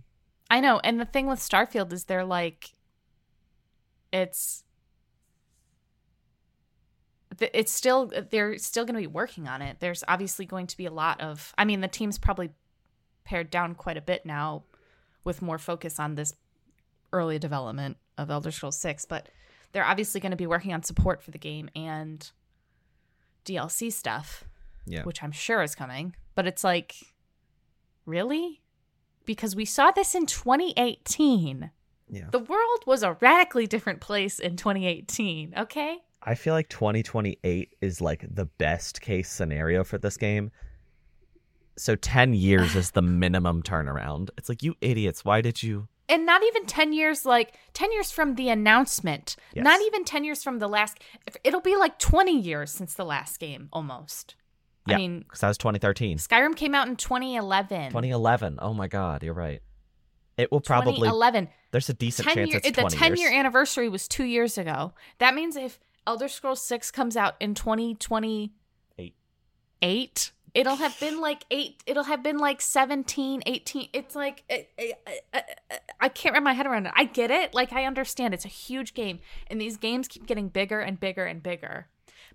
I 0.50 0.60
know, 0.60 0.80
and 0.82 0.98
the 1.00 1.04
thing 1.04 1.26
with 1.26 1.38
Starfield 1.38 1.92
is 1.92 2.04
they're 2.04 2.24
like, 2.24 2.74
it's, 4.12 4.64
it's 7.40 7.72
still 7.72 8.12
they're 8.30 8.58
still 8.58 8.84
going 8.84 8.94
to 8.96 9.00
be 9.00 9.06
working 9.06 9.48
on 9.48 9.62
it. 9.62 9.78
There's 9.80 10.02
obviously 10.08 10.44
going 10.46 10.66
to 10.66 10.76
be 10.76 10.86
a 10.86 10.90
lot 10.90 11.20
of. 11.20 11.54
I 11.56 11.64
mean, 11.64 11.80
the 11.80 11.88
team's 11.88 12.18
probably 12.18 12.50
pared 13.24 13.50
down 13.50 13.74
quite 13.74 13.96
a 13.96 14.00
bit 14.02 14.26
now, 14.26 14.64
with 15.24 15.40
more 15.40 15.58
focus 15.58 15.98
on 16.00 16.16
this 16.16 16.34
early 17.12 17.38
development 17.38 17.96
of 18.18 18.30
Elder 18.30 18.50
Scrolls 18.50 18.76
Six. 18.76 19.04
But 19.04 19.28
they're 19.72 19.84
obviously 19.86 20.20
going 20.20 20.32
to 20.32 20.36
be 20.36 20.46
working 20.48 20.74
on 20.74 20.82
support 20.82 21.22
for 21.22 21.30
the 21.30 21.38
game 21.38 21.70
and 21.76 22.28
DLC 23.44 23.92
stuff 23.92 24.44
Yeah. 24.86 25.04
which 25.04 25.22
I'm 25.22 25.32
sure 25.32 25.62
is 25.62 25.74
coming. 25.76 26.14
But 26.34 26.46
it's 26.46 26.64
like, 26.64 26.94
really? 28.04 28.60
Because 29.26 29.54
we 29.54 29.64
saw 29.64 29.90
this 29.90 30.14
in 30.14 30.26
2018. 30.26 31.70
Yeah. 32.08 32.24
The 32.30 32.38
world 32.40 32.80
was 32.86 33.02
a 33.02 33.16
radically 33.20 33.66
different 33.66 34.00
place 34.00 34.38
in 34.38 34.56
2018, 34.56 35.54
okay? 35.56 35.98
I 36.22 36.34
feel 36.34 36.54
like 36.54 36.68
2028 36.68 37.76
is 37.80 38.00
like 38.00 38.24
the 38.34 38.46
best 38.46 39.00
case 39.00 39.30
scenario 39.30 39.84
for 39.84 39.96
this 39.98 40.16
game. 40.16 40.50
So 41.76 41.94
10 41.96 42.34
years 42.34 42.74
is 42.74 42.90
the 42.90 43.02
minimum 43.24 43.62
turnaround. 43.62 44.30
It's 44.36 44.48
like, 44.48 44.62
you 44.62 44.74
idiots, 44.80 45.24
why 45.24 45.40
did 45.40 45.62
you? 45.62 45.88
And 46.08 46.26
not 46.26 46.42
even 46.42 46.66
10 46.66 46.92
years, 46.92 47.24
like 47.24 47.54
10 47.74 47.92
years 47.92 48.10
from 48.10 48.34
the 48.34 48.48
announcement, 48.48 49.36
Yes. 49.54 49.62
not 49.64 49.80
even 49.82 50.04
10 50.04 50.24
years 50.24 50.42
from 50.42 50.58
the 50.58 50.68
last, 50.68 50.98
it'll 51.44 51.60
be 51.60 51.76
like 51.76 52.00
20 52.00 52.36
years 52.36 52.72
since 52.72 52.94
the 52.94 53.04
last 53.04 53.38
game 53.38 53.68
almost. 53.72 54.34
Yeah. 54.86 54.94
I 54.94 54.98
mean, 54.98 55.18
Because 55.20 55.40
that 55.40 55.48
was 55.48 55.58
2013. 55.58 56.18
Skyrim 56.18 56.56
came 56.56 56.74
out 56.74 56.88
in 56.88 56.96
2011. 56.96 57.88
2011. 57.88 58.58
Oh 58.60 58.72
my 58.74 58.88
God, 58.88 59.22
you're 59.22 59.34
right. 59.34 59.62
It 60.36 60.50
will 60.50 60.60
probably, 60.60 60.92
2011. 60.94 61.48
there's 61.70 61.90
a 61.90 61.94
decent 61.94 62.28
10 62.28 62.34
chance 62.34 62.50
year, 62.50 62.60
it's 62.64 62.76
the 62.76 62.88
10 62.88 63.10
years. 63.10 63.20
year 63.20 63.32
anniversary 63.38 63.88
was 63.90 64.08
two 64.08 64.24
years 64.24 64.56
ago. 64.56 64.94
That 65.18 65.34
means 65.34 65.54
if 65.54 65.78
Elder 66.06 66.28
Scrolls 66.28 66.62
6 66.62 66.90
comes 66.92 67.14
out 67.16 67.34
in 67.40 67.54
2028, 67.54 69.14
Eight. 69.82 70.32
it'll 70.54 70.76
have 70.76 70.98
been 70.98 71.20
like 71.20 71.44
eight, 71.50 71.82
it'll 71.86 72.04
have 72.04 72.22
been 72.22 72.38
like 72.38 72.60
17, 72.62 73.42
18. 73.44 73.88
It's 73.92 74.14
like, 74.14 74.44
I, 74.50 74.66
I, 74.78 74.94
I, 75.34 75.42
I 76.00 76.08
can't 76.08 76.32
wrap 76.32 76.42
my 76.42 76.54
head 76.54 76.66
around 76.66 76.86
it. 76.86 76.92
I 76.96 77.04
get 77.04 77.30
it. 77.30 77.52
Like, 77.54 77.72
I 77.72 77.84
understand 77.84 78.32
it's 78.32 78.44
a 78.46 78.48
huge 78.48 78.94
game, 78.94 79.20
and 79.48 79.60
these 79.60 79.76
games 79.76 80.08
keep 80.08 80.26
getting 80.26 80.48
bigger 80.48 80.80
and 80.80 80.98
bigger 80.98 81.26
and 81.26 81.42
bigger. 81.42 81.88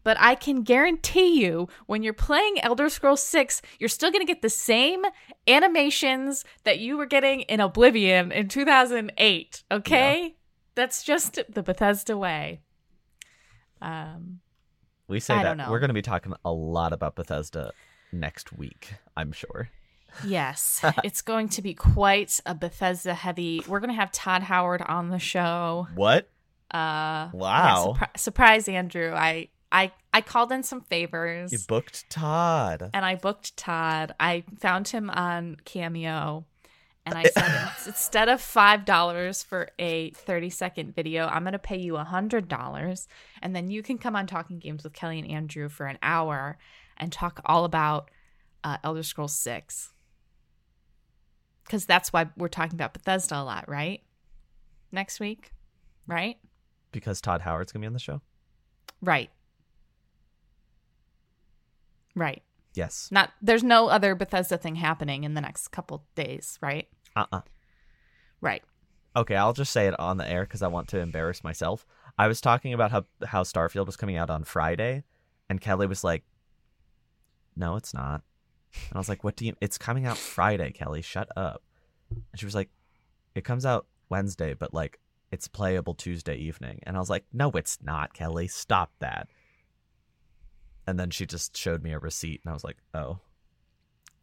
But 0.06 0.16
I 0.22 0.36
can 0.36 0.62
guarantee 0.62 1.42
you, 1.44 1.68
when 1.88 2.02
you're 2.04 2.14
playing 2.14 2.62
Elder 2.62 2.88
Scrolls 2.90 3.24
6, 3.24 3.62
you're 3.80 3.90
still 3.90 4.12
going 4.12 4.22
to 4.26 4.32
get 4.32 4.42
the 4.42 4.50
same 4.50 5.04
animations 5.48 6.46
that 6.64 6.80
you 6.80 6.96
were 6.96 7.08
getting 7.08 7.42
in 7.42 7.60
Oblivion 7.60 8.32
in 8.32 8.48
2008. 8.48 9.64
Okay? 9.72 10.36
That's 10.76 11.04
just 11.04 11.40
the 11.50 11.64
Bethesda 11.64 12.16
way. 12.18 12.62
Um, 13.82 14.40
We 15.08 15.20
say 15.20 15.34
I 15.36 15.44
that. 15.56 15.70
We're 15.70 15.80
going 15.80 15.90
to 15.90 15.94
be 15.96 16.02
talking 16.02 16.34
a 16.44 16.52
lot 16.52 16.94
about 16.94 17.16
Bethesda 17.16 17.72
next 18.12 18.54
week, 18.58 18.94
I'm 19.18 19.32
sure. 19.32 19.70
yes, 20.26 20.84
it's 21.04 21.22
going 21.22 21.50
to 21.50 21.62
be 21.62 21.74
quite 21.74 22.40
a 22.46 22.54
Bethesda 22.56 23.14
heavy. 23.14 23.64
We're 23.68 23.80
going 23.80 23.90
to 23.90 23.96
have 24.00 24.12
Todd 24.12 24.44
Howard 24.44 24.82
on 24.82 25.10
the 25.10 25.20
show. 25.20 25.88
What? 25.96 26.30
Uh, 26.74 26.78
yeah, 26.78 27.30
Wow. 27.34 27.96
surpri- 27.98 28.18
surprise, 28.20 28.68
Andrew. 28.70 29.12
I, 29.14 29.50
I, 29.76 29.92
I 30.14 30.22
called 30.22 30.54
in 30.54 30.64
some 30.64 30.80
favors. 30.80 31.52
You 31.52 31.60
booked 31.68 32.10
Todd. 32.10 32.90
and 32.94 33.04
I 33.04 33.16
booked 33.16 33.58
Todd. 33.58 34.16
I 34.18 34.46
found 34.60 34.88
him 34.88 35.10
on 35.10 35.58
Cameo, 35.66 36.46
and 37.06 37.18
I 37.18 37.24
said 37.26 37.72
instead 37.86 38.30
of 38.30 38.40
five 38.40 38.86
dollars 38.86 39.44
for 39.44 39.70
a 39.78 40.12
thirty 40.12 40.50
second 40.50 40.96
video, 40.96 41.26
I'm 41.28 41.44
gonna 41.44 41.60
pay 41.60 41.78
you 41.78 41.98
a 41.98 42.06
hundred 42.06 42.48
dollars, 42.48 43.10
and 43.42 43.54
then 43.54 43.70
you 43.70 43.84
can 43.84 43.98
come 43.98 44.16
on 44.16 44.28
Talking 44.28 44.60
Games 44.60 44.86
with 44.86 44.94
Kellie 44.94 45.20
and 45.20 45.30
Andrew 45.30 45.68
for 45.68 45.88
an 45.88 45.98
hour 46.02 46.58
and 46.96 47.12
talk 47.12 47.42
all 47.44 47.66
about 47.66 48.10
uh, 48.64 48.78
Elder 48.82 49.04
Scrolls 49.04 49.36
Six, 49.36 49.94
because 51.66 51.86
that's 51.86 52.14
why 52.14 52.28
we're 52.38 52.48
talking 52.48 52.76
about 52.76 52.94
Bethesda 52.94 53.42
a 53.42 53.44
lot, 53.44 53.68
right? 53.68 54.02
Next 54.94 55.20
week, 55.20 55.52
right? 56.08 56.38
Because 56.94 57.20
Todd 57.20 57.42
Howard's 57.42 57.74
going 57.74 57.82
to 57.82 57.84
be 57.84 57.88
on 57.88 57.94
the 57.94 58.00
show? 58.00 58.22
Right. 59.02 59.30
Right. 62.16 62.44
Yes. 62.74 63.10
Not 63.12 63.32
there's 63.42 63.64
no 63.64 63.88
other 63.88 64.16
Bethesda 64.16 64.58
thing 64.58 64.76
happening 64.76 65.24
in 65.24 65.34
the 65.34 65.42
next 65.42 65.70
couple 65.70 66.06
days, 66.16 66.58
right? 66.62 66.88
Uh 67.16 67.26
uh 67.32 67.42
Right. 68.42 68.64
Okay, 69.16 69.36
I'll 69.36 69.54
just 69.54 69.72
say 69.72 69.88
it 69.88 69.98
on 70.00 70.18
the 70.18 70.30
air 70.30 70.44
because 70.44 70.62
I 70.62 70.68
want 70.68 70.90
to 70.90 71.00
embarrass 71.00 71.44
myself. 71.44 71.86
I 72.18 72.28
was 72.28 72.42
talking 72.42 72.74
about 72.74 72.92
how 72.92 73.06
how 73.26 73.44
Starfield 73.44 73.86
was 73.86 73.98
coming 73.98 74.18
out 74.18 74.30
on 74.30 74.44
Friday, 74.44 75.04
and 75.50 75.62
Kellie 75.62 75.88
was 75.88 76.04
like, 76.04 76.24
"No, 77.56 77.76
it's 77.76 77.94
not." 77.94 78.24
And 78.74 78.96
I 78.96 78.98
was 78.98 79.08
like, 79.08 79.24
"What 79.24 79.36
do 79.38 79.46
you? 79.46 79.56
It's 79.62 79.78
coming 79.78 80.06
out 80.06 80.18
Friday, 80.18 80.72
Kellie. 80.72 81.02
Shut 81.02 81.30
up." 81.38 81.64
And 82.10 82.40
she 82.40 82.46
was 82.46 82.56
like, 82.56 82.70
"It 83.36 83.46
comes 83.46 83.66
out 83.66 83.88
Wednesday, 84.10 84.54
but 84.54 84.74
like 84.74 85.00
it's 85.32 85.48
playable 85.48 85.94
Tuesday 85.94 86.36
evening." 86.36 86.80
And 86.84 86.98
I 86.98 87.00
was 87.00 87.10
like, 87.10 87.26
"No, 87.32 87.52
it's 87.52 87.78
not, 87.82 88.14
Kellie. 88.14 88.48
Stop 88.48 88.92
that." 89.00 89.30
And 90.88 91.00
then 91.00 91.10
she 91.10 91.26
just 91.26 91.58
showed 91.58 91.84
me 91.84 91.92
a 91.94 92.00
receipt, 92.00 92.42
and 92.44 92.50
I 92.52 92.54
was 92.54 92.64
like, 92.64 92.78
"Oh." 92.94 93.20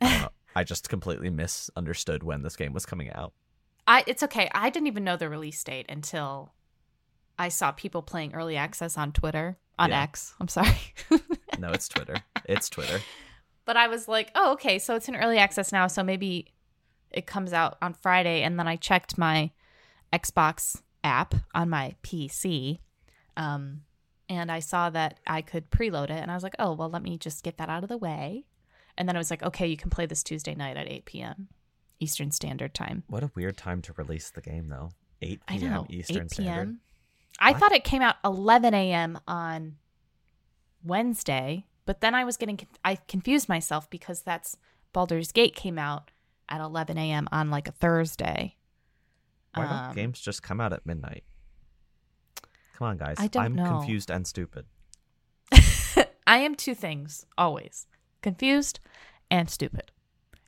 I. 0.00 0.28
I 0.54 0.64
just 0.64 0.90
completely 0.90 1.30
misunderstood 1.30 2.22
when 2.22 2.42
this 2.42 2.56
game 2.56 2.74
was 2.74 2.84
coming 2.84 3.10
out. 3.10 3.32
I 3.86 4.04
it's 4.06 4.22
okay. 4.22 4.50
I 4.54 4.68
didn't 4.68 4.86
even 4.88 5.02
know 5.02 5.16
the 5.16 5.30
release 5.30 5.64
date 5.64 5.86
until 5.88 6.52
I 7.38 7.48
saw 7.48 7.72
people 7.72 8.02
playing 8.02 8.34
early 8.34 8.56
access 8.58 8.98
on 8.98 9.12
Twitter. 9.12 9.56
On 9.78 9.88
Yeah. 9.88 10.02
X. 10.02 10.34
I'm 10.40 10.48
sorry. 10.48 10.76
No, 11.58 11.70
it's 11.70 11.88
Twitter. 11.88 12.16
It's 12.46 12.68
Twitter. 12.68 13.00
but 13.66 13.76
I 13.76 13.86
was 13.88 14.08
like, 14.08 14.30
oh, 14.34 14.52
okay, 14.52 14.78
so 14.78 14.94
it's 14.96 15.08
in 15.08 15.14
early 15.16 15.38
access 15.38 15.70
now, 15.72 15.86
so 15.86 16.02
maybe 16.02 16.48
it 17.10 17.26
comes 17.26 17.52
out 17.52 17.76
on 17.80 17.92
Friday, 17.94 18.42
and 18.42 18.58
then 18.58 18.66
I 18.66 18.76
checked 18.76 19.16
my 19.18 19.50
Xbox 20.12 20.80
app 21.04 21.34
on 21.54 21.68
my 21.70 21.94
PC, 22.02 22.78
um, 23.36 23.82
and 24.32 24.50
I 24.50 24.58
saw 24.60 24.90
that 24.90 25.20
I 25.26 25.42
could 25.42 25.70
preload 25.70 26.04
it, 26.04 26.20
and 26.22 26.30
I 26.30 26.34
was 26.34 26.42
like, 26.42 26.56
oh 26.58 26.72
well, 26.72 26.88
let 26.90 27.02
me 27.02 27.18
just 27.18 27.42
get 27.44 27.58
that 27.58 27.68
out 27.68 27.82
of 27.82 27.88
the 27.88 27.98
way, 27.98 28.44
and 28.96 29.08
then 29.08 29.16
I 29.16 29.18
was 29.18 29.30
like, 29.30 29.42
okay, 29.42 29.66
you 29.66 29.76
can 29.76 29.90
play 29.90 30.06
this 30.06 30.22
Tuesday 30.22 30.54
night 30.54 30.76
at 30.76 30.88
8 30.88 31.04
p.m. 31.04 31.48
Eastern 32.00 32.30
Standard 32.32 32.74
Time. 32.74 33.04
What 33.06 33.22
a 33.22 33.30
weird 33.34 33.56
time 33.56 33.80
to 33.82 33.92
release 33.92 34.30
the 34.30 34.40
game, 34.40 34.68
though. 34.68 34.90
8 35.20 35.40
I 35.48 35.56
p.m. 35.58 35.70
know, 35.72 35.86
Eastern 35.88 36.24
8 36.26 36.30
Standard. 36.32 36.54
p.m. 36.66 36.80
I 37.40 37.52
What? 37.52 37.60
thought 37.60 37.72
it 37.72 37.84
came 37.84 38.02
out 38.02 38.16
11 38.24 38.74
a.m. 38.74 39.18
on 39.28 39.76
Wednesday, 40.84 41.66
but 41.86 42.00
then 42.00 42.14
I 42.14 42.24
was 42.24 42.36
getting 42.36 42.58
I 42.84 42.96
confused 42.96 43.48
myself 43.48 43.88
because 43.88 44.22
that's 44.22 44.56
Baldur's 44.92 45.32
Gate 45.32 45.54
came 45.54 45.78
out 45.78 46.10
at 46.48 46.60
11 46.60 46.98
a.m. 46.98 47.28
on 47.32 47.50
like 47.50 47.68
a 47.68 47.72
Thursday. 47.72 48.56
Why 49.54 49.64
don't 49.68 49.72
Um, 49.90 49.94
games 49.94 50.20
just 50.20 50.42
come 50.42 50.60
out 50.60 50.72
at 50.72 50.84
midnight? 50.86 51.24
Come 52.76 52.88
on, 52.88 52.96
guys. 52.96 53.16
I 53.18 53.26
don't 53.28 53.44
I'm 53.44 53.54
know. 53.54 53.66
confused 53.78 54.10
and 54.10 54.26
stupid. 54.26 54.66
I 56.26 56.38
am 56.38 56.54
two 56.54 56.74
things 56.74 57.26
always 57.36 57.86
confused 58.22 58.80
and 59.30 59.50
stupid. 59.50 59.90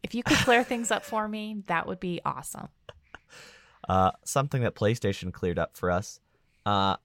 If 0.03 0.15
you 0.15 0.23
could 0.23 0.39
clear 0.39 0.65
things 0.65 0.91
up 0.91 1.05
for 1.05 1.27
me, 1.29 1.63
that 1.67 1.87
would 1.87 2.01
be 2.01 2.21
awesome. 2.25 2.69
Uh, 3.87 4.11
something 4.25 4.63
that 4.63 4.75
PlayStation 4.75 5.31
cleared 5.31 5.59
up 5.59 5.77
for 5.77 5.91
us. 5.91 6.19
Uh, 6.65 6.97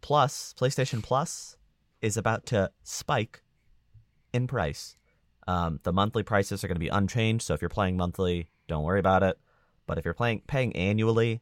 Plus, 0.00 0.54
PlayStation 0.58 1.02
Plus 1.02 1.56
is 2.00 2.16
about 2.16 2.46
to 2.46 2.70
spike 2.84 3.42
in 4.32 4.46
price. 4.46 4.96
Um, 5.46 5.80
the 5.82 5.92
monthly 5.92 6.22
prices 6.22 6.62
are 6.62 6.68
going 6.68 6.76
to 6.76 6.80
be 6.80 6.88
unchanged, 6.88 7.44
so 7.44 7.54
if 7.54 7.60
you're 7.60 7.68
playing 7.68 7.96
monthly, 7.96 8.50
don't 8.68 8.84
worry 8.84 9.00
about 9.00 9.22
it. 9.22 9.38
But 9.86 9.98
if 9.98 10.04
you're 10.04 10.14
playing 10.14 10.42
paying 10.46 10.76
annually, 10.76 11.40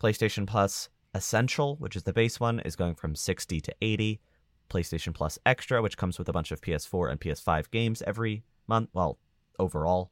PlayStation 0.00 0.46
Plus 0.46 0.88
Essential, 1.14 1.76
which 1.76 1.96
is 1.96 2.02
the 2.02 2.12
base 2.12 2.40
one, 2.40 2.60
is 2.60 2.76
going 2.76 2.96
from 2.96 3.14
60 3.14 3.60
to 3.60 3.74
80. 3.80 4.20
PlayStation 4.68 5.14
Plus 5.14 5.38
Extra, 5.46 5.82
which 5.82 5.96
comes 5.96 6.18
with 6.18 6.28
a 6.28 6.32
bunch 6.32 6.50
of 6.50 6.60
PS4 6.60 7.10
and 7.10 7.20
PS5 7.20 7.70
games 7.70 8.02
every 8.06 8.44
month. 8.66 8.88
Well, 8.92 9.18
overall, 9.58 10.10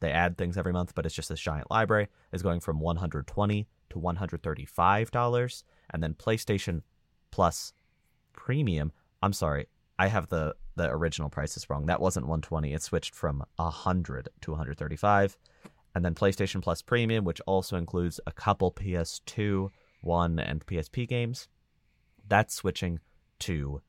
they 0.00 0.10
add 0.10 0.36
things 0.36 0.56
every 0.56 0.72
month, 0.72 0.94
but 0.94 1.06
it's 1.06 1.14
just 1.14 1.28
this 1.28 1.40
giant 1.40 1.70
library, 1.70 2.08
is 2.32 2.42
going 2.42 2.60
from 2.60 2.80
120 2.80 3.66
to 3.90 3.98
135 3.98 5.10
dollars. 5.10 5.64
And 5.90 6.02
then 6.02 6.14
PlayStation 6.14 6.82
Plus 7.30 7.72
Premium, 8.32 8.92
I'm 9.22 9.32
sorry, 9.32 9.68
I 9.98 10.08
have 10.08 10.28
the 10.28 10.56
the 10.76 10.90
original 10.90 11.30
prices 11.30 11.70
wrong. 11.70 11.86
That 11.86 12.00
wasn't 12.00 12.26
120. 12.26 12.72
It 12.72 12.82
switched 12.82 13.14
from 13.14 13.44
100 13.56 14.28
to 14.40 14.50
135. 14.50 15.38
And 15.94 16.04
then 16.04 16.14
PlayStation 16.16 16.60
Plus 16.60 16.82
Premium, 16.82 17.24
which 17.24 17.40
also 17.46 17.76
includes 17.76 18.18
a 18.26 18.32
couple 18.32 18.72
PS2, 18.72 19.70
1 20.04 20.38
and 20.38 20.66
PSP 20.66 21.08
games, 21.08 21.48
that's 22.26 22.54
switching 22.54 23.00
to 23.40 23.82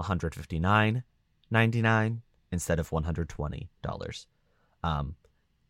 159.99 0.00 2.18
instead 2.50 2.78
of 2.78 2.92
120 2.92 3.68
dollars. 3.82 4.26
Um, 4.82 5.16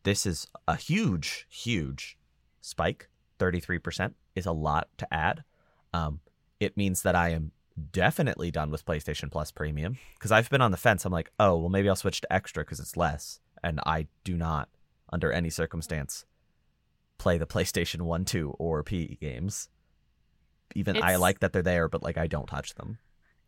this 0.04 0.26
is 0.26 0.46
a 0.66 0.76
huge, 0.76 1.46
huge 1.48 2.18
spike. 2.60 3.08
33% 3.38 4.14
is 4.34 4.46
a 4.46 4.52
lot 4.52 4.88
to 4.98 5.12
add. 5.12 5.44
Um, 5.92 6.20
it 6.60 6.76
means 6.76 7.02
that 7.02 7.14
I 7.14 7.30
am 7.30 7.52
definitely 7.92 8.50
done 8.50 8.70
with 8.70 8.84
PlayStation 8.84 9.30
Plus 9.30 9.50
Premium 9.50 9.98
because 10.14 10.32
I've 10.32 10.50
been 10.50 10.60
on 10.60 10.70
the 10.70 10.76
fence. 10.76 11.04
I'm 11.04 11.12
like, 11.12 11.30
oh, 11.38 11.56
well, 11.56 11.68
maybe 11.68 11.88
I'll 11.88 11.96
switch 11.96 12.20
to 12.22 12.32
Extra 12.32 12.64
because 12.64 12.80
it's 12.80 12.96
less. 12.96 13.40
And 13.62 13.80
I 13.86 14.08
do 14.24 14.36
not, 14.36 14.68
under 15.12 15.32
any 15.32 15.50
circumstance, 15.50 16.24
play 17.22 17.38
the 17.38 17.46
PlayStation 17.46 18.02
1, 18.02 18.24
2, 18.24 18.50
or 18.58 18.82
P 18.82 19.16
games. 19.20 19.68
Even 20.74 21.02
I 21.02 21.16
like 21.16 21.40
that 21.40 21.52
they're 21.52 21.62
there, 21.62 21.88
but 21.88 22.02
like 22.02 22.16
I 22.18 22.26
don't 22.26 22.46
touch 22.46 22.74
them. 22.74 22.98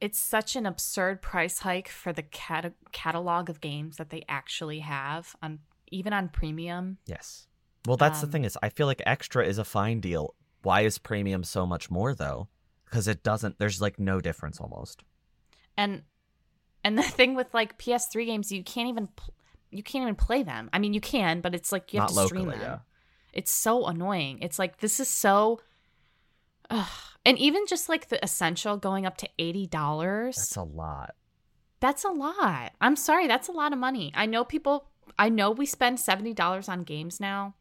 It's 0.01 0.19
such 0.19 0.57
an 0.57 0.67
absurd 0.67 1.23
price 1.23 1.61
hike 1.61 1.89
for 1.89 2.13
the 2.13 2.23
cat- 2.23 2.75
catalog 2.93 3.49
of 3.49 3.61
games 3.61 3.97
that 3.97 4.11
they 4.11 4.25
actually 4.29 4.81
have 4.81 5.35
on 5.43 5.61
even 5.91 6.13
on 6.13 6.29
premium. 6.29 6.99
Yes. 7.07 7.47
Well, 7.87 7.97
that's 7.97 8.21
the 8.21 8.27
Um, 8.27 8.33
thing 8.33 8.45
is, 8.45 8.59
I 8.63 8.69
feel 8.69 8.87
like 8.87 9.03
extra 9.07 9.47
is 9.47 9.59
a 9.59 9.65
fine 9.65 10.01
deal. 10.01 10.35
Why 10.63 10.83
is 10.83 10.99
premium 10.99 11.45
so 11.45 11.67
much 11.67 11.91
more 11.91 12.15
though? 12.15 12.49
Because 12.85 13.09
it 13.09 13.23
doesn't. 13.23 13.59
There's 13.59 13.81
like 13.81 13.99
no 13.99 14.21
difference 14.21 14.61
almost. 14.61 15.03
And 15.77 16.03
and 16.85 16.99
the 17.01 17.03
thing 17.03 17.35
with 17.35 17.53
like 17.55 17.79
PS3 17.79 18.27
games, 18.27 18.53
you 18.53 18.63
can't 18.63 18.89
even 18.89 19.09
pl- 19.09 19.35
you 19.71 19.83
can't 19.83 20.03
even 20.03 20.15
play 20.15 20.43
them. 20.43 20.69
I 20.73 20.79
mean, 20.79 20.93
you 20.95 21.01
can, 21.01 21.41
but 21.41 21.55
it's 21.55 21.73
like 21.73 21.93
you 21.95 22.01
have 22.01 22.11
Not 22.15 22.23
to 22.23 22.27
stream 22.29 22.47
locally, 22.47 22.59
them. 22.63 22.71
yeah. 22.73 22.79
It's 23.35 23.51
so 23.51 23.87
annoying. 23.87 24.39
It's 24.41 24.59
like 24.59 24.79
this 24.79 25.01
is 25.01 25.09
so. 25.09 25.61
Ugh. 26.71 26.89
And 27.27 27.39
even 27.39 27.67
just 27.67 27.89
like 27.89 28.09
the 28.09 28.23
essential 28.23 28.77
going 28.77 29.05
up 29.07 29.17
to 29.19 29.29
eighty 29.39 29.67
dollars. 29.67 30.37
That's 30.37 30.57
a 30.57 30.63
lot. 30.63 31.15
That's 31.81 32.05
a 32.05 32.11
lot. 32.11 32.73
I'm 32.81 32.97
sorry, 32.97 33.27
that's 33.27 33.49
a 33.49 33.53
lot 33.53 33.73
of 33.73 33.79
money. 33.79 34.13
I 34.15 34.27
know 34.27 34.45
people. 34.45 34.89
I 35.19 35.29
know 35.29 35.51
we 35.51 35.67
spend 35.67 36.01
seventy 36.01 36.33
dollars 36.33 36.69
on 36.69 36.85
games 36.85 37.21
now, 37.21 37.55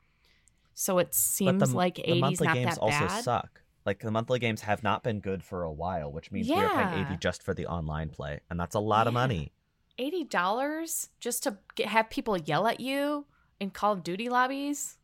so 0.74 1.00
it 1.00 1.14
seems 1.14 1.72
the, 1.72 1.76
like 1.76 1.96
the 1.96 2.20
monthly 2.20 2.48
not 2.48 2.56
games 2.56 2.76
that 2.76 2.80
also 2.80 3.08
bad. 3.08 3.24
suck. 3.24 3.62
Like 3.86 4.00
the 4.00 4.12
monthly 4.12 4.40
games 4.40 4.62
have 4.62 4.82
not 4.82 5.04
been 5.04 5.20
good 5.20 5.44
for 5.44 5.64
a 5.64 5.72
while, 5.72 6.12
which 6.12 6.32
means 6.32 6.48
we 6.48 6.56
are 6.56 6.70
paying 6.70 7.00
Yeah. 7.00 7.06
eighty 7.06 7.18
just 7.18 7.44
for 7.44 7.54
the 7.54 7.66
online 7.68 8.10
play, 8.10 8.40
and 8.50 8.60
that's 8.60 8.76
a 8.76 8.80
lot 8.80 9.08
of 9.08 9.14
money. 9.14 9.52
Eighty 9.98 10.24
dollars 10.24 11.10
just 11.20 11.44
to 11.44 11.58
get, 11.76 11.88
have 11.88 12.10
people 12.10 12.38
yell 12.38 12.66
at 12.68 12.80
you 12.80 13.26
in 13.60 13.72
Call 13.72 13.92
of 13.94 14.04
Duty 14.04 14.30
lobbies. 14.30 14.98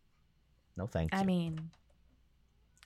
No, 0.80 0.88
thank 0.88 1.14
you. 1.14 1.20
I 1.20 1.26
mean, 1.26 1.72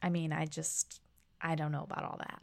I 0.02 0.10
mean, 0.10 0.34
I 0.34 0.46
just, 0.48 1.00
I 1.40 1.54
don't 1.54 1.72
know 1.72 1.84
about 1.84 2.04
all 2.04 2.18
that. 2.18 2.42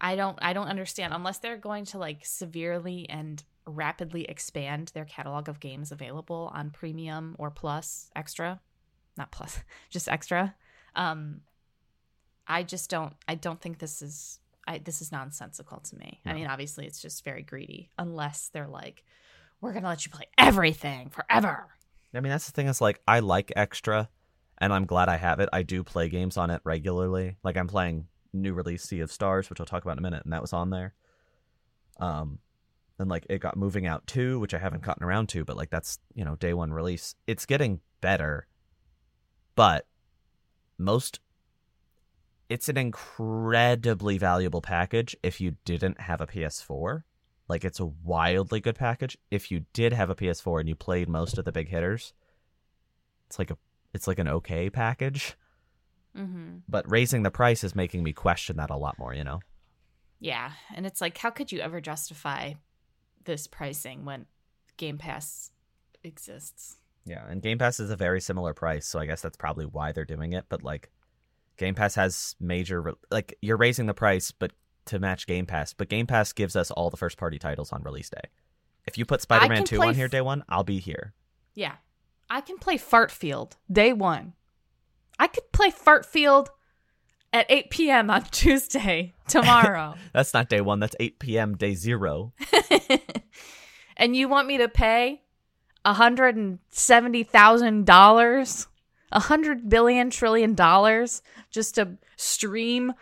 I 0.00 0.14
don't, 0.14 0.38
I 0.40 0.52
don't 0.52 0.68
understand 0.68 1.12
unless 1.12 1.38
they're 1.38 1.56
going 1.56 1.84
to 1.86 1.98
like 1.98 2.24
severely 2.24 3.10
and 3.10 3.42
rapidly 3.66 4.22
expand 4.26 4.92
their 4.94 5.04
catalog 5.04 5.48
of 5.48 5.58
games 5.58 5.90
available 5.90 6.52
on 6.54 6.70
premium 6.70 7.34
or 7.38 7.50
plus 7.50 8.08
extra, 8.14 8.60
not 9.16 9.32
plus, 9.32 9.58
just 9.90 10.08
extra. 10.08 10.54
Um, 10.94 11.40
I 12.46 12.62
just 12.62 12.88
don't, 12.88 13.14
I 13.26 13.34
don't 13.34 13.60
think 13.60 13.80
this 13.80 14.00
is, 14.00 14.38
I 14.68 14.78
this 14.78 15.02
is 15.02 15.10
nonsensical 15.10 15.80
to 15.80 15.96
me. 15.98 16.20
I 16.24 16.34
mean, 16.34 16.46
obviously, 16.46 16.86
it's 16.86 17.02
just 17.02 17.24
very 17.24 17.42
greedy 17.42 17.90
unless 17.98 18.48
they're 18.52 18.68
like, 18.68 19.04
we're 19.60 19.72
gonna 19.72 19.88
let 19.88 20.06
you 20.06 20.12
play 20.12 20.26
everything 20.38 21.10
forever. 21.10 21.66
I 22.14 22.20
mean, 22.20 22.30
that's 22.30 22.46
the 22.46 22.52
thing 22.52 22.68
is 22.68 22.80
like 22.80 23.00
I 23.08 23.18
like 23.20 23.52
extra, 23.56 24.08
and 24.58 24.72
I'm 24.72 24.86
glad 24.86 25.08
I 25.08 25.16
have 25.16 25.40
it. 25.40 25.48
I 25.52 25.62
do 25.62 25.84
play 25.84 26.08
games 26.08 26.36
on 26.36 26.50
it 26.50 26.60
regularly. 26.64 27.36
Like 27.42 27.56
I'm 27.56 27.68
playing 27.68 28.06
new 28.32 28.52
release 28.52 28.82
Sea 28.82 29.00
of 29.00 29.12
Stars, 29.12 29.50
which 29.50 29.60
I'll 29.60 29.66
talk 29.66 29.82
about 29.82 29.92
in 29.92 29.98
a 29.98 30.02
minute, 30.02 30.24
and 30.24 30.32
that 30.32 30.42
was 30.42 30.52
on 30.52 30.70
there. 30.70 30.94
Um, 31.98 32.38
and 32.98 33.08
like 33.08 33.26
it 33.28 33.40
got 33.40 33.56
Moving 33.56 33.86
Out 33.86 34.06
2, 34.06 34.38
which 34.38 34.54
I 34.54 34.58
haven't 34.58 34.82
gotten 34.82 35.04
around 35.04 35.28
to, 35.30 35.44
but 35.44 35.56
like 35.56 35.70
that's 35.70 35.98
you 36.14 36.24
know 36.24 36.36
day 36.36 36.54
one 36.54 36.72
release. 36.72 37.14
It's 37.26 37.46
getting 37.46 37.80
better, 38.00 38.46
but 39.54 39.86
most. 40.78 41.20
It's 42.48 42.68
an 42.68 42.76
incredibly 42.76 44.18
valuable 44.18 44.62
package 44.62 45.16
if 45.20 45.40
you 45.40 45.56
didn't 45.64 46.00
have 46.00 46.20
a 46.20 46.28
PS4. 46.28 47.02
Like 47.48 47.64
it's 47.64 47.80
a 47.80 47.86
wildly 47.86 48.60
good 48.60 48.76
package. 48.76 49.18
If 49.32 49.50
you 49.50 49.66
did 49.72 49.92
have 49.92 50.10
a 50.10 50.14
PS4 50.14 50.60
and 50.60 50.68
you 50.68 50.76
played 50.76 51.08
most 51.08 51.38
of 51.38 51.44
the 51.44 51.50
big 51.50 51.68
hitters, 51.68 52.12
it's 53.26 53.38
like 53.38 53.50
a 53.50 53.58
it's 53.96 54.06
like 54.06 54.20
an 54.20 54.28
okay 54.28 54.70
package. 54.70 55.36
Mm-hmm. 56.16 56.58
But 56.68 56.90
raising 56.90 57.24
the 57.24 57.30
price 57.30 57.64
is 57.64 57.74
making 57.74 58.02
me 58.02 58.12
question 58.12 58.56
that 58.58 58.70
a 58.70 58.76
lot 58.76 58.98
more, 58.98 59.12
you 59.12 59.24
know. 59.24 59.40
Yeah, 60.20 60.52
and 60.74 60.86
it's 60.86 61.00
like, 61.00 61.18
how 61.18 61.30
could 61.30 61.52
you 61.52 61.60
ever 61.60 61.80
justify 61.80 62.54
this 63.24 63.46
pricing 63.46 64.04
when 64.04 64.26
Game 64.76 64.96
Pass 64.96 65.50
exists? 66.02 66.76
Yeah, 67.04 67.24
and 67.28 67.42
Game 67.42 67.58
Pass 67.58 67.80
is 67.80 67.90
a 67.90 67.96
very 67.96 68.20
similar 68.20 68.54
price, 68.54 68.86
so 68.86 68.98
I 68.98 69.06
guess 69.06 69.20
that's 69.20 69.36
probably 69.36 69.66
why 69.66 69.92
they're 69.92 70.04
doing 70.04 70.32
it, 70.32 70.46
but 70.48 70.62
like 70.62 70.90
Game 71.56 71.74
Pass 71.74 71.94
has 71.96 72.34
major 72.40 72.94
like 73.10 73.36
you're 73.42 73.56
raising 73.56 73.86
the 73.86 73.94
price 73.94 74.30
but 74.30 74.52
to 74.86 74.98
match 74.98 75.26
Game 75.26 75.46
Pass, 75.46 75.72
but 75.72 75.88
Game 75.88 76.06
Pass 76.06 76.32
gives 76.32 76.56
us 76.56 76.70
all 76.70 76.90
the 76.90 76.96
first 76.96 77.18
party 77.18 77.38
titles 77.38 77.72
on 77.72 77.82
release 77.82 78.08
day. 78.10 78.28
If 78.86 78.96
you 78.96 79.04
put 79.04 79.20
Spider-Man 79.20 79.64
2 79.64 79.82
on 79.82 79.94
here 79.94 80.08
day 80.08 80.20
1, 80.20 80.44
I'll 80.48 80.64
be 80.64 80.78
here. 80.78 81.12
Yeah, 81.54 81.74
I 82.28 82.40
can 82.40 82.58
play 82.58 82.76
Fartfield 82.76 83.52
day 83.70 83.92
one. 83.92 84.32
I 85.18 85.26
could 85.28 85.50
play 85.52 85.70
Fartfield 85.70 86.48
at 87.32 87.46
8 87.48 87.70
p.m. 87.70 88.10
on 88.10 88.24
Tuesday 88.30 89.14
tomorrow. 89.28 89.94
That's 90.12 90.34
not 90.34 90.48
day 90.48 90.60
1, 90.60 90.80
that's 90.80 90.96
8 91.00 91.18
p.m. 91.18 91.56
day 91.56 91.74
0. 91.74 92.32
and 93.96 94.14
you 94.16 94.28
want 94.28 94.46
me 94.48 94.58
to 94.58 94.68
pay 94.68 95.22
$170,000? 95.84 98.66
A 99.12 99.20
hundred 99.20 99.68
billion 99.68 100.10
trillion 100.10 100.56
dollars 100.56 101.22
just 101.52 101.76
to 101.76 101.96
stream 102.16 102.92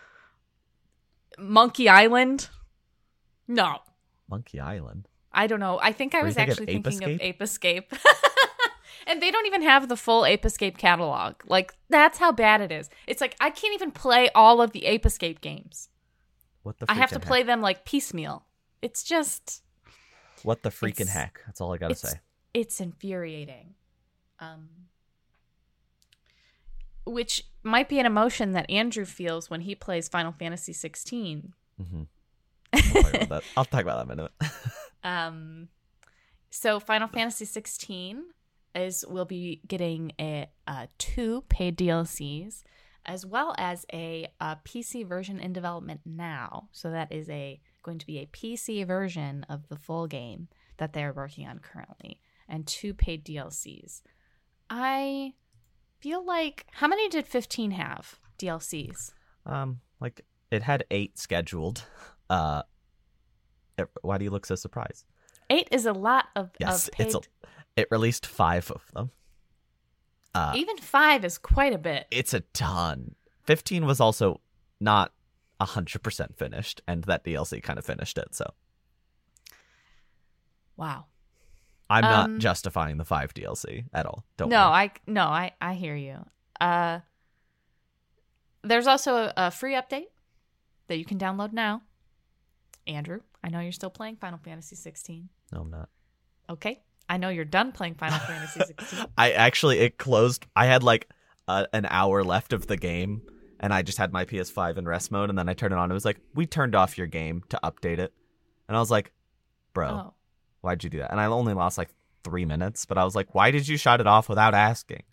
Monkey 1.39 1.89
Island? 1.89 2.49
No. 3.47 3.79
Monkey 4.29 4.59
Island. 4.59 5.07
I 5.31 5.47
don't 5.47 5.59
know. 5.59 5.79
I 5.81 5.93
think 5.93 6.13
I 6.13 6.19
Were 6.19 6.25
was 6.25 6.35
thinking 6.35 6.51
actually 6.51 6.75
Ape 6.75 6.85
thinking 6.85 7.15
of 7.15 7.21
Ape 7.21 7.41
Escape. 7.41 7.91
And 9.07 9.21
they 9.21 9.29
don't 9.29 9.45
even 9.45 9.61
have 9.61 9.87
the 9.87 9.95
full 9.97 10.25
Ape 10.25 10.45
Escape 10.45 10.77
catalog. 10.77 11.35
Like 11.45 11.73
that's 11.89 12.17
how 12.17 12.31
bad 12.31 12.61
it 12.61 12.71
is. 12.71 12.89
It's 13.07 13.21
like 13.21 13.35
I 13.39 13.49
can't 13.49 13.73
even 13.75 13.91
play 13.91 14.29
all 14.33 14.61
of 14.61 14.71
the 14.71 14.85
Ape 14.85 15.05
Escape 15.05 15.41
games. 15.41 15.89
What 16.63 16.79
the? 16.79 16.85
I 16.89 16.95
have 16.95 17.11
to 17.11 17.19
play 17.19 17.39
Heck? 17.39 17.47
them 17.47 17.61
like 17.61 17.85
piecemeal. 17.85 18.45
It's 18.81 19.03
just 19.03 19.61
What 20.43 20.63
the 20.63 20.69
freaking 20.69 21.07
heck? 21.07 21.41
That's 21.45 21.61
all 21.61 21.73
I 21.73 21.77
gotta 21.77 21.91
it's 21.91 22.01
say. 22.01 22.19
it's 22.53 22.79
infuriating. 22.81 23.75
Um 24.39 24.69
which 27.05 27.43
might 27.63 27.87
be 27.87 27.99
an 27.99 28.05
emotion 28.05 28.53
that 28.53 28.67
Andrew 28.69 29.05
feels 29.05 29.49
when 29.49 29.61
he 29.61 29.75
plays 29.75 30.07
Final 30.07 30.31
Fantasy 30.31 30.73
16. 30.73 31.53
hmm 31.79 32.03
I'll 32.73 32.81
talk 32.81 33.13
about 33.13 33.29
that. 33.29 33.43
I'll 33.55 33.65
talk 33.65 33.81
about 33.83 34.07
that 34.07 34.13
in 34.13 34.19
a 34.19 34.23
minute. 34.23 34.31
Um, 35.03 35.67
so 36.49 36.79
Final 36.79 37.07
Fantasy 37.07 37.45
16 37.45 38.23
is 38.75 39.05
we'll 39.07 39.25
be 39.25 39.61
getting 39.67 40.11
a, 40.19 40.47
uh, 40.67 40.87
two 40.97 41.43
paid 41.49 41.77
DLCs, 41.77 42.63
as 43.05 43.25
well 43.25 43.53
as 43.57 43.85
a, 43.93 44.27
a 44.39 44.57
PC 44.65 45.07
version 45.07 45.39
in 45.39 45.53
development 45.53 46.01
now. 46.05 46.69
So 46.71 46.89
that 46.91 47.11
is 47.11 47.29
a 47.29 47.59
going 47.83 47.99
to 47.99 48.05
be 48.05 48.17
a 48.19 48.25
PC 48.25 48.85
version 48.85 49.45
of 49.47 49.67
the 49.69 49.75
full 49.75 50.07
game 50.07 50.47
that 50.77 50.93
they're 50.93 51.13
working 51.13 51.47
on 51.47 51.59
currently, 51.59 52.19
and 52.49 52.65
two 52.65 52.93
paid 52.93 53.23
DLCs. 53.23 54.01
I 54.69 55.33
feel 55.99 56.25
like 56.25 56.65
how 56.71 56.87
many 56.87 57.07
did 57.09 57.27
15 57.27 57.71
have 57.71 58.19
DLCs? 58.39 59.13
Um, 59.45 59.81
like 60.01 60.25
it 60.51 60.63
had 60.63 60.83
eight 60.91 61.17
scheduled. 61.17 61.85
Uh, 62.29 62.63
why 64.01 64.17
do 64.17 64.23
you 64.23 64.31
look 64.31 64.45
so 64.45 64.55
surprised? 64.55 65.05
Eight 65.49 65.67
is 65.71 65.85
a 65.85 65.93
lot 65.93 66.25
of, 66.35 66.49
Yes, 66.59 66.87
of 66.87 66.93
paid. 66.93 67.05
it's 67.07 67.15
a, 67.15 67.19
it 67.75 67.87
released 67.91 68.25
five 68.25 68.69
of 68.71 68.83
them. 68.93 69.11
Uh, 70.33 70.53
even 70.55 70.77
five 70.77 71.23
is 71.23 71.37
quite 71.37 71.73
a 71.73 71.77
bit. 71.77 72.07
it's 72.11 72.33
a 72.33 72.41
ton. 72.41 73.15
Fifteen 73.43 73.85
was 73.85 73.99
also 73.99 74.41
not 74.79 75.11
hundred 75.61 76.03
percent 76.03 76.37
finished, 76.37 76.81
and 76.87 77.03
that 77.05 77.23
DLC 77.23 77.61
kind 77.63 77.79
of 77.79 77.85
finished 77.85 78.17
it. 78.17 78.35
So 78.35 78.53
Wow. 80.77 81.05
I'm 81.89 82.03
Um, 82.03 82.33
not 82.33 82.39
justifying 82.41 82.97
the 82.97 83.05
five 83.05 83.33
DLC 83.33 83.85
at 83.93 84.05
all. 84.05 84.23
Don't 84.37 84.49
no, 84.49 84.57
worry. 84.69 84.73
I 84.75 84.91
no, 85.07 85.23
I 85.25 85.51
I 85.61 85.73
hear 85.75 85.95
you. 85.95 86.25
Uh, 86.59 86.99
there's 88.63 88.87
also 88.87 89.15
a, 89.15 89.33
a 89.37 89.51
free 89.51 89.73
update 89.73 90.07
that 90.87 90.97
you 90.97 91.05
can 91.05 91.17
download 91.19 91.53
now. 91.53 91.81
Andrew, 92.87 93.21
I 93.43 93.49
know 93.49 93.59
you're 93.59 93.71
still 93.71 93.89
playing 93.89 94.15
Final 94.17 94.39
Fantasy 94.39 94.75
16. 94.75 95.29
no, 95.51 95.61
I'm 95.61 95.69
not. 95.71 95.89
Okay, 96.49 96.81
I 97.09 97.17
know 97.17 97.29
you're 97.29 97.45
done 97.45 97.71
playing 97.71 97.95
Final 97.95 98.19
Fantasy 98.19 98.61
16. 98.65 99.05
I 99.17 99.31
actually 99.31 99.79
it 99.79 99.97
closed. 99.97 100.45
I 100.55 100.65
had 100.65 100.83
like 100.83 101.07
uh, 101.47 101.65
an 101.73 101.85
hour 101.89 102.23
left 102.23 102.51
of 102.53 102.67
the 102.67 102.77
game, 102.77 103.21
and 103.59 103.73
I 103.73 103.81
just 103.83 103.97
had 103.97 104.11
my 104.11 104.25
PS5 104.25 104.77
in 104.77 104.85
rest 104.87 105.11
mode, 105.11 105.29
and 105.29 105.37
then 105.37 105.47
I 105.47 105.53
turned 105.53 105.73
it 105.73 105.77
on. 105.77 105.91
It 105.91 105.93
was 105.93 106.05
like, 106.05 106.19
"We 106.33 106.45
turned 106.47 106.73
off 106.75 106.97
your 106.97 107.07
game 107.07 107.43
to 107.49 107.59
update 107.63 107.99
it," 107.99 108.11
and 108.67 108.75
I 108.75 108.79
was 108.79 108.89
like, 108.89 109.11
"Bro, 109.73 109.87
Oh, 109.89 110.13
why'd 110.61 110.83
you 110.83 110.89
do 110.89 110.97
that?" 110.99 111.11
And 111.11 111.19
I 111.19 111.25
only 111.25 111.53
lost 111.53 111.77
like 111.77 111.89
three 112.23 112.45
minutes, 112.45 112.85
but 112.85 112.97
I 112.97 113.03
was 113.03 113.15
like, 113.15 113.35
"Why 113.35 113.51
did 113.51 113.67
you 113.67 113.77
shut 113.77 113.99
it 114.01 114.07
off 114.07 114.27
without 114.29 114.53
asking?" 114.55 115.03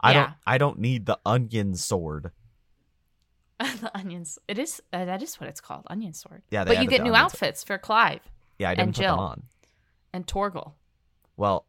I 0.00 0.12
don't. 0.12 0.30
I 0.46 0.58
don't 0.58 0.78
need 0.78 1.06
the 1.06 1.18
onion 1.26 1.74
sword. 1.74 2.30
the 3.58 3.90
onions. 3.94 4.38
It 4.46 4.58
is 4.58 4.80
uh, 4.92 5.04
that 5.06 5.22
is 5.22 5.40
what 5.40 5.48
it's 5.48 5.60
called, 5.60 5.84
onion 5.88 6.12
sword. 6.12 6.42
Yeah, 6.50 6.64
but 6.64 6.80
you 6.80 6.86
get 6.88 7.02
new 7.02 7.08
sword. 7.10 7.16
outfits 7.20 7.64
for 7.64 7.78
Clive 7.78 8.20
Yeah, 8.58 8.70
I 8.70 8.74
didn't 8.74 8.88
And 8.88 8.94
put 8.94 9.00
Jill. 9.02 9.16
them 9.16 9.20
on. 9.24 9.42
and 10.12 10.26
Torgal. 10.26 10.72
Well, 11.38 11.64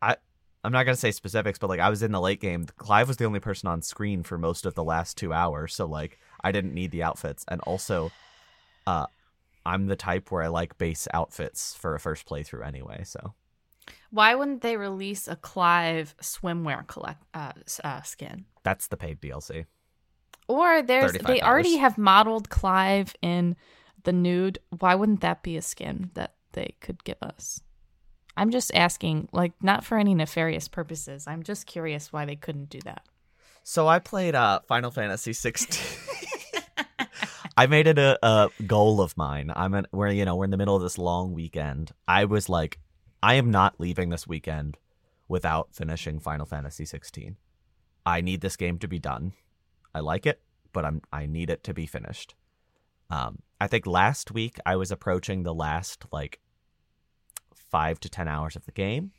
I 0.00 0.16
I'm 0.64 0.72
not 0.72 0.84
gonna 0.84 0.96
say 0.96 1.10
specifics, 1.10 1.58
but 1.58 1.68
like 1.68 1.80
I 1.80 1.90
was 1.90 2.02
in 2.02 2.12
the 2.12 2.20
late 2.20 2.40
game. 2.40 2.64
Clive 2.78 3.08
was 3.08 3.18
the 3.18 3.26
only 3.26 3.40
person 3.40 3.68
on 3.68 3.82
screen 3.82 4.22
for 4.22 4.38
most 4.38 4.64
of 4.64 4.74
the 4.74 4.84
last 4.84 5.18
two 5.18 5.32
hours, 5.32 5.74
so 5.74 5.84
like 5.84 6.18
I 6.42 6.52
didn't 6.52 6.72
need 6.72 6.92
the 6.92 7.02
outfits. 7.02 7.44
And 7.48 7.60
also, 7.62 8.12
uh, 8.86 9.06
I'm 9.66 9.86
the 9.86 9.96
type 9.96 10.30
where 10.30 10.42
I 10.42 10.48
like 10.48 10.78
base 10.78 11.08
outfits 11.12 11.74
for 11.74 11.94
a 11.94 12.00
first 12.00 12.26
playthrough 12.26 12.66
anyway. 12.66 13.02
So 13.04 13.34
Why 14.10 14.36
wouldn't 14.36 14.62
they 14.62 14.76
release 14.76 15.26
a 15.26 15.34
Clive 15.36 16.14
swimwear 16.22 16.86
collect 16.86 17.24
uh, 17.34 17.52
uh, 17.84 18.02
skin? 18.02 18.46
that's 18.62 18.86
the 18.86 18.96
paid 18.96 19.20
DLC. 19.20 19.66
Or 20.46 20.82
there's 20.82 21.12
35 21.12 21.26
they 21.26 21.40
already 21.42 21.76
have 21.78 21.98
modeled 21.98 22.48
Clive 22.48 23.16
in 23.22 23.56
the 24.04 24.12
nude. 24.12 24.58
Why 24.78 24.94
wouldn't 24.94 25.20
that 25.22 25.42
be 25.42 25.56
a 25.56 25.62
skin 25.62 26.10
that 26.14 26.34
they 26.52 26.76
could 26.80 27.02
give 27.04 27.16
us? 27.22 27.60
I'm 28.36 28.50
just 28.50 28.74
asking, 28.74 29.28
like, 29.32 29.52
not 29.62 29.84
for 29.84 29.98
any 29.98 30.14
nefarious 30.14 30.68
purposes. 30.68 31.26
I'm 31.26 31.42
just 31.42 31.66
curious 31.66 32.12
why 32.12 32.24
they 32.24 32.36
couldn't 32.36 32.70
do 32.70 32.80
that. 32.84 33.04
So 33.62 33.86
I 33.86 33.98
played 33.98 34.34
uh 34.34 34.60
Final 34.66 34.90
Fantasy 34.90 35.32
16. 35.32 36.08
I 37.56 37.66
made 37.66 37.86
it 37.86 37.98
a, 37.98 38.18
a 38.26 38.50
goal 38.66 39.00
of 39.00 39.16
mine. 39.16 39.52
I'm 39.54 39.74
in, 39.74 39.86
we're 39.92 40.08
you 40.08 40.24
know 40.24 40.36
we're 40.36 40.46
in 40.46 40.50
the 40.50 40.56
middle 40.56 40.76
of 40.76 40.82
this 40.82 40.98
long 40.98 41.32
weekend. 41.32 41.92
I 42.08 42.24
was 42.24 42.48
like, 42.48 42.78
I 43.22 43.34
am 43.34 43.50
not 43.50 43.78
leaving 43.78 44.08
this 44.08 44.26
weekend 44.26 44.78
without 45.28 45.74
finishing 45.74 46.18
Final 46.18 46.46
Fantasy 46.46 46.84
16. 46.84 47.36
I 48.04 48.20
need 48.20 48.40
this 48.40 48.56
game 48.56 48.78
to 48.78 48.88
be 48.88 48.98
done. 48.98 49.32
I 49.94 50.00
like 50.00 50.26
it, 50.26 50.40
but 50.72 50.84
I'm 50.84 51.02
I 51.12 51.26
need 51.26 51.50
it 51.50 51.62
to 51.64 51.74
be 51.74 51.86
finished. 51.86 52.34
Um, 53.10 53.40
I 53.60 53.66
think 53.66 53.86
last 53.86 54.32
week 54.32 54.58
I 54.64 54.76
was 54.76 54.90
approaching 54.90 55.42
the 55.42 55.54
last 55.54 56.06
like 56.10 56.40
five 57.56 58.00
to 58.00 58.08
ten 58.08 58.28
hours 58.28 58.56
of 58.56 58.64
the 58.64 58.72
game, 58.72 59.12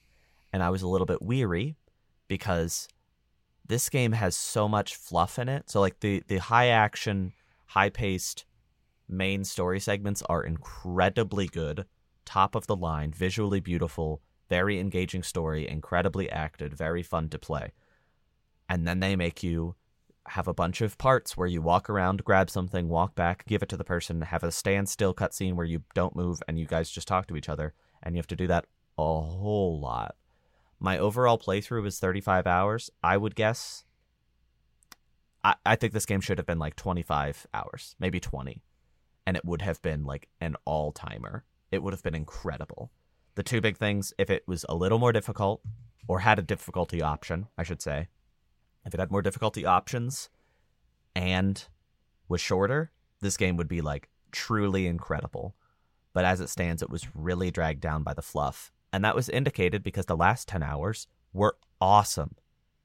and 0.52 0.64
I 0.64 0.70
was 0.70 0.82
a 0.82 0.88
little 0.88 1.08
bit 1.08 1.22
weary 1.22 1.76
because 2.28 2.88
this 3.66 3.90
game 3.90 4.12
has 4.12 4.36
so 4.36 4.68
much 4.68 4.96
fluff 4.96 5.40
in 5.40 5.50
it. 5.50 5.70
So 5.70 5.80
like 5.80 6.00
the 6.00 6.24
the 6.28 6.38
high 6.38 6.68
action, 6.68 7.34
high 7.68 7.90
paced 7.90 8.46
main 9.08 9.44
story 9.44 9.80
segments 9.80 10.22
are 10.24 10.44
incredibly 10.44 11.48
good, 11.48 11.86
top 12.26 12.56
of 12.56 12.68
the 12.68 12.76
line, 12.76 13.12
visually 13.12 13.60
beautiful, 13.60 14.22
very 14.50 14.80
engaging 14.80 15.24
story, 15.24 15.68
incredibly 15.68 16.30
acted, 16.30 16.74
very 16.74 17.04
fun 17.04 17.30
to 17.30 17.40
play. 17.40 17.72
And 18.70 18.88
then 18.88 19.00
they 19.00 19.16
make 19.16 19.44
you 19.44 19.76
have 20.28 20.48
a 20.48 20.54
bunch 20.54 20.82
of 20.82 20.98
parts 20.98 21.36
where 21.36 21.48
you 21.48 21.62
walk 21.62 21.90
around, 21.90 22.24
grab 22.24 22.50
something, 22.50 22.88
walk 22.88 23.14
back, 23.14 23.46
give 23.46 23.62
it 23.62 23.70
to 23.70 23.78
the 23.78 23.84
person, 23.84 24.22
have 24.22 24.44
a 24.44 24.52
standstill 24.52 25.14
cutscene 25.14 25.54
where 25.54 25.66
you 25.66 25.84
don't 25.94 26.16
move 26.16 26.42
and 26.48 26.58
you 26.58 26.66
guys 26.66 26.90
just 26.90 27.08
talk 27.08 27.28
to 27.28 27.36
each 27.36 27.50
other, 27.50 27.74
and 28.04 28.16
you 28.16 28.20
have 28.20 28.28
to 28.28 28.36
do 28.36 28.48
that 28.48 28.66
a 28.98 29.02
whole 29.02 29.80
lot. 29.80 30.16
My 30.80 30.98
overall 30.98 31.40
playthrough 31.40 31.82
was 31.82 32.00
35 32.00 32.46
hours. 32.46 32.92
I 33.04 33.18
would 33.18 33.36
guess. 33.36 33.86
I, 35.44 35.56
I 35.66 35.76
think 35.76 35.94
this 35.94 36.06
game 36.06 36.22
should 36.22 36.38
have 36.38 36.46
been 36.46 36.60
like 36.60 36.76
25 36.76 37.48
hours, 37.54 37.96
maybe 38.00 38.20
20. 38.20 38.62
And 39.26 39.38
it 39.38 39.46
would 39.46 39.62
have 39.62 39.82
been 39.82 40.04
like 40.04 40.28
an 40.42 40.56
all 40.66 40.92
timer. 40.92 41.46
It 41.72 41.82
would 41.82 41.94
have 41.94 42.04
been 42.04 42.16
incredible. 42.16 42.92
The 43.36 43.44
two 43.44 43.62
big 43.62 43.78
things 43.78 44.14
if 44.18 44.30
it 44.30 44.44
was 44.46 44.66
a 44.70 44.76
little 44.76 45.00
more 45.00 45.12
difficult, 45.12 45.62
or 46.08 46.20
had 46.20 46.38
a 46.38 46.44
difficulty 46.44 47.02
option, 47.02 47.48
I 47.58 47.64
should 47.64 47.82
say, 47.82 48.10
if 48.86 48.94
it 48.94 49.00
had 49.00 49.12
more 49.12 49.22
difficulty 49.22 49.66
options 49.66 50.30
and 51.16 51.66
was 52.28 52.42
shorter, 52.42 52.92
this 53.22 53.38
game 53.38 53.56
would 53.58 53.68
be 53.68 53.82
like 53.82 54.10
truly 54.32 54.86
incredible. 54.86 55.56
But 56.14 56.26
as 56.26 56.40
it 56.40 56.50
stands, 56.50 56.82
it 56.82 56.90
was 56.90 57.08
really 57.16 57.52
dragged 57.52 57.82
down 57.82 58.04
by 58.04 58.14
the 58.14 58.22
fluff. 58.22 58.72
And 58.92 59.04
that 59.04 59.16
was 59.16 59.30
indicated 59.30 59.84
because 59.84 60.06
the 60.06 60.16
last 60.16 60.48
10 60.48 60.62
hours 60.62 61.08
were 61.34 61.58
awesome. 61.82 62.36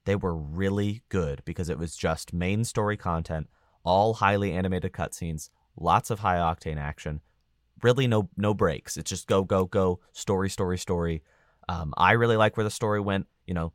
They 0.07 0.17
were 0.17 0.35
really 0.35 1.03
good 1.11 1.43
because 1.45 1.69
it 1.69 1.79
was 1.79 1.95
just 1.95 2.33
main 2.33 2.65
story 2.65 2.97
content, 2.97 3.49
all 3.85 4.15
highly 4.15 4.53
animated 4.53 4.93
cutscenes, 4.93 5.51
lots 5.77 6.11
of 6.11 6.21
high 6.21 6.39
octane 6.39 6.79
action, 6.79 7.21
really 7.83 8.07
no 8.07 8.29
no 8.37 8.55
breaks. 8.55 8.97
It's 8.97 9.11
just 9.11 9.27
go 9.27 9.45
go 9.45 9.67
go 9.67 10.01
story 10.13 10.49
story 10.49 10.79
story. 10.79 11.23
Um, 11.69 11.93
I 11.97 12.13
really 12.13 12.37
like 12.37 12.57
where 12.57 12.65
the 12.65 12.71
story 12.71 13.01
went. 13.01 13.27
You 13.47 13.53
know, 13.53 13.73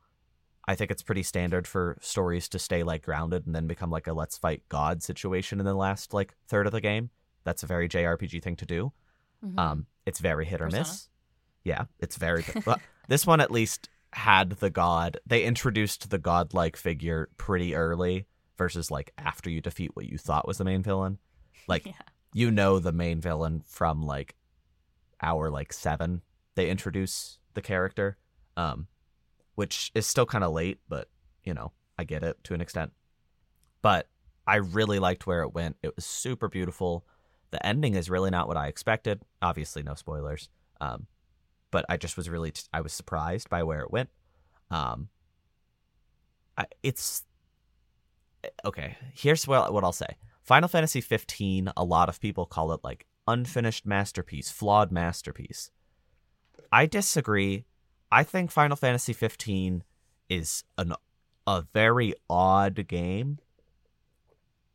I 0.66 0.74
think 0.74 0.90
it's 0.90 1.02
pretty 1.02 1.22
standard 1.22 1.66
for 1.66 1.98
stories 2.00 2.48
to 2.50 2.58
stay 2.58 2.82
like 2.82 3.02
grounded 3.02 3.46
and 3.46 3.54
then 3.54 3.66
become 3.66 3.90
like 3.90 4.06
a 4.06 4.12
let's 4.12 4.36
fight 4.36 4.62
God 4.68 5.02
situation 5.02 5.60
in 5.60 5.66
the 5.66 5.74
last 5.74 6.12
like 6.12 6.34
third 6.48 6.66
of 6.66 6.72
the 6.72 6.80
game. 6.80 7.10
That's 7.44 7.62
a 7.62 7.66
very 7.66 7.88
JRPG 7.88 8.42
thing 8.42 8.56
to 8.56 8.66
do. 8.66 8.92
Mhm. 9.44 9.58
Um, 9.58 9.86
it's 10.06 10.18
very 10.20 10.44
hit 10.46 10.60
or 10.60 10.66
Persona. 10.66 10.80
miss. 10.82 11.08
Yeah, 11.64 11.84
it's 11.98 12.16
very. 12.16 12.44
well, 12.66 12.80
this 13.08 13.26
one 13.26 13.40
at 13.40 13.50
least 13.50 13.88
had 14.12 14.50
the 14.50 14.70
god. 14.70 15.18
They 15.26 15.44
introduced 15.44 16.10
the 16.10 16.18
godlike 16.18 16.76
figure 16.76 17.28
pretty 17.36 17.74
early 17.74 18.26
versus 18.56 18.90
like 18.90 19.12
after 19.18 19.50
you 19.50 19.60
defeat 19.60 19.90
what 19.94 20.06
you 20.06 20.16
thought 20.18 20.46
was 20.46 20.58
the 20.58 20.64
main 20.64 20.82
villain. 20.82 21.18
Like 21.66 21.86
yeah. 21.86 21.92
you 22.34 22.50
know 22.50 22.78
the 22.78 22.92
main 22.92 23.22
villain 23.22 23.62
from 23.66 24.02
like 24.02 24.34
hour 25.22 25.48
like 25.50 25.72
seven. 25.72 26.20
They 26.56 26.68
introduce 26.68 27.38
the 27.54 27.62
character, 27.62 28.18
um, 28.58 28.86
which 29.54 29.90
is 29.94 30.06
still 30.06 30.26
kind 30.26 30.44
of 30.44 30.52
late, 30.52 30.78
but 30.88 31.08
you 31.42 31.54
know 31.54 31.72
I 31.98 32.04
get 32.04 32.22
it 32.22 32.36
to 32.44 32.52
an 32.54 32.60
extent. 32.60 32.92
But 33.80 34.08
I 34.46 34.56
really 34.56 34.98
liked 34.98 35.26
where 35.26 35.40
it 35.42 35.54
went. 35.54 35.76
It 35.82 35.96
was 35.96 36.04
super 36.04 36.48
beautiful. 36.48 37.06
The 37.54 37.64
ending 37.64 37.94
is 37.94 38.10
really 38.10 38.30
not 38.30 38.48
what 38.48 38.56
I 38.56 38.66
expected. 38.66 39.22
Obviously, 39.40 39.84
no 39.84 39.94
spoilers. 39.94 40.48
Um, 40.80 41.06
but 41.70 41.84
I 41.88 41.96
just 41.96 42.16
was 42.16 42.28
really 42.28 42.50
t- 42.50 42.64
I 42.72 42.80
was 42.80 42.92
surprised 42.92 43.48
by 43.48 43.62
where 43.62 43.82
it 43.82 43.92
went. 43.92 44.08
Um, 44.72 45.08
I, 46.58 46.64
it's 46.82 47.22
okay. 48.64 48.96
Here's 49.14 49.46
what 49.46 49.72
what 49.72 49.84
I'll 49.84 49.92
say. 49.92 50.16
Final 50.42 50.68
Fantasy 50.68 51.00
15. 51.00 51.70
A 51.76 51.84
lot 51.84 52.08
of 52.08 52.20
people 52.20 52.44
call 52.44 52.72
it 52.72 52.80
like 52.82 53.06
unfinished 53.28 53.86
masterpiece, 53.86 54.50
flawed 54.50 54.90
masterpiece. 54.90 55.70
I 56.72 56.86
disagree. 56.86 57.66
I 58.10 58.24
think 58.24 58.50
Final 58.50 58.76
Fantasy 58.76 59.12
15 59.12 59.84
is 60.28 60.64
an 60.76 60.92
a 61.46 61.62
very 61.72 62.14
odd 62.28 62.88
game. 62.88 63.38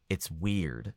It's 0.09 0.31
weird, 0.31 0.93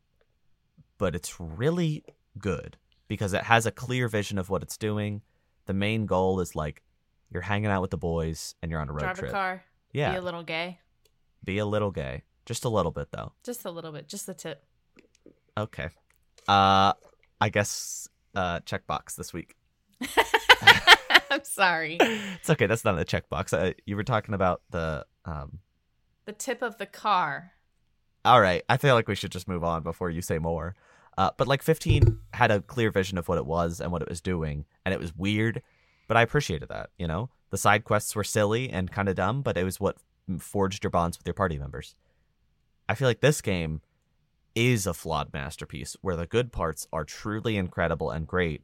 but 0.97 1.15
it's 1.15 1.39
really 1.39 2.03
good 2.37 2.77
because 3.07 3.33
it 3.33 3.43
has 3.43 3.65
a 3.65 3.71
clear 3.71 4.07
vision 4.07 4.37
of 4.37 4.49
what 4.49 4.63
it's 4.63 4.77
doing. 4.77 5.21
The 5.65 5.73
main 5.73 6.05
goal 6.05 6.39
is 6.39 6.55
like 6.55 6.81
you're 7.31 7.41
hanging 7.41 7.67
out 7.71 7.81
with 7.81 7.91
the 7.91 7.97
boys 7.97 8.55
and 8.61 8.71
you're 8.71 8.79
on 8.79 8.89
a 8.89 8.93
road 8.93 9.01
Drive 9.01 9.17
trip. 9.19 9.31
Drive 9.31 9.41
a 9.41 9.45
car. 9.57 9.63
Yeah, 9.91 10.11
Be 10.11 10.17
a 10.17 10.21
little 10.21 10.43
gay. 10.43 10.79
be 11.43 11.57
a 11.59 11.65
little 11.65 11.91
gay, 11.91 12.23
just 12.45 12.65
a 12.65 12.69
little 12.69 12.91
bit 12.91 13.09
though. 13.11 13.33
Just 13.43 13.65
a 13.65 13.71
little 13.71 13.91
bit. 13.91 14.07
Just 14.07 14.25
the 14.25 14.33
tip. 14.33 14.63
Okay. 15.57 15.89
Uh, 16.47 16.93
I 17.39 17.49
guess 17.49 18.07
uh 18.35 18.59
checkbox 18.61 19.15
this 19.15 19.33
week. 19.33 19.55
I'm 21.31 21.43
sorry. 21.43 21.97
It's 21.99 22.49
okay. 22.49 22.67
That's 22.67 22.85
not 22.85 22.99
a 22.99 23.03
checkbox. 23.05 23.53
Uh, 23.53 23.73
you 23.85 23.95
were 23.95 24.03
talking 24.03 24.33
about 24.33 24.61
the 24.69 25.05
um. 25.25 25.59
The 26.25 26.31
tip 26.33 26.61
of 26.61 26.77
the 26.77 26.85
car. 26.85 27.51
All 28.25 28.39
right, 28.39 28.63
I 28.69 28.77
feel 28.77 28.95
like 28.95 29.07
we 29.07 29.15
should 29.15 29.31
just 29.31 29.47
move 29.47 29.63
on 29.63 29.83
before 29.83 30.09
you 30.09 30.21
say 30.21 30.39
more. 30.39 30.75
Uh, 31.17 31.31
but 31.37 31.47
like 31.47 31.61
15 31.61 32.19
had 32.33 32.51
a 32.51 32.61
clear 32.61 32.89
vision 32.89 33.17
of 33.17 33.27
what 33.27 33.37
it 33.37 33.45
was 33.45 33.79
and 33.79 33.91
what 33.91 34.01
it 34.01 34.09
was 34.09 34.21
doing, 34.21 34.65
and 34.85 34.93
it 34.93 34.99
was 34.99 35.15
weird, 35.15 35.61
but 36.07 36.17
I 36.17 36.21
appreciated 36.21 36.69
that. 36.69 36.89
You 36.97 37.07
know, 37.07 37.29
the 37.51 37.57
side 37.57 37.83
quests 37.83 38.15
were 38.15 38.23
silly 38.23 38.69
and 38.69 38.91
kind 38.91 39.09
of 39.09 39.15
dumb, 39.15 39.41
but 39.41 39.57
it 39.57 39.63
was 39.63 39.79
what 39.79 39.97
forged 40.39 40.83
your 40.83 40.91
bonds 40.91 41.17
with 41.17 41.27
your 41.27 41.33
party 41.33 41.57
members. 41.57 41.95
I 42.87 42.95
feel 42.95 43.07
like 43.07 43.21
this 43.21 43.41
game 43.41 43.81
is 44.55 44.87
a 44.87 44.93
flawed 44.93 45.33
masterpiece 45.33 45.95
where 46.01 46.15
the 46.15 46.25
good 46.25 46.51
parts 46.51 46.87
are 46.93 47.03
truly 47.03 47.57
incredible 47.57 48.09
and 48.09 48.25
great, 48.25 48.61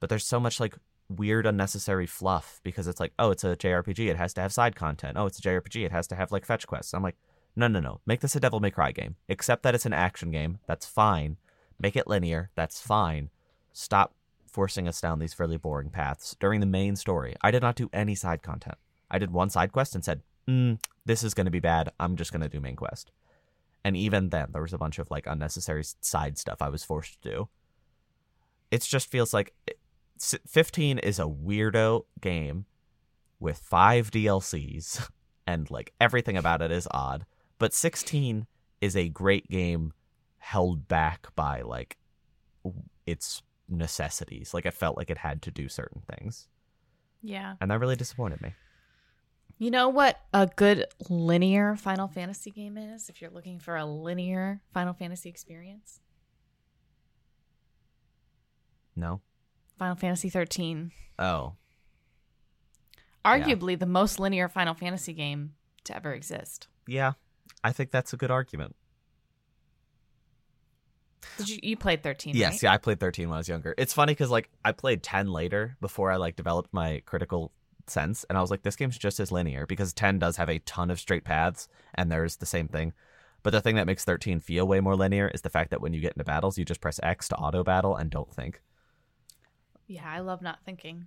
but 0.00 0.08
there's 0.08 0.26
so 0.26 0.40
much 0.40 0.60
like 0.60 0.74
weird 1.08 1.46
unnecessary 1.46 2.06
fluff 2.06 2.60
because 2.62 2.86
it's 2.86 3.00
like, 3.00 3.12
oh, 3.18 3.30
it's 3.30 3.44
a 3.44 3.56
JRPG, 3.56 4.08
it 4.08 4.16
has 4.16 4.34
to 4.34 4.40
have 4.40 4.52
side 4.52 4.76
content. 4.76 5.16
Oh, 5.16 5.26
it's 5.26 5.38
a 5.38 5.42
JRPG, 5.42 5.84
it 5.84 5.92
has 5.92 6.06
to 6.08 6.16
have 6.16 6.32
like 6.32 6.44
fetch 6.44 6.66
quests. 6.66 6.94
I'm 6.94 7.02
like, 7.02 7.16
no, 7.58 7.66
no, 7.66 7.80
no. 7.80 8.00
Make 8.06 8.20
this 8.20 8.36
a 8.36 8.40
Devil 8.40 8.60
May 8.60 8.70
Cry 8.70 8.92
game. 8.92 9.16
Except 9.28 9.64
that 9.64 9.74
it's 9.74 9.86
an 9.86 9.92
action 9.92 10.30
game. 10.30 10.60
That's 10.66 10.86
fine. 10.86 11.36
Make 11.78 11.96
it 11.96 12.06
linear. 12.06 12.50
That's 12.54 12.80
fine. 12.80 13.30
Stop 13.72 14.14
forcing 14.46 14.86
us 14.86 15.00
down 15.00 15.18
these 15.18 15.34
fairly 15.34 15.56
boring 15.56 15.90
paths 15.90 16.36
during 16.38 16.60
the 16.60 16.66
main 16.66 16.94
story. 16.94 17.34
I 17.42 17.50
did 17.50 17.62
not 17.62 17.74
do 17.74 17.90
any 17.92 18.14
side 18.14 18.42
content. 18.42 18.78
I 19.10 19.18
did 19.18 19.32
one 19.32 19.50
side 19.50 19.72
quest 19.72 19.94
and 19.96 20.04
said, 20.04 20.22
mm, 20.48 20.78
this 21.04 21.24
is 21.24 21.34
going 21.34 21.46
to 21.46 21.50
be 21.50 21.58
bad. 21.58 21.90
I'm 21.98 22.16
just 22.16 22.32
going 22.32 22.42
to 22.42 22.48
do 22.48 22.60
main 22.60 22.76
quest. 22.76 23.10
And 23.84 23.96
even 23.96 24.30
then, 24.30 24.50
there 24.52 24.62
was 24.62 24.72
a 24.72 24.78
bunch 24.78 24.98
of 25.00 25.10
like 25.10 25.26
unnecessary 25.26 25.82
side 26.00 26.38
stuff 26.38 26.62
I 26.62 26.68
was 26.68 26.84
forced 26.84 27.20
to 27.22 27.30
do. 27.30 27.48
It 28.70 28.82
just 28.82 29.10
feels 29.10 29.34
like 29.34 29.54
15 30.18 30.98
is 30.98 31.18
a 31.18 31.24
weirdo 31.24 32.04
game 32.20 32.66
with 33.40 33.58
five 33.58 34.10
DLCs 34.10 35.08
and 35.46 35.70
like 35.70 35.92
everything 36.00 36.36
about 36.36 36.62
it 36.62 36.70
is 36.70 36.86
odd. 36.90 37.24
But 37.58 37.74
16 37.74 38.46
is 38.80 38.96
a 38.96 39.08
great 39.08 39.48
game 39.48 39.92
held 40.38 40.88
back 40.88 41.34
by 41.34 41.62
like 41.62 41.98
its 43.06 43.42
necessities. 43.68 44.54
Like 44.54 44.66
it 44.66 44.74
felt 44.74 44.96
like 44.96 45.10
it 45.10 45.18
had 45.18 45.42
to 45.42 45.50
do 45.50 45.68
certain 45.68 46.02
things. 46.16 46.48
Yeah. 47.22 47.54
And 47.60 47.70
that 47.70 47.80
really 47.80 47.96
disappointed 47.96 48.40
me. 48.40 48.54
You 49.58 49.72
know 49.72 49.88
what 49.88 50.20
a 50.32 50.46
good 50.46 50.86
linear 51.08 51.74
Final 51.74 52.06
Fantasy 52.06 52.52
game 52.52 52.78
is 52.78 53.08
if 53.08 53.20
you're 53.20 53.30
looking 53.30 53.58
for 53.58 53.76
a 53.76 53.84
linear 53.84 54.60
Final 54.72 54.94
Fantasy 54.94 55.28
experience? 55.28 56.00
No. 58.94 59.20
Final 59.76 59.96
Fantasy 59.96 60.28
13. 60.28 60.92
Oh. 61.18 61.54
Arguably 63.24 63.76
the 63.78 63.86
most 63.86 64.20
linear 64.20 64.48
Final 64.48 64.74
Fantasy 64.74 65.12
game 65.12 65.54
to 65.84 65.96
ever 65.96 66.12
exist. 66.12 66.68
Yeah. 66.86 67.14
I 67.64 67.72
think 67.72 67.90
that's 67.90 68.12
a 68.12 68.16
good 68.16 68.30
argument. 68.30 68.76
Did 71.36 71.48
you 71.48 71.58
you 71.62 71.76
played 71.76 72.02
13, 72.02 72.34
Yes, 72.36 72.52
right? 72.54 72.62
yeah, 72.64 72.72
I 72.72 72.78
played 72.78 73.00
13 73.00 73.28
when 73.28 73.36
I 73.36 73.38
was 73.38 73.48
younger. 73.48 73.74
It's 73.76 73.92
funny 73.92 74.14
cuz 74.14 74.30
like 74.30 74.48
I 74.64 74.72
played 74.72 75.02
10 75.02 75.28
later 75.32 75.76
before 75.80 76.10
I 76.10 76.16
like 76.16 76.36
developed 76.36 76.72
my 76.72 77.02
critical 77.06 77.52
sense 77.86 78.24
and 78.24 78.36
I 78.36 78.40
was 78.40 78.50
like 78.50 78.62
this 78.62 78.76
game's 78.76 78.98
just 78.98 79.18
as 79.18 79.32
linear 79.32 79.66
because 79.66 79.92
10 79.92 80.18
does 80.18 80.36
have 80.36 80.48
a 80.48 80.58
ton 80.60 80.90
of 80.90 81.00
straight 81.00 81.24
paths 81.24 81.68
and 81.94 82.10
there's 82.10 82.36
the 82.36 82.46
same 82.46 82.68
thing. 82.68 82.92
But 83.42 83.50
the 83.50 83.60
thing 83.60 83.76
that 83.76 83.86
makes 83.86 84.04
13 84.04 84.40
feel 84.40 84.66
way 84.66 84.80
more 84.80 84.96
linear 84.96 85.28
is 85.28 85.42
the 85.42 85.50
fact 85.50 85.70
that 85.70 85.80
when 85.80 85.92
you 85.92 86.00
get 86.00 86.12
into 86.14 86.24
battles, 86.24 86.58
you 86.58 86.64
just 86.64 86.80
press 86.80 86.98
X 87.02 87.28
to 87.28 87.36
auto 87.36 87.62
battle 87.62 87.94
and 87.96 88.10
don't 88.10 88.32
think. 88.34 88.60
Yeah, 89.86 90.08
I 90.10 90.20
love 90.20 90.42
not 90.42 90.58
thinking. 90.64 91.06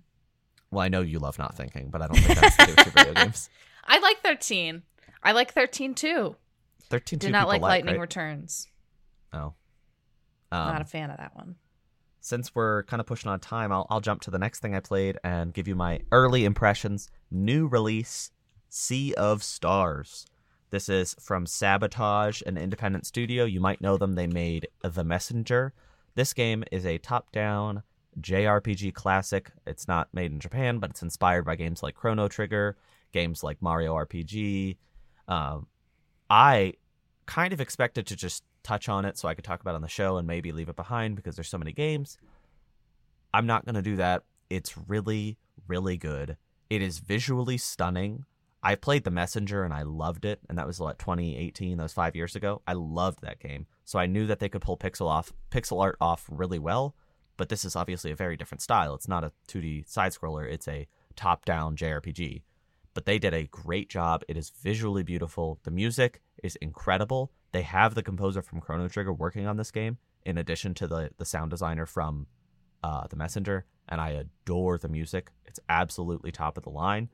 Well, 0.70 0.80
I 0.82 0.88
know 0.88 1.02
you 1.02 1.18
love 1.18 1.38
not 1.38 1.54
thinking, 1.54 1.90
but 1.90 2.00
I 2.02 2.06
don't 2.06 2.18
think 2.18 2.38
that's 2.40 2.56
the 2.56 2.90
video 2.90 3.14
games. 3.24 3.50
I 3.84 3.98
like 3.98 4.20
13. 4.22 4.82
I 5.22 5.32
like 5.32 5.52
13 5.52 5.94
too. 5.94 6.36
13 6.90 7.18
Did 7.18 7.32
not 7.32 7.48
like 7.48 7.62
Lightning 7.62 7.94
right? 7.94 8.00
Returns. 8.00 8.68
Oh. 9.32 9.54
Um, 10.50 10.68
not 10.68 10.82
a 10.82 10.86
fan 10.86 11.10
of 11.10 11.16
that 11.16 11.34
one. 11.34 11.56
since 12.20 12.54
we're 12.54 12.82
kind 12.84 13.00
of 13.00 13.06
pushing 13.06 13.30
on 13.30 13.40
time, 13.40 13.72
I'll, 13.72 13.86
I'll 13.88 14.00
jump 14.00 14.20
to 14.22 14.30
the 14.30 14.38
next 14.38 14.60
thing 14.60 14.74
I 14.74 14.80
played 14.80 15.18
and 15.24 15.54
give 15.54 15.66
you 15.66 15.74
my 15.74 16.00
early 16.12 16.44
impressions. 16.44 17.08
New 17.30 17.66
release, 17.66 18.30
Sea 18.68 19.14
of 19.14 19.42
Stars. 19.42 20.26
This 20.70 20.88
is 20.88 21.14
from 21.20 21.46
Sabotage, 21.46 22.42
an 22.46 22.56
independent 22.56 23.06
studio. 23.06 23.44
You 23.44 23.60
might 23.60 23.80
know 23.80 23.96
them. 23.96 24.14
They 24.14 24.26
made 24.26 24.68
The 24.82 25.04
Messenger. 25.04 25.72
This 26.14 26.32
game 26.32 26.64
is 26.70 26.84
a 26.86 26.98
top 26.98 27.32
down 27.32 27.82
JRPG 28.20 28.92
classic. 28.94 29.50
It's 29.66 29.88
not 29.88 30.08
made 30.12 30.32
in 30.32 30.40
Japan, 30.40 30.78
but 30.78 30.90
it's 30.90 31.02
inspired 31.02 31.44
by 31.44 31.56
games 31.56 31.82
like 31.82 31.94
Chrono 31.94 32.28
Trigger, 32.28 32.76
games 33.12 33.42
like 33.42 33.60
Mario 33.62 33.94
RPG. 33.94 34.76
Um, 35.28 35.66
I 36.32 36.72
kind 37.26 37.52
of 37.52 37.60
expected 37.60 38.06
to 38.06 38.16
just 38.16 38.42
touch 38.62 38.88
on 38.88 39.04
it 39.04 39.18
so 39.18 39.28
I 39.28 39.34
could 39.34 39.44
talk 39.44 39.60
about 39.60 39.72
it 39.72 39.76
on 39.76 39.82
the 39.82 39.88
show 39.88 40.16
and 40.16 40.26
maybe 40.26 40.50
leave 40.50 40.70
it 40.70 40.76
behind 40.76 41.14
because 41.14 41.36
there's 41.36 41.50
so 41.50 41.58
many 41.58 41.72
games. 41.72 42.16
I'm 43.34 43.44
not 43.44 43.66
going 43.66 43.74
to 43.74 43.82
do 43.82 43.96
that. 43.96 44.22
It's 44.48 44.74
really, 44.88 45.36
really 45.68 45.98
good. 45.98 46.38
It 46.70 46.80
is 46.80 47.00
visually 47.00 47.58
stunning. 47.58 48.24
I 48.62 48.76
played 48.76 49.04
The 49.04 49.10
Messenger 49.10 49.62
and 49.62 49.74
I 49.74 49.82
loved 49.82 50.24
it, 50.24 50.40
and 50.48 50.56
that 50.56 50.66
was 50.66 50.80
like 50.80 50.96
2018. 50.96 51.76
That 51.76 51.82
was 51.82 51.92
five 51.92 52.16
years 52.16 52.34
ago. 52.34 52.62
I 52.66 52.72
loved 52.72 53.20
that 53.20 53.38
game, 53.38 53.66
so 53.84 53.98
I 53.98 54.06
knew 54.06 54.26
that 54.26 54.38
they 54.38 54.48
could 54.48 54.62
pull 54.62 54.78
pixel 54.78 55.08
off, 55.08 55.34
pixel 55.50 55.82
art 55.82 55.98
off 56.00 56.26
really 56.30 56.58
well. 56.58 56.94
But 57.36 57.50
this 57.50 57.62
is 57.62 57.76
obviously 57.76 58.10
a 58.10 58.16
very 58.16 58.38
different 58.38 58.62
style. 58.62 58.94
It's 58.94 59.08
not 59.08 59.22
a 59.22 59.32
2D 59.48 59.86
side 59.86 60.12
scroller. 60.12 60.50
It's 60.50 60.66
a 60.66 60.86
top-down 61.14 61.76
JRPG. 61.76 62.40
But 62.94 63.06
they 63.06 63.18
did 63.18 63.34
a 63.34 63.44
great 63.44 63.88
job. 63.88 64.22
It 64.28 64.36
is 64.36 64.50
visually 64.50 65.02
beautiful. 65.02 65.58
The 65.62 65.70
music 65.70 66.20
is 66.42 66.56
incredible. 66.56 67.32
They 67.52 67.62
have 67.62 67.94
the 67.94 68.02
composer 68.02 68.42
from 68.42 68.60
Chrono 68.60 68.88
Trigger 68.88 69.12
working 69.12 69.46
on 69.46 69.56
this 69.56 69.70
game, 69.70 69.98
in 70.24 70.38
addition 70.38 70.74
to 70.74 70.86
the 70.86 71.10
the 71.18 71.24
sound 71.24 71.50
designer 71.50 71.86
from 71.86 72.26
uh, 72.82 73.06
The 73.08 73.16
Messenger, 73.16 73.64
and 73.88 74.00
I 74.00 74.10
adore 74.10 74.78
the 74.78 74.88
music. 74.88 75.30
It's 75.46 75.60
absolutely 75.68 76.32
top 76.32 76.56
of 76.56 76.64
the 76.64 76.70
line. 76.70 77.08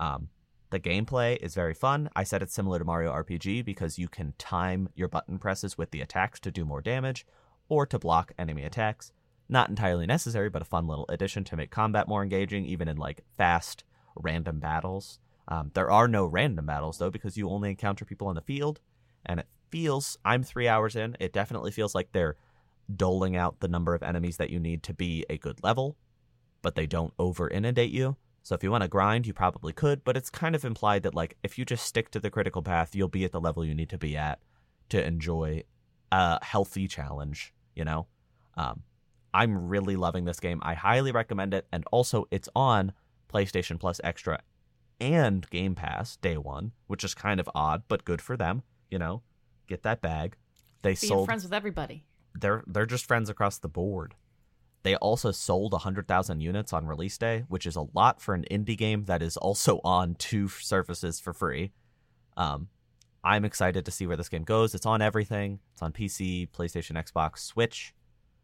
Um, 0.00 0.28
the 0.70 0.80
gameplay 0.80 1.36
is 1.40 1.54
very 1.54 1.74
fun. 1.74 2.10
I 2.16 2.24
said 2.24 2.42
it's 2.42 2.54
similar 2.54 2.78
to 2.80 2.84
Mario 2.84 3.12
RPG 3.12 3.64
because 3.64 3.98
you 3.98 4.08
can 4.08 4.34
time 4.38 4.88
your 4.94 5.08
button 5.08 5.38
presses 5.38 5.78
with 5.78 5.92
the 5.92 6.00
attacks 6.00 6.40
to 6.40 6.50
do 6.50 6.64
more 6.64 6.80
damage 6.80 7.24
or 7.68 7.86
to 7.86 7.98
block 7.98 8.32
enemy 8.38 8.64
attacks. 8.64 9.12
Not 9.48 9.68
entirely 9.68 10.06
necessary, 10.06 10.48
but 10.48 10.62
a 10.62 10.64
fun 10.64 10.86
little 10.88 11.06
addition 11.08 11.44
to 11.44 11.56
make 11.56 11.70
combat 11.70 12.08
more 12.08 12.22
engaging, 12.22 12.64
even 12.64 12.88
in 12.88 12.96
like 12.96 13.24
fast, 13.36 13.84
random 14.16 14.58
battles. 14.58 15.20
Um, 15.48 15.70
there 15.74 15.90
are 15.90 16.08
no 16.08 16.24
random 16.26 16.66
battles 16.66 16.98
though, 16.98 17.10
because 17.10 17.36
you 17.36 17.50
only 17.50 17.70
encounter 17.70 18.04
people 18.04 18.28
on 18.28 18.34
the 18.34 18.40
field, 18.40 18.80
and 19.26 19.40
it 19.40 19.46
feels. 19.70 20.18
I'm 20.24 20.42
three 20.42 20.68
hours 20.68 20.96
in. 20.96 21.16
It 21.20 21.32
definitely 21.32 21.70
feels 21.70 21.94
like 21.94 22.12
they're 22.12 22.36
doling 22.94 23.36
out 23.36 23.60
the 23.60 23.68
number 23.68 23.94
of 23.94 24.02
enemies 24.02 24.36
that 24.36 24.50
you 24.50 24.60
need 24.60 24.82
to 24.84 24.94
be 24.94 25.24
a 25.28 25.38
good 25.38 25.62
level, 25.62 25.96
but 26.62 26.74
they 26.74 26.86
don't 26.86 27.14
over 27.18 27.48
inundate 27.48 27.90
you. 27.90 28.16
So 28.42 28.54
if 28.54 28.62
you 28.62 28.70
want 28.70 28.82
to 28.82 28.88
grind, 28.88 29.26
you 29.26 29.32
probably 29.32 29.72
could, 29.72 30.04
but 30.04 30.18
it's 30.18 30.28
kind 30.28 30.54
of 30.54 30.66
implied 30.66 31.02
that 31.04 31.14
like 31.14 31.36
if 31.42 31.58
you 31.58 31.64
just 31.64 31.86
stick 31.86 32.10
to 32.10 32.20
the 32.20 32.30
critical 32.30 32.62
path, 32.62 32.94
you'll 32.94 33.08
be 33.08 33.24
at 33.24 33.32
the 33.32 33.40
level 33.40 33.64
you 33.64 33.74
need 33.74 33.88
to 33.88 33.98
be 33.98 34.16
at 34.18 34.38
to 34.90 35.02
enjoy 35.02 35.62
a 36.12 36.44
healthy 36.44 36.86
challenge, 36.86 37.54
you 37.74 37.84
know? 37.84 38.06
Um, 38.56 38.82
I'm 39.32 39.68
really 39.68 39.96
loving 39.96 40.26
this 40.26 40.40
game. 40.40 40.60
I 40.62 40.74
highly 40.74 41.10
recommend 41.10 41.54
it, 41.54 41.66
and 41.72 41.84
also 41.90 42.26
it's 42.30 42.48
on 42.54 42.92
PlayStation 43.32 43.80
Plus 43.80 44.00
Extra 44.04 44.40
and 45.00 45.48
Game 45.50 45.74
Pass 45.74 46.16
day 46.16 46.36
one, 46.36 46.72
which 46.86 47.04
is 47.04 47.14
kind 47.14 47.40
of 47.40 47.48
odd, 47.54 47.82
but 47.88 48.04
good 48.04 48.20
for 48.22 48.36
them, 48.36 48.62
you 48.90 48.98
know? 48.98 49.22
Get 49.66 49.82
that 49.82 50.00
bag. 50.02 50.36
They 50.82 50.90
Being 50.90 50.96
sold 50.96 51.26
friends 51.26 51.42
with 51.44 51.52
everybody. 51.52 52.04
they're 52.38 52.62
they're 52.66 52.86
just 52.86 53.06
friends 53.06 53.28
across 53.30 53.58
the 53.58 53.68
board. 53.68 54.14
they 54.82 54.94
also 54.96 55.30
sold 55.30 55.72
100,000 55.72 56.40
units 56.40 56.72
on 56.72 56.86
release 56.86 57.16
day, 57.16 57.44
which 57.48 57.64
is 57.66 57.76
a 57.76 57.86
lot 57.94 58.20
for 58.20 58.34
an 58.34 58.44
indie 58.50 58.76
game 58.76 59.04
that 59.06 59.22
is 59.22 59.36
also 59.38 59.80
on 59.84 60.14
two 60.16 60.48
services 60.48 61.18
for 61.20 61.32
free. 61.32 61.72
Um, 62.36 62.68
I'm 63.22 63.46
excited 63.46 63.86
to 63.86 63.90
see 63.90 64.06
where 64.06 64.18
this 64.18 64.28
game 64.28 64.44
goes. 64.44 64.74
It's 64.74 64.84
on 64.84 65.00
everything. 65.00 65.60
It's 65.72 65.80
on 65.82 65.92
PC, 65.92 66.50
PlayStation, 66.50 67.02
Xbox, 67.02 67.38
Switch. 67.38 67.94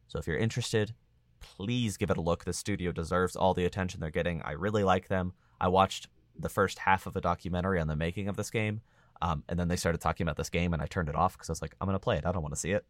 So 0.09 0.19
if 0.19 0.27
you're 0.27 0.39
interested, 0.39 0.95
please 1.41 1.99
give 1.99 2.11
it 2.11 2.17
a 2.17 2.23
look. 2.23 2.45
The 2.47 2.55
studio 2.55 2.91
deserves 2.91 3.37
all 3.37 3.53
the 3.53 3.67
attention 3.67 4.01
they're 4.01 4.11
getting. 4.11 4.41
I 4.43 4.53
really 4.53 4.83
like 4.85 5.09
them. 5.09 5.35
I 5.61 5.69
watched 5.69 6.09
the 6.41 6.49
first 6.49 6.81
half 6.81 7.07
of 7.07 7.17
a 7.17 7.21
documentary 7.21 7.81
on 7.81 7.87
the 7.87 7.97
making 7.97 8.29
of 8.29 8.37
this 8.37 8.51
game, 8.51 8.81
um, 9.23 9.45
and 9.49 9.59
then 9.59 9.69
they 9.69 9.77
started 9.77 10.01
talking 10.01 10.25
about 10.25 10.37
this 10.37 10.51
game, 10.51 10.73
and 10.73 10.83
I 10.83 10.87
turned 10.87 11.09
it 11.09 11.15
off 11.15 11.35
because 11.35 11.51
I 11.51 11.53
was 11.53 11.63
like, 11.63 11.75
I'm 11.81 11.87
gonna 11.87 11.99
play 11.99 12.17
it. 12.17 12.27
I 12.27 12.33
don't 12.33 12.43
want 12.43 12.55
to 12.55 12.61
see 12.61 12.73
it. 12.73 12.85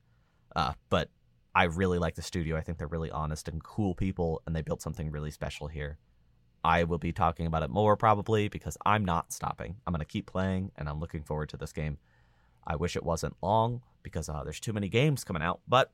Uh, 0.55 0.72
but 0.88 1.09
I 1.55 1.64
really 1.64 1.98
like 1.98 2.14
the 2.14 2.22
studio. 2.22 2.57
I 2.57 2.61
think 2.61 2.78
they're 2.78 2.86
really 2.86 3.11
honest 3.11 3.48
and 3.48 3.62
cool 3.62 3.94
people, 3.94 4.42
and 4.46 4.55
they 4.55 4.62
built 4.62 4.82
something 4.82 5.11
really 5.11 5.30
special 5.30 5.68
here. 5.68 5.98
I 6.62 6.84
will 6.84 6.98
be 6.98 7.12
talking 7.12 7.46
about 7.46 7.62
it 7.62 7.70
more 7.70 7.96
probably 7.96 8.48
because 8.48 8.76
I'm 8.84 9.05
not 9.05 9.32
stopping. 9.32 9.76
I'm 9.86 9.92
going 9.92 10.01
to 10.01 10.05
keep 10.05 10.26
playing, 10.26 10.72
and 10.76 10.88
I'm 10.88 11.01
looking 11.01 11.22
forward 11.22 11.48
to 11.51 11.57
this 11.57 11.72
game. 11.72 11.98
I 12.66 12.76
wish 12.76 12.96
it 12.96 13.03
wasn't 13.03 13.36
long 13.42 13.82
because 14.03 14.28
uh, 14.28 14.44
there's 14.44 14.61
too 14.61 14.72
many 14.72 14.88
games 14.88 15.24
coming 15.24 15.42
out, 15.42 15.61
but 15.66 15.90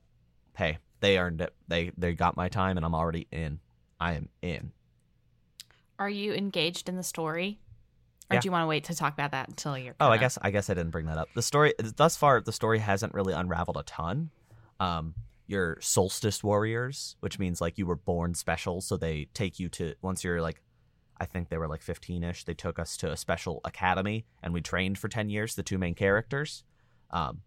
hey, 0.57 0.79
they 1.01 1.19
earned 1.19 1.41
it. 1.41 1.55
They 1.69 1.93
they 1.97 2.15
got 2.15 2.37
my 2.37 2.49
time, 2.49 2.77
and 2.77 2.85
I'm 2.85 2.95
already 2.95 3.27
in. 3.31 3.61
I 4.01 4.15
am 4.15 4.29
in. 4.43 4.73
Are 5.99 6.09
you 6.11 6.33
engaged 6.35 6.89
in 6.89 6.97
the 6.97 7.03
story? 7.03 7.61
Or 8.31 8.35
Yeah. 8.35 8.41
do 8.41 8.47
you 8.49 8.53
want 8.53 8.63
to 8.65 8.67
wait 8.67 8.85
to 8.85 8.95
talk 8.95 9.13
about 9.15 9.31
that 9.31 9.49
until 9.49 9.79
you're 9.79 9.95
Oh, 10.01 10.09
I 10.11 10.19
guess 10.19 10.37
I 10.43 10.51
guess 10.51 10.69
I 10.69 10.75
didn't 10.75 10.91
bring 10.91 11.07
that 11.07 11.17
up. 11.19 11.29
The 11.35 11.43
story 11.43 11.75
thus 11.79 12.17
far, 12.17 12.41
the 12.41 12.53
story 12.53 12.81
hasn't 12.81 13.15
really 13.15 13.33
unraveled 13.33 13.77
a 13.77 13.83
ton. 13.85 14.31
Um, 14.81 15.15
you're 15.47 15.79
solstice 15.81 16.43
warriors, 16.43 17.17
which 17.21 17.39
means 17.39 17.61
like 17.61 17.79
you 17.79 17.87
were 17.87 17.95
born 17.97 18.35
special, 18.35 18.81
so 18.81 18.97
they 18.97 19.29
take 19.33 19.61
you 19.61 19.69
to 19.71 19.95
once 20.03 20.25
you're 20.25 20.43
like, 20.43 20.61
I 21.19 21.25
think 21.25 21.49
they 21.49 21.57
were 21.57 21.69
like 21.69 21.83
15ish. 21.83 22.45
They 22.45 22.53
took 22.55 22.79
us 22.81 22.97
to 22.99 23.11
a 23.13 23.17
special 23.17 23.61
academy, 23.65 24.27
and 24.43 24.53
we 24.53 24.61
trained 24.61 24.99
for 24.99 25.09
10 25.09 25.31
years. 25.31 25.55
The 25.55 25.63
two 25.63 25.79
main 25.79 25.95
characters, 25.95 26.65
um, 27.11 27.43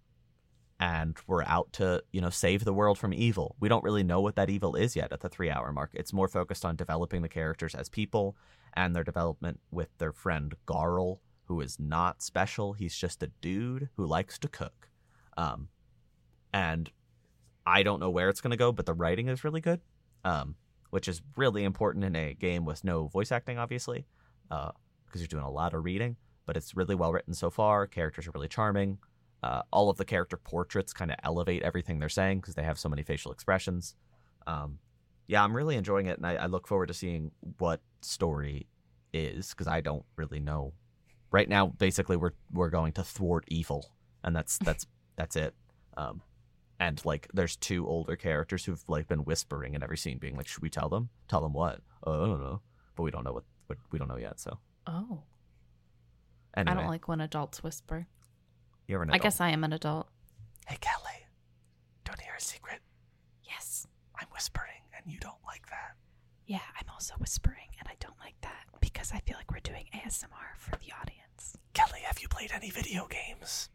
and 0.80 1.18
we're 1.28 1.44
out 1.44 1.74
to 1.74 2.02
you 2.12 2.22
know 2.22 2.30
save 2.30 2.64
the 2.64 2.74
world 2.74 2.98
from 2.98 3.14
evil. 3.14 3.56
We 3.60 3.70
don't 3.70 3.84
really 3.84 4.04
know 4.04 4.22
what 4.22 4.36
that 4.36 4.50
evil 4.50 4.76
is 4.76 4.96
yet 4.96 5.12
at 5.12 5.20
the 5.20 5.30
three 5.30 5.50
hour 5.50 5.72
mark. 5.74 5.92
It's 5.94 6.14
more 6.14 6.28
focused 6.28 6.66
on 6.66 6.76
developing 6.76 7.22
the 7.22 7.30
characters 7.30 7.76
as 7.76 7.90
people 7.90 8.38
and 8.74 8.96
their 8.96 9.04
development 9.04 9.60
with 9.72 9.90
their 9.98 10.14
friend 10.14 10.54
Garl, 10.68 11.20
who 11.46 11.60
is 11.62 11.80
not 11.80 12.22
special. 12.22 12.74
He's 12.74 12.96
just 12.96 13.24
a 13.24 13.32
dude 13.42 13.90
who 13.96 14.06
likes 14.06 14.38
to 14.40 14.48
cook. 14.48 14.90
Um, 15.38 15.70
and 16.54 16.90
I 17.66 17.84
don't 17.84 18.00
know 18.00 18.10
where 18.10 18.30
it's 18.30 18.42
going 18.42 18.52
to 18.52 18.58
go, 18.58 18.72
but 18.72 18.86
the 18.86 18.94
writing 18.94 19.28
is 19.28 19.44
really 19.44 19.62
good, 19.62 19.82
um, 20.24 20.56
which 20.92 21.08
is 21.08 21.22
really 21.36 21.64
important 21.64 22.06
in 22.06 22.16
a 22.16 22.34
game 22.34 22.66
with 22.66 22.84
no 22.84 23.08
voice 23.08 23.32
acting, 23.32 23.58
obviously, 23.58 24.06
because 24.48 24.76
you're 25.16 25.28
doing 25.28 25.44
a 25.44 25.52
lot 25.52 25.74
of 25.74 25.84
reading. 25.84 26.16
But 26.46 26.58
it's 26.58 26.76
really 26.76 26.96
well 26.96 27.12
written 27.12 27.34
so 27.34 27.50
far. 27.50 27.86
Characters 27.86 28.28
are 28.28 28.32
really 28.32 28.48
charming. 28.48 28.98
Uh, 29.42 29.62
all 29.72 29.90
of 29.90 29.98
the 29.98 30.06
character 30.06 30.38
portraits 30.38 30.92
kind 30.94 31.12
of 31.12 31.18
elevate 31.24 31.64
everything 31.64 32.00
they're 32.00 32.10
saying 32.10 32.40
because 32.40 32.56
they 32.56 32.64
have 32.64 32.78
so 32.78 32.90
many 32.90 33.04
facial 33.04 33.32
expressions. 33.32 33.96
Um, 34.48 34.80
yeah, 35.28 35.44
I'm 35.44 35.56
really 35.56 35.76
enjoying 35.76 36.08
it, 36.08 36.18
and 36.18 36.26
I, 36.26 36.36
I 36.36 36.46
look 36.48 36.68
forward 36.68 36.88
to 36.88 36.94
seeing 36.94 37.32
what 37.60 37.82
story 38.02 38.68
is 39.14 39.50
because 39.50 39.68
I 39.68 39.82
don't 39.82 40.04
really 40.16 40.40
know. 40.40 40.74
Right 41.32 41.48
now, 41.48 41.68
basically, 41.68 42.18
we're 42.18 42.34
we're 42.52 42.70
going 42.70 42.94
to 42.94 43.04
thwart 43.04 43.46
evil, 43.48 43.92
and 44.24 44.36
that's 44.36 44.58
that's 44.64 44.86
that's 45.16 45.36
it. 45.36 45.54
Um, 45.96 46.22
and 46.80 47.04
like, 47.06 47.28
there's 47.34 47.56
two 47.58 47.88
older 47.88 48.16
characters 48.16 48.66
who've 48.66 48.84
like 48.88 49.08
been 49.08 49.20
whispering 49.20 49.74
in 49.74 49.84
every 49.84 49.98
scene, 49.98 50.18
being 50.18 50.36
like, 50.36 50.48
"Should 50.48 50.64
we 50.64 50.70
tell 50.70 50.90
them? 50.90 51.10
Tell 51.28 51.42
them 51.42 51.54
what? 51.54 51.82
Oh, 52.04 52.24
I 52.24 52.28
don't 52.28 52.42
know." 52.42 52.62
But 52.96 53.04
we 53.04 53.12
don't 53.12 53.24
know 53.24 53.34
what, 53.34 53.44
what 53.68 53.78
we 53.92 54.00
don't 54.00 54.08
know 54.08 54.18
yet. 54.18 54.40
So 54.40 54.58
Oh, 54.88 55.22
anyway, 56.58 56.72
I 56.72 56.74
don't 56.74 56.90
like 56.90 57.08
when 57.08 57.22
adults 57.22 57.62
whisper. 57.62 58.08
You're 58.90 59.04
an 59.04 59.12
I 59.12 59.20
guess 59.20 59.40
I 59.40 59.50
am 59.50 59.64
an 59.64 59.72
adult. 59.72 60.08
Hey, 60.66 60.78
Kellie, 60.82 61.28
don't 62.06 62.20
hear 62.20 62.34
a 62.36 62.42
secret. 62.42 62.80
Yes. 63.44 63.86
I'm 64.20 64.26
whispering, 64.34 64.82
and 64.98 65.14
you 65.14 65.20
don't 65.20 65.38
like 65.46 65.68
that. 65.70 65.94
Yeah, 66.48 66.66
I'm 66.76 66.88
also 66.92 67.14
whispering, 67.20 67.70
and 67.80 67.88
I 67.88 67.94
don't 68.00 68.18
like 68.20 68.34
that 68.42 68.64
because 68.82 69.12
I 69.14 69.20
feel 69.20 69.38
like 69.38 69.52
we're 69.52 69.60
doing 69.60 69.86
ASMR 69.94 70.58
for 70.58 70.72
the 70.72 70.92
audience. 71.00 71.56
Kellie, 71.76 72.02
have 72.04 72.18
you 72.20 72.28
played 72.28 72.50
any 72.52 72.72
video 72.72 73.08
games? 73.08 73.70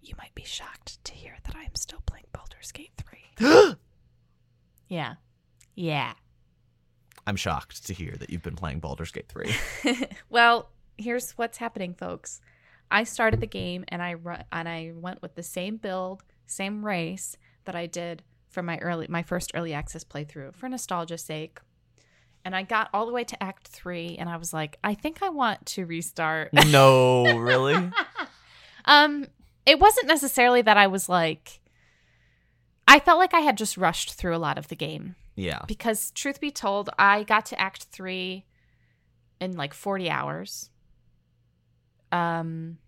You 0.00 0.14
might 0.16 0.34
be 0.34 0.44
shocked 0.44 1.04
to 1.04 1.12
hear 1.12 1.36
that 1.44 1.54
I 1.54 1.64
am 1.64 1.74
still 1.74 2.00
playing 2.06 2.24
Baldur's 2.32 2.72
Gate 2.72 2.92
3. 3.38 3.74
Yeah. 4.88 5.16
Yeah. 5.76 6.14
I'm 7.28 7.36
shocked 7.36 7.86
to 7.86 7.94
hear 7.94 8.16
that 8.18 8.30
you've 8.30 8.42
been 8.42 8.56
playing 8.56 8.80
Baldur's 8.80 9.12
Gate 9.12 9.28
3. 9.28 9.54
well, 10.30 10.70
here's 10.98 11.32
what's 11.32 11.58
happening, 11.58 11.94
folks. 11.94 12.40
I 12.90 13.04
started 13.04 13.40
the 13.40 13.46
game 13.46 13.84
and 13.88 14.02
I 14.02 14.12
ru- 14.12 14.36
and 14.52 14.68
I 14.68 14.92
went 14.94 15.22
with 15.22 15.34
the 15.34 15.42
same 15.42 15.76
build, 15.76 16.22
same 16.46 16.84
race 16.84 17.36
that 17.64 17.74
I 17.76 17.86
did 17.86 18.22
for 18.48 18.62
my 18.62 18.78
early 18.78 19.06
my 19.08 19.22
first 19.22 19.52
early 19.54 19.72
access 19.72 20.02
playthrough 20.04 20.54
for 20.56 20.68
nostalgia's 20.68 21.22
sake. 21.22 21.60
And 22.44 22.56
I 22.56 22.62
got 22.62 22.88
all 22.94 23.04
the 23.06 23.12
way 23.12 23.22
to 23.24 23.42
Act 23.42 23.68
Three, 23.68 24.16
and 24.18 24.26
I 24.28 24.38
was 24.38 24.54
like, 24.54 24.78
I 24.82 24.94
think 24.94 25.22
I 25.22 25.28
want 25.28 25.66
to 25.66 25.84
restart. 25.84 26.50
no, 26.54 27.36
really? 27.38 27.90
um, 28.86 29.26
it 29.66 29.78
wasn't 29.78 30.06
necessarily 30.08 30.62
that 30.62 30.78
I 30.78 30.86
was 30.86 31.08
like. 31.08 31.60
I 32.88 32.98
felt 32.98 33.18
like 33.18 33.34
I 33.34 33.40
had 33.40 33.56
just 33.58 33.76
rushed 33.76 34.14
through 34.14 34.34
a 34.34 34.38
lot 34.38 34.58
of 34.58 34.66
the 34.68 34.74
game 34.74 35.14
Yeah. 35.36 35.60
because 35.68 36.10
truth 36.10 36.40
be 36.40 36.50
told 36.50 36.90
i 36.98 37.22
got 37.22 37.46
to 37.46 37.60
act 37.60 37.84
three 37.84 38.46
in 39.40 39.56
like 39.56 39.72
40 39.74 40.10
hours 40.10 40.70
um 42.12 42.78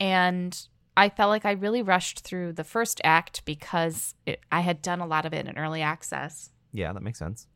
and 0.00 0.68
i 0.96 1.08
felt 1.08 1.30
like 1.30 1.44
i 1.44 1.52
really 1.52 1.82
rushed 1.82 2.20
through 2.20 2.52
the 2.52 2.64
first 2.64 3.00
act 3.04 3.44
because 3.44 4.14
it, 4.26 4.40
i 4.52 4.60
had 4.60 4.80
done 4.82 5.00
a 5.00 5.06
lot 5.06 5.24
of 5.26 5.32
it 5.32 5.46
in 5.46 5.56
early 5.58 5.82
access 5.82 6.50
Yeah, 6.72 6.92
that 6.92 7.02
makes 7.02 7.18
sense. 7.18 7.46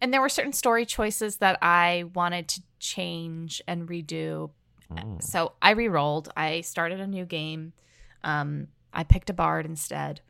and 0.00 0.12
there 0.12 0.20
were 0.20 0.28
certain 0.28 0.52
story 0.52 0.84
choices 0.86 1.36
that 1.38 1.58
i 1.62 2.04
wanted 2.14 2.48
to 2.48 2.62
change 2.78 3.62
and 3.66 3.88
redo 3.88 4.50
Mm. 4.90 5.22
so 5.22 5.52
I 5.62 5.70
re-rolled. 5.70 6.30
I 6.36 6.60
started 6.60 7.00
a 7.00 7.06
new 7.06 7.24
game. 7.24 7.72
Um, 8.22 8.66
I 8.92 9.04
picked 9.04 9.30
a 9.30 9.32
bard 9.32 9.64
instead. 9.64 10.20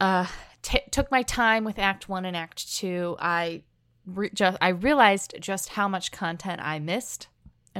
Uh, 0.00 0.26
t- 0.62 0.82
took 0.92 1.10
my 1.10 1.22
time 1.24 1.64
with 1.64 1.76
Act 1.76 2.08
One 2.08 2.24
and 2.24 2.36
Act 2.36 2.72
Two. 2.76 3.16
I 3.18 3.62
re- 4.06 4.30
just 4.32 4.56
I 4.60 4.68
realized 4.68 5.34
just 5.40 5.70
how 5.70 5.88
much 5.88 6.12
content 6.12 6.60
I 6.62 6.78
missed 6.78 7.26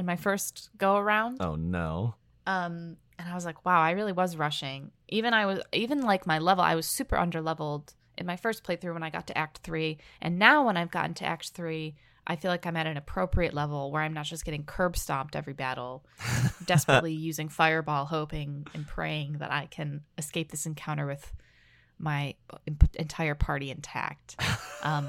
in 0.01 0.05
my 0.05 0.17
first 0.17 0.69
go 0.77 0.97
around. 0.97 1.37
Oh, 1.39 1.55
no. 1.55 2.15
Um, 2.45 2.97
and 3.17 3.29
I 3.29 3.35
was 3.35 3.45
like, 3.45 3.63
wow, 3.63 3.79
I 3.79 3.91
really 3.91 4.11
was 4.11 4.35
rushing. 4.35 4.91
Even 5.07 5.33
I 5.33 5.45
was 5.45 5.61
even 5.71 6.01
like 6.01 6.25
my 6.25 6.39
level, 6.39 6.63
I 6.63 6.75
was 6.75 6.87
super 6.87 7.15
under 7.15 7.39
leveled 7.39 7.93
in 8.17 8.25
my 8.25 8.35
first 8.35 8.63
playthrough 8.63 8.93
when 8.93 9.03
I 9.03 9.11
got 9.11 9.27
to 9.27 9.37
Act 9.37 9.59
Three, 9.59 9.99
and 10.21 10.39
now 10.39 10.65
when 10.65 10.75
I've 10.75 10.91
gotten 10.91 11.13
to 11.15 11.25
Act 11.25 11.51
Three. 11.51 11.95
I 12.27 12.35
feel 12.35 12.51
like 12.51 12.67
I'm 12.67 12.77
at 12.77 12.85
an 12.85 12.97
appropriate 12.97 13.55
level 13.55 13.91
where 13.91 14.03
I'm 14.03 14.13
not 14.13 14.25
just 14.25 14.45
getting 14.45 14.63
curb 14.63 14.95
stomped 14.95 15.35
every 15.35 15.53
battle, 15.53 16.05
desperately 16.65 17.13
using 17.13 17.49
fireball, 17.49 18.05
hoping 18.05 18.67
and 18.75 18.87
praying 18.87 19.37
that 19.39 19.51
I 19.51 19.65
can 19.65 20.01
escape 20.19 20.51
this 20.51 20.67
encounter 20.67 21.07
with 21.07 21.33
my 21.97 22.35
entire 22.93 23.33
party 23.33 23.71
intact. 23.71 24.35
Um, 24.83 25.07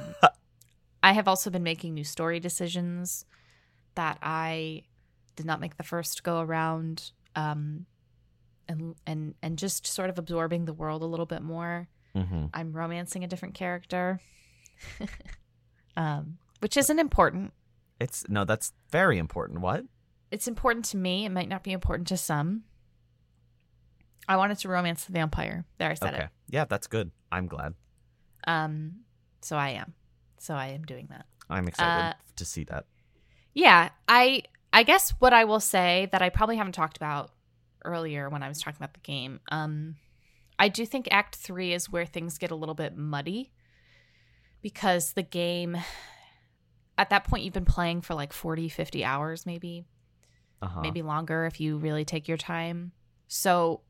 I 1.03 1.13
have 1.13 1.27
also 1.27 1.49
been 1.49 1.63
making 1.63 1.95
new 1.95 2.05
story 2.05 2.41
decisions 2.41 3.25
that 3.95 4.19
I 4.23 4.83
did 5.37 5.47
not 5.47 5.61
make 5.61 5.77
the 5.77 5.83
first 5.83 6.23
go 6.23 6.41
around, 6.41 7.13
um, 7.37 7.87
and 8.69 8.95
and 9.07 9.35
and 9.43 9.59
just 9.59 9.87
sort 9.87 10.11
of 10.11 10.19
absorbing 10.19 10.65
the 10.67 10.73
world 10.73 11.03
a 11.03 11.07
little 11.07 11.27
bit 11.27 11.43
more. 11.43 11.89
hmm 12.15 12.47
I'm 12.53 12.73
romancing 12.73 13.25
a 13.25 13.27
different 13.27 13.55
character, 13.55 14.21
um, 15.97 16.39
which 16.61 16.77
isn't 16.77 16.99
important. 16.99 17.53
It's 18.01 18.29
no, 18.29 18.45
that's 18.45 18.73
very 18.91 19.19
important. 19.19 19.61
What? 19.61 19.85
It's 20.31 20.49
important 20.49 20.85
to 20.87 20.97
me. 20.97 21.25
It 21.25 21.31
might 21.31 21.49
not 21.49 21.63
be 21.63 21.73
important 21.73 22.09
to 22.09 22.17
some. 22.17 22.65
I 24.29 24.37
wanted 24.37 24.59
to 24.59 24.69
romance 24.69 25.05
the 25.05 25.13
vampire. 25.13 25.65
There, 25.79 25.91
I 25.91 25.95
said 25.95 26.15
Okay. 26.15 26.25
it. 26.25 26.31
Yeah, 26.49 26.65
that's 26.65 26.87
good. 26.87 27.11
I'm 27.31 27.47
glad. 27.49 27.75
Um, 28.47 29.01
so 29.43 29.57
I 29.57 29.71
am. 29.71 29.95
So 30.39 30.55
I 30.55 30.69
am 30.69 30.85
doing 30.85 31.07
that. 31.11 31.27
I'm 31.51 31.69
excited 31.69 32.01
Uh, 32.01 32.13
to 32.37 32.45
see 32.45 32.65
that. 32.65 32.87
Yeah, 33.55 33.91
I 34.09 34.43
I 34.73 34.83
guess 34.85 35.11
what 35.19 35.33
I 35.33 35.45
will 35.45 35.61
say 35.61 36.09
that 36.13 36.23
I 36.23 36.31
probably 36.31 36.57
haven't 36.57 36.73
talked 36.73 36.97
about 36.97 37.31
earlier 37.85 38.29
when 38.31 38.43
I 38.43 38.49
was 38.49 38.61
talking 38.61 38.79
about 38.79 38.95
the 38.95 39.01
game. 39.01 39.41
Um 39.51 39.97
I 40.59 40.69
do 40.69 40.87
think 40.87 41.09
act 41.11 41.35
3 41.37 41.73
is 41.73 41.91
where 41.91 42.07
things 42.07 42.39
get 42.39 42.51
a 42.51 42.55
little 42.57 42.75
bit 42.75 42.97
muddy 42.97 43.53
because 44.63 45.13
the 45.15 45.23
game 45.23 45.77
at 46.97 47.11
that 47.11 47.25
point 47.25 47.43
you've 47.45 47.55
been 47.55 47.65
playing 47.65 48.01
for 48.03 48.15
like 48.15 48.33
40 48.33 48.69
50 48.69 49.05
hours 49.05 49.45
maybe, 49.47 49.85
Uh-huh. 50.63 50.81
maybe 50.81 51.03
longer 51.03 51.47
if 51.47 51.61
you 51.61 51.77
really 51.79 52.05
take 52.05 52.29
your 52.29 52.37
time. 52.37 52.93
So 53.29 53.81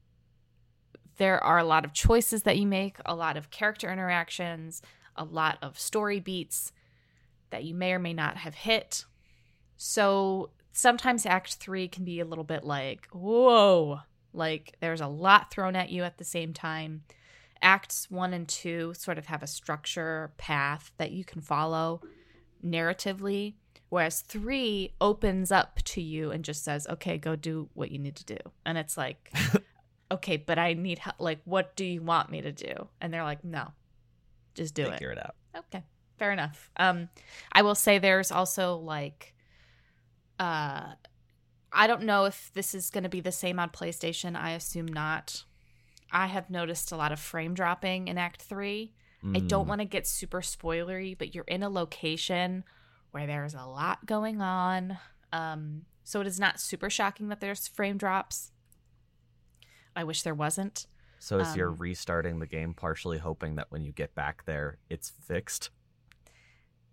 there 1.19 1.43
are 1.45 1.59
a 1.59 1.65
lot 1.65 1.85
of 1.85 1.93
choices 1.93 2.45
that 2.45 2.57
you 2.59 2.67
make, 2.67 2.97
a 3.05 3.15
lot 3.15 3.37
of 3.37 3.51
character 3.51 3.93
interactions, 3.93 4.81
a 5.15 5.25
lot 5.25 5.59
of 5.61 5.79
story 5.79 6.21
beats 6.21 6.73
that 7.51 7.65
you 7.65 7.75
may 7.75 7.93
or 7.93 7.99
may 7.99 8.15
not 8.15 8.39
have 8.39 8.55
hit. 8.55 9.05
So 9.85 10.51
sometimes 10.71 11.27
Act 11.27 11.55
Three 11.55 11.89
can 11.89 12.05
be 12.05 12.21
a 12.21 12.25
little 12.25 12.45
bit 12.45 12.63
like, 12.63 13.09
whoa, 13.11 13.99
like 14.33 14.77
there's 14.79 15.01
a 15.01 15.09
lot 15.09 15.51
thrown 15.51 15.75
at 15.75 15.91
you 15.91 16.05
at 16.05 16.19
the 16.19 16.25
same 16.25 16.53
time. 16.53 17.03
Acts 17.61 18.09
one 18.09 18.33
and 18.33 18.47
two 18.47 18.95
sort 18.95 19.19
of 19.19 19.27
have 19.27 19.43
a 19.43 19.49
structure 19.49 20.35
path 20.39 20.93
that 20.99 21.11
you 21.11 21.25
can 21.25 21.41
follow 21.41 22.01
narratively, 22.65 23.55
whereas 23.89 24.21
three 24.21 24.95
opens 25.01 25.51
up 25.51 25.83
to 25.83 26.01
you 26.01 26.31
and 26.31 26.45
just 26.45 26.63
says, 26.63 26.87
okay, 26.87 27.19
go 27.19 27.35
do 27.35 27.69
what 27.75 27.91
you 27.91 27.99
need 27.99 28.15
to 28.15 28.25
do. 28.25 28.39
And 28.65 28.79
it's 28.79 28.97
like, 28.97 29.33
okay, 30.13 30.37
but 30.37 30.61
I 30.61 30.75
need 30.75 31.01
help. 31.01 31.17
Like, 31.19 31.41
what 31.45 31.75
do 31.75 31.85
you 31.85 32.03
want 32.03 32.31
me 32.31 32.41
to 32.43 32.53
do? 32.53 32.87
And 33.01 33.13
they're 33.13 33.25
like, 33.25 33.43
no, 33.43 33.73
just 34.55 34.75
do 34.75 34.85
Figure 34.85 34.95
it. 34.95 34.99
Figure 34.99 35.13
it 35.13 35.19
out. 35.19 35.35
Okay, 35.57 35.83
fair 36.19 36.31
enough. 36.31 36.71
Um, 36.77 37.09
I 37.51 37.63
will 37.63 37.75
say 37.75 37.99
there's 37.99 38.31
also 38.31 38.77
like, 38.77 39.32
uh, 40.39 40.93
I 41.73 41.87
don't 41.87 42.03
know 42.03 42.25
if 42.27 42.51
this 42.55 42.75
is 42.75 42.91
going 42.91 43.05
to 43.05 43.09
be 43.11 43.21
the 43.21 43.33
same 43.33 43.59
on 43.59 43.71
PlayStation. 43.71 44.37
I 44.37 44.51
assume 44.53 44.87
not. 44.87 45.45
I 46.11 46.27
have 46.27 46.51
noticed 46.51 46.93
a 46.93 46.97
lot 46.97 47.13
of 47.13 47.21
frame 47.21 47.55
dropping 47.55 48.09
in 48.09 48.19
Act 48.19 48.43
Three. 48.43 48.93
I 49.35 49.39
don't 49.39 49.67
Mm. 49.67 49.69
want 49.69 49.81
to 49.81 49.85
get 49.85 50.07
super 50.07 50.41
spoilery, 50.41 51.17
but 51.17 51.33
you're 51.35 51.45
in 51.45 51.63
a 51.63 51.69
location 51.69 52.65
where 53.13 53.27
there's 53.27 53.55
a 53.55 53.63
lot 53.65 54.05
going 54.05 54.41
on. 54.43 54.99
Um, 55.33 55.83
so 56.03 56.21
it 56.21 56.27
is 56.27 56.41
not 56.41 56.61
super 56.61 56.91
shocking 56.91 57.29
that 57.29 57.39
there's 57.41 57.69
frame 57.69 57.99
drops. 57.99 58.51
I 59.95 60.03
wish 60.05 60.23
there 60.23 60.35
wasn't. 60.35 60.87
So 61.21 61.39
is 61.39 61.55
you're 61.55 61.69
um, 61.71 61.77
restarting 61.77 62.41
the 62.41 62.47
game 62.49 62.75
partially 62.75 63.19
hoping 63.19 63.55
that 63.55 63.71
when 63.71 63.85
you 63.85 63.93
get 63.93 64.13
back 64.17 64.45
there, 64.45 64.79
it's 64.91 65.11
fixed? 65.11 65.71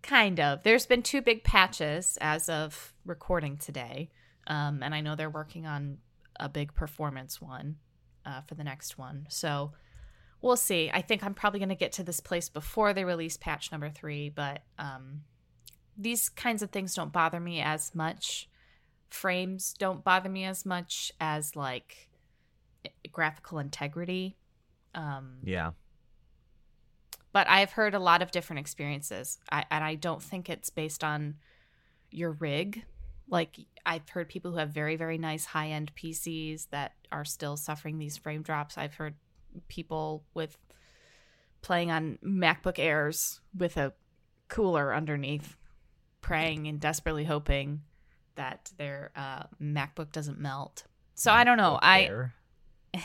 Kind 0.02 0.40
of. 0.40 0.64
There's 0.64 0.86
been 0.86 1.04
two 1.04 1.22
big 1.22 1.44
patches 1.44 2.18
as 2.22 2.50
of 2.50 2.94
recording 3.06 3.58
today. 3.58 4.10
Um, 4.48 4.82
and 4.82 4.96
I 4.96 5.02
know 5.02 5.16
they're 5.16 5.30
working 5.30 5.68
on 5.68 5.98
a 6.40 6.50
big 6.50 6.74
performance 6.74 7.42
one 7.42 7.76
uh, 8.26 8.42
for 8.42 8.56
the 8.56 8.64
next 8.64 8.98
one. 8.98 9.28
So 9.30 9.74
we'll 10.42 10.56
see. 10.56 10.90
I 10.92 11.02
think 11.02 11.24
I'm 11.24 11.34
probably 11.34 11.60
going 11.60 11.70
to 11.70 11.76
get 11.76 11.92
to 11.94 12.04
this 12.04 12.20
place 12.20 12.50
before 12.50 12.94
they 12.94 13.04
release 13.04 13.38
patch 13.38 13.72
number 13.72 13.90
three, 13.90 14.30
but 14.30 14.64
um, 14.78 15.22
these 15.98 16.30
kinds 16.30 16.62
of 16.62 16.72
things 16.72 16.96
don't 16.96 17.12
bother 17.12 17.40
me 17.40 17.62
as 17.62 17.94
much. 17.94 18.50
Frames 19.10 19.74
don't 19.78 20.04
bother 20.04 20.30
me 20.30 20.46
as 20.46 20.66
much 20.66 21.12
as 21.20 21.56
like 21.56 22.10
graphical 23.12 23.60
integrity. 23.60 24.38
Um, 24.96 25.38
Yeah. 25.44 25.72
But 27.32 27.48
I've 27.50 27.72
heard 27.72 27.94
a 27.94 28.00
lot 28.00 28.22
of 28.22 28.32
different 28.32 28.60
experiences, 28.60 29.38
I, 29.52 29.66
and 29.70 29.84
I 29.84 29.96
don't 29.96 30.22
think 30.22 30.50
it's 30.50 30.70
based 30.70 31.04
on 31.04 31.36
your 32.12 32.32
rig. 32.32 32.84
Like 33.30 33.58
I've 33.86 34.10
heard 34.10 34.30
people 34.30 34.52
who 34.52 34.58
have 34.58 34.70
very 34.70 34.96
very 34.96 35.18
nice 35.18 35.46
high 35.46 35.70
end 35.70 35.92
PCs 35.96 36.70
that 36.72 36.94
are 37.12 37.26
still 37.26 37.58
suffering 37.58 37.98
these 37.98 38.18
frame 38.18 38.42
drops. 38.42 38.78
I've 38.78 38.96
heard 38.96 39.16
people 39.68 40.24
with 40.34 40.58
playing 41.62 41.92
on 41.92 42.18
MacBook 42.24 42.80
Airs 42.80 43.42
with 43.56 43.78
a 43.78 43.94
cooler 44.48 44.94
underneath, 44.94 45.58
praying 46.22 46.68
and 46.68 46.80
desperately 46.80 47.26
hoping 47.26 47.82
that 48.36 48.72
their 48.78 49.12
uh, 49.16 49.44
MacBook 49.62 50.12
doesn't 50.12 50.40
melt. 50.40 50.84
So 51.16 51.32
I 51.32 51.44
don't 51.44 51.58
know. 51.58 51.78
I. 51.82 52.32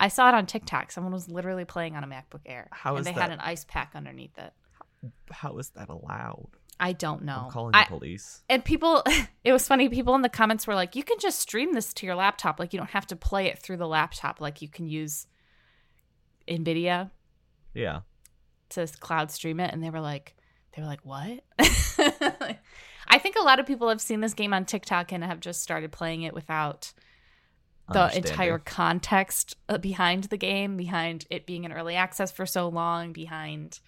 I 0.00 0.08
saw 0.08 0.28
it 0.28 0.34
on 0.34 0.46
TikTok. 0.46 0.92
Someone 0.92 1.12
was 1.12 1.28
literally 1.28 1.64
playing 1.64 1.96
on 1.96 2.04
a 2.04 2.06
MacBook 2.06 2.40
Air, 2.46 2.68
How 2.70 2.92
and 2.92 3.00
is 3.00 3.06
they 3.06 3.12
that? 3.12 3.20
had 3.20 3.30
an 3.32 3.40
ice 3.40 3.64
pack 3.64 3.92
underneath 3.94 4.36
it. 4.38 4.52
How 5.30 5.56
is 5.58 5.70
that 5.70 5.88
allowed? 5.88 6.48
I 6.80 6.92
don't 6.92 7.24
know. 7.24 7.42
I'm 7.46 7.50
calling 7.50 7.72
the 7.72 7.78
I- 7.78 7.84
police. 7.86 8.42
and 8.48 8.64
people, 8.64 9.02
it 9.44 9.52
was 9.52 9.66
funny. 9.66 9.88
People 9.88 10.14
in 10.14 10.22
the 10.22 10.28
comments 10.28 10.66
were 10.66 10.76
like, 10.76 10.94
"You 10.94 11.02
can 11.02 11.18
just 11.18 11.40
stream 11.40 11.72
this 11.72 11.92
to 11.94 12.06
your 12.06 12.14
laptop. 12.14 12.60
Like 12.60 12.72
you 12.72 12.78
don't 12.78 12.90
have 12.90 13.06
to 13.08 13.16
play 13.16 13.46
it 13.46 13.58
through 13.58 13.78
the 13.78 13.88
laptop. 13.88 14.40
Like 14.40 14.62
you 14.62 14.68
can 14.68 14.86
use 14.86 15.26
Nvidia 16.46 17.10
Yeah. 17.74 18.00
to 18.70 18.86
cloud 19.00 19.30
stream 19.30 19.58
it." 19.60 19.72
And 19.72 19.82
they 19.82 19.90
were 19.90 20.00
like, 20.00 20.36
"They 20.76 20.82
were 20.82 20.88
like, 20.88 21.04
what?" 21.04 21.40
I 23.10 23.18
think 23.18 23.36
a 23.36 23.42
lot 23.42 23.58
of 23.58 23.66
people 23.66 23.88
have 23.88 24.00
seen 24.00 24.20
this 24.20 24.34
game 24.34 24.52
on 24.52 24.64
TikTok 24.64 25.12
and 25.12 25.24
have 25.24 25.40
just 25.40 25.62
started 25.62 25.90
playing 25.92 26.22
it 26.22 26.34
without 26.34 26.92
the 27.92 28.16
entire 28.16 28.58
context 28.58 29.56
uh, 29.68 29.78
behind 29.78 30.24
the 30.24 30.36
game, 30.36 30.76
behind 30.76 31.26
it 31.30 31.46
being 31.46 31.64
in 31.64 31.72
early 31.72 31.96
access 31.96 32.30
for 32.30 32.46
so 32.46 32.68
long, 32.68 33.12
behind 33.12 33.80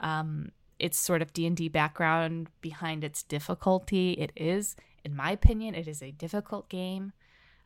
um, 0.00 0.52
its 0.78 0.98
sort 0.98 1.22
of 1.22 1.32
D 1.32 1.46
and 1.46 1.56
D 1.56 1.68
background, 1.68 2.48
behind 2.60 3.04
its 3.04 3.22
difficulty. 3.22 4.12
It 4.12 4.32
is, 4.36 4.76
in 5.04 5.14
my 5.16 5.30
opinion, 5.30 5.74
it 5.74 5.88
is 5.88 6.02
a 6.02 6.10
difficult 6.10 6.68
game. 6.68 7.12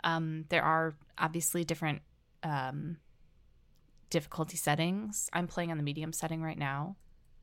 Um, 0.03 0.45
there 0.49 0.63
are 0.63 0.95
obviously 1.19 1.65
different 1.65 2.03
um, 2.43 2.99
difficulty 4.11 4.57
settings. 4.57 5.29
I'm 5.33 5.47
playing 5.47 5.71
on 5.71 5.77
the 5.77 5.83
medium 5.83 6.13
setting 6.13 6.43
right 6.43 6.59
now. 6.59 6.97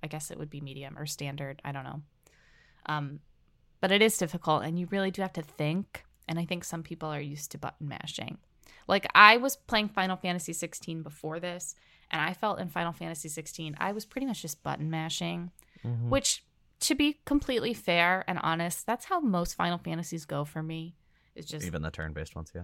I 0.04 0.08
guess 0.08 0.32
it 0.32 0.38
would 0.38 0.50
be 0.50 0.62
medium 0.62 0.98
or 0.98 1.06
standard. 1.06 1.62
I 1.66 1.72
don't 1.72 1.84
know. 1.84 2.02
Um, 2.86 3.20
but 3.82 3.92
it 3.92 4.02
is 4.02 4.18
difficult, 4.18 4.64
and 4.64 4.80
you 4.80 4.88
really 4.92 5.12
do 5.12 5.22
have 5.22 5.34
to 5.34 5.42
think. 5.42 6.06
And 6.32 6.40
I 6.40 6.46
think 6.46 6.64
some 6.64 6.82
people 6.82 7.10
are 7.10 7.20
used 7.20 7.52
to 7.52 7.58
button 7.58 7.90
mashing. 7.90 8.38
Like 8.88 9.06
I 9.14 9.36
was 9.36 9.58
playing 9.58 9.90
Final 9.90 10.16
Fantasy 10.16 10.54
16 10.54 11.04
before 11.04 11.42
this, 11.42 11.76
and 12.10 12.22
I 12.22 12.32
felt 12.34 12.60
in 12.60 12.70
Final 12.70 12.94
Fantasy 12.94 13.28
16 13.28 13.76
I 13.80 13.92
was 13.92 14.06
pretty 14.06 14.26
much 14.28 14.42
just 14.42 14.64
button 14.64 14.90
mashing, 14.90 15.52
Mhm. 15.84 16.08
which, 16.08 16.46
to 16.82 16.96
be 16.96 17.20
completely 17.26 17.74
fair 17.74 18.24
and 18.28 18.40
honest, 18.40 18.86
that's 18.86 19.06
how 19.06 19.20
most 19.20 19.56
Final 19.56 19.78
Fantasies 19.78 20.26
go 20.26 20.46
for 20.46 20.64
me. 20.64 20.96
It's 21.36 21.48
just 21.48 21.66
Even 21.66 21.82
the 21.82 21.92
turn-based 21.92 22.34
ones, 22.36 22.52
yeah. 22.56 22.64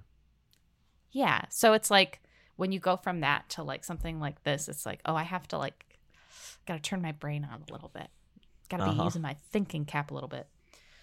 yeah. 1.11 1.41
So 1.49 1.73
it's 1.73 1.91
like 1.91 2.21
when 2.55 2.71
you 2.71 2.79
go 2.79 2.95
from 2.97 3.19
that 3.21 3.49
to 3.49 3.63
like 3.63 3.83
something 3.83 4.19
like 4.19 4.43
this, 4.43 4.67
it's 4.69 4.85
like, 4.85 5.01
oh, 5.05 5.15
I 5.15 5.23
have 5.23 5.47
to 5.49 5.57
like, 5.57 5.85
gotta 6.65 6.79
turn 6.79 7.01
my 7.01 7.11
brain 7.11 7.45
on 7.51 7.63
a 7.67 7.71
little 7.71 7.89
bit. 7.89 8.07
Gotta 8.69 8.83
be 8.85 8.89
Uh-huh. 8.91 9.03
using 9.05 9.21
my 9.21 9.35
thinking 9.51 9.85
cap 9.85 10.11
a 10.11 10.13
little 10.13 10.29
bit. 10.29 10.47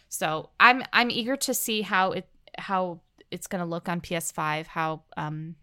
So 0.09 0.51
I'm 0.61 0.83
I'm 0.93 1.11
eager 1.11 1.37
to 1.37 1.55
see 1.55 1.83
how 1.83 2.13
it 2.13 2.29
how 2.59 3.01
it's 3.31 3.47
gonna 3.47 3.67
look 3.67 3.89
on 3.89 4.01
PS5, 4.01 4.67
how 4.67 5.03
um 5.17 5.57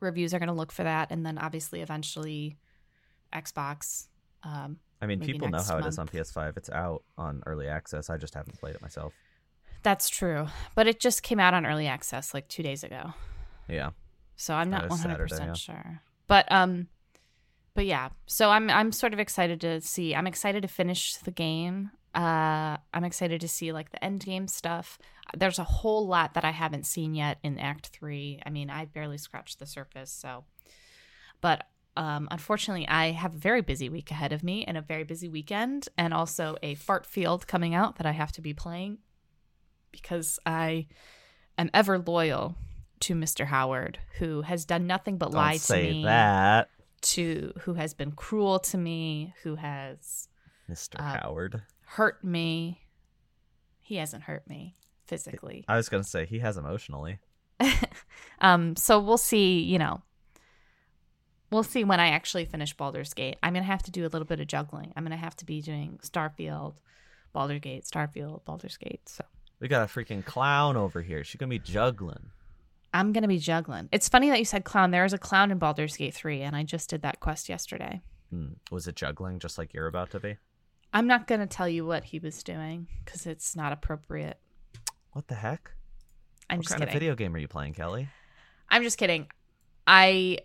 reviews 0.00 0.32
are 0.34 0.38
gonna 0.38 0.54
look 0.54 0.72
for 0.72 0.82
that, 0.84 1.10
and 1.10 1.24
then 1.24 1.38
obviously 1.38 1.80
eventually 1.82 2.56
Xbox. 3.32 4.08
Um, 4.42 4.78
I 5.02 5.06
mean, 5.06 5.20
people 5.20 5.48
know 5.48 5.62
how 5.62 5.78
it 5.78 5.86
is 5.86 5.98
on. 5.98 6.08
PS5. 6.08 6.56
It's 6.56 6.70
out 6.70 7.02
on 7.16 7.42
early 7.46 7.68
access. 7.68 8.10
I 8.10 8.16
just 8.16 8.34
haven't 8.34 8.58
played 8.58 8.74
it 8.74 8.82
myself. 8.82 9.12
that's 9.82 10.08
true, 10.08 10.46
but 10.74 10.86
it 10.86 11.00
just 11.00 11.22
came 11.22 11.40
out 11.40 11.54
on 11.54 11.64
early 11.66 11.86
access 11.86 12.34
like 12.34 12.48
two 12.48 12.62
days 12.62 12.84
ago. 12.84 13.14
Yeah. 13.68 13.90
so 14.36 14.54
I'm 14.54 14.68
not 14.70 14.82
That 14.82 14.90
one 14.90 14.98
is 14.98 15.02
hundred 15.04 15.30
Saturday, 15.30 15.50
percent 15.50 15.56
sure. 15.56 16.02
But 16.26 16.50
um, 16.50 16.88
but 17.74 17.86
yeah, 17.86 18.08
so 18.26 18.50
I'm 18.50 18.68
I'm 18.70 18.92
sort 18.92 19.12
of 19.12 19.18
excited 19.20 19.60
to 19.62 19.80
see. 19.80 20.14
I'm 20.14 20.26
excited 20.26 20.62
to 20.62 20.68
finish 20.68 21.14
the 21.16 21.30
game. 21.30 21.90
Uh, 22.14 22.76
I'm 22.92 23.04
excited 23.04 23.40
to 23.40 23.48
see 23.48 23.72
like 23.72 23.90
the 23.90 24.04
end 24.04 24.24
game 24.24 24.48
stuff. 24.48 24.98
There's 25.36 25.58
a 25.58 25.64
whole 25.64 26.06
lot 26.06 26.34
that 26.34 26.44
I 26.44 26.50
haven't 26.50 26.86
seen 26.86 27.14
yet 27.14 27.38
in 27.42 27.58
Act 27.58 27.88
Three. 27.88 28.40
I 28.44 28.50
mean, 28.50 28.68
I 28.68 28.86
barely 28.86 29.18
scratched 29.18 29.58
the 29.58 29.66
surface. 29.66 30.10
So, 30.10 30.44
but 31.40 31.68
um, 31.96 32.28
unfortunately, 32.30 32.88
I 32.88 33.12
have 33.12 33.34
a 33.34 33.38
very 33.38 33.60
busy 33.60 33.88
week 33.88 34.10
ahead 34.10 34.32
of 34.32 34.42
me 34.42 34.64
and 34.64 34.76
a 34.76 34.82
very 34.82 35.04
busy 35.04 35.28
weekend, 35.28 35.88
and 35.96 36.12
also 36.12 36.56
a 36.62 36.74
fart 36.74 37.06
field 37.06 37.46
coming 37.46 37.74
out 37.74 37.96
that 37.96 38.06
I 38.06 38.12
have 38.12 38.32
to 38.32 38.40
be 38.40 38.54
playing 38.54 38.98
because 39.92 40.38
I 40.46 40.86
am 41.58 41.70
ever 41.74 41.98
loyal 41.98 42.56
to 43.00 43.14
Mr. 43.14 43.46
Howard, 43.46 43.98
who 44.18 44.42
has 44.42 44.64
done 44.64 44.86
nothing 44.86 45.16
but 45.16 45.26
Don't 45.32 45.40
lie 45.40 45.54
to 45.54 45.58
say 45.60 45.90
me, 45.90 46.04
that, 46.04 46.70
to 47.02 47.52
who 47.62 47.74
has 47.74 47.94
been 47.94 48.12
cruel 48.12 48.58
to 48.60 48.78
me, 48.78 49.34
who 49.42 49.56
has 49.56 50.28
Mr. 50.70 51.00
Uh, 51.00 51.20
Howard. 51.20 51.62
Hurt 51.90 52.22
me. 52.22 52.80
He 53.80 53.96
hasn't 53.96 54.22
hurt 54.22 54.48
me 54.48 54.76
physically. 55.06 55.64
I 55.66 55.76
was 55.76 55.88
gonna 55.88 56.04
say 56.04 56.24
he 56.24 56.38
has 56.38 56.56
emotionally. 56.56 57.18
um, 58.40 58.76
so 58.76 59.00
we'll 59.00 59.18
see, 59.18 59.60
you 59.60 59.78
know. 59.78 60.00
We'll 61.50 61.64
see 61.64 61.82
when 61.82 61.98
I 61.98 62.10
actually 62.10 62.44
finish 62.44 62.76
Baldur's 62.76 63.12
Gate. 63.12 63.38
I'm 63.42 63.54
gonna 63.54 63.64
have 63.64 63.82
to 63.82 63.90
do 63.90 64.02
a 64.06 64.08
little 64.08 64.24
bit 64.24 64.38
of 64.38 64.46
juggling. 64.46 64.92
I'm 64.94 65.02
gonna 65.02 65.16
have 65.16 65.34
to 65.38 65.44
be 65.44 65.60
doing 65.60 65.98
Starfield, 66.02 66.76
Baldur's 67.32 67.60
Gate, 67.60 67.84
Starfield, 67.84 68.44
Baldur's 68.44 68.76
Gate. 68.76 69.08
So 69.08 69.24
We 69.58 69.66
got 69.66 69.82
a 69.82 69.92
freaking 69.92 70.24
clown 70.24 70.76
over 70.76 71.02
here. 71.02 71.24
She's 71.24 71.40
gonna 71.40 71.50
be 71.50 71.58
juggling. 71.58 72.30
I'm 72.94 73.12
gonna 73.12 73.26
be 73.26 73.38
juggling. 73.38 73.88
It's 73.90 74.08
funny 74.08 74.30
that 74.30 74.38
you 74.38 74.44
said 74.44 74.64
clown. 74.64 74.92
There 74.92 75.04
is 75.04 75.12
a 75.12 75.18
clown 75.18 75.50
in 75.50 75.58
Baldur's 75.58 75.96
Gate 75.96 76.14
3, 76.14 76.42
and 76.42 76.54
I 76.54 76.62
just 76.62 76.88
did 76.88 77.02
that 77.02 77.18
quest 77.18 77.48
yesterday. 77.48 78.00
Hmm. 78.30 78.52
Was 78.70 78.86
it 78.86 78.94
juggling 78.94 79.40
just 79.40 79.58
like 79.58 79.74
you're 79.74 79.88
about 79.88 80.12
to 80.12 80.20
be? 80.20 80.36
I'm 80.92 81.06
not 81.06 81.26
gonna 81.26 81.46
tell 81.46 81.68
you 81.68 81.86
what 81.86 82.04
he 82.04 82.18
was 82.18 82.42
doing 82.42 82.86
because 83.04 83.26
it's 83.26 83.54
not 83.56 83.72
appropriate. 83.72 84.38
What 85.12 85.28
the 85.28 85.34
heck? 85.34 85.70
I'm 86.48 86.58
what 86.58 86.62
just 86.64 86.70
kind 86.74 86.80
kidding. 86.82 86.88
of 86.88 87.00
video 87.00 87.14
game 87.14 87.34
are 87.34 87.38
you 87.38 87.48
playing, 87.48 87.74
Kellie? 87.74 88.08
I'm 88.68 88.82
just 88.82 88.98
kidding. 88.98 89.26
I 89.86 90.38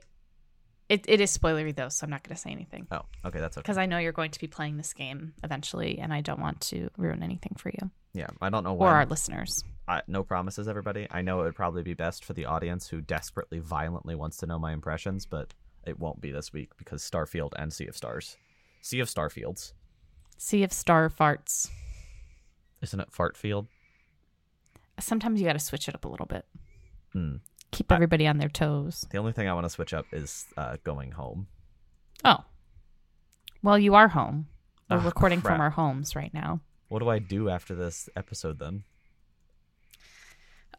it, 0.88 1.06
it 1.08 1.20
is 1.20 1.36
spoilery 1.36 1.76
though, 1.76 1.90
so 1.90 2.04
I'm 2.04 2.12
not 2.12 2.22
going 2.24 2.36
to 2.36 2.40
say 2.42 2.52
anything 2.52 2.86
Oh, 2.92 3.02
okay, 3.26 3.40
that's 3.40 3.58
okay. 3.58 3.64
because 3.64 3.78
I 3.80 3.88
know 3.88 3.98
you're 3.98 4.12
going 4.12 4.30
to 4.32 4.40
be 4.40 4.46
playing 4.46 4.78
this 4.78 4.94
game 4.94 5.34
eventually, 5.44 5.98
and 5.98 6.14
I 6.14 6.22
don't 6.22 6.40
want 6.40 6.62
to 6.62 6.90
ruin 6.96 7.24
anything 7.24 7.56
for 7.58 7.70
you 7.70 7.90
Yeah, 8.14 8.28
I 8.40 8.50
don't 8.52 8.64
know 8.64 8.74
or 8.74 8.78
when. 8.78 8.90
our 8.94 9.06
listeners. 9.08 9.64
I, 9.88 10.02
no 10.08 10.24
promises, 10.24 10.68
everybody. 10.68 11.08
I 11.10 11.22
know 11.24 11.42
it 11.42 11.46
would 11.46 11.56
probably 11.56 11.82
be 11.82 11.96
best 11.96 12.24
for 12.24 12.34
the 12.34 12.46
audience 12.46 12.88
who 12.88 13.02
desperately, 13.02 13.58
violently 13.60 14.14
wants 14.14 14.38
to 14.38 14.46
know 14.46 14.60
my 14.60 14.74
impressions, 14.74 15.26
but 15.26 15.56
it 15.88 16.00
won't 16.00 16.22
be 16.22 16.32
this 16.32 16.54
week 16.54 16.72
because 16.78 17.02
Starfield 17.04 17.52
and 17.58 17.74
Sea 17.74 17.88
of 17.88 17.98
Stars. 17.98 18.38
Sea 18.82 19.00
of 19.00 19.08
Starfields. 19.10 19.74
Sea 20.38 20.64
of 20.64 20.72
Star 20.74 21.10
Farts. 21.10 21.70
Isn't 22.82 23.00
it 23.00 23.12
Fartfield? 23.12 23.68
Sometimes 25.00 25.40
you 25.42 25.48
got 25.48 25.54
to 25.54 25.60
switch 25.60 25.88
it 25.88 25.96
up 25.96 26.06
a 26.06 26.08
little 26.08 26.26
bit. 26.26 26.46
Hmm. 27.14 27.36
Keep 27.72 27.92
I- 27.92 27.96
everybody 27.96 28.28
on 28.28 28.38
their 28.38 28.50
toes. 28.50 29.06
The 29.12 29.18
only 29.18 29.32
thing 29.34 29.48
I 29.48 29.54
want 29.54 29.66
to 29.66 29.70
switch 29.70 29.94
up 29.94 30.06
is 30.12 30.46
uh, 30.58 30.78
going 30.84 31.12
home. 31.12 31.48
Oh, 32.24 32.44
well, 33.62 33.78
you 33.80 33.96
are 33.96 34.08
home. 34.10 34.48
We're 34.90 34.98
Ah, 34.98 35.06
recording 35.06 35.42
crap. 35.42 35.56
from 35.56 35.62
our 35.62 35.70
homes 35.72 36.16
right 36.16 36.34
now. 36.34 36.62
What 36.90 37.00
do 37.00 37.10
I 37.10 37.20
do 37.20 37.50
after 37.50 37.74
this 37.76 38.08
episode 38.16 38.60
then? 38.60 38.84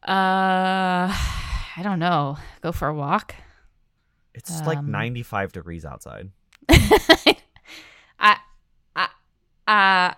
Uh, 0.06 1.10
I 1.10 1.80
don't 1.82 1.98
know. 1.98 2.38
Go 2.60 2.72
for 2.72 2.88
a 2.88 2.94
walk. 2.94 3.34
It's 4.34 4.60
like 4.66 4.78
Um, 4.78 4.90
95 4.90 5.52
degrees 5.52 5.84
outside. 5.84 6.30
I, 6.68 7.36
I, 8.20 8.36
uh, 9.66 10.12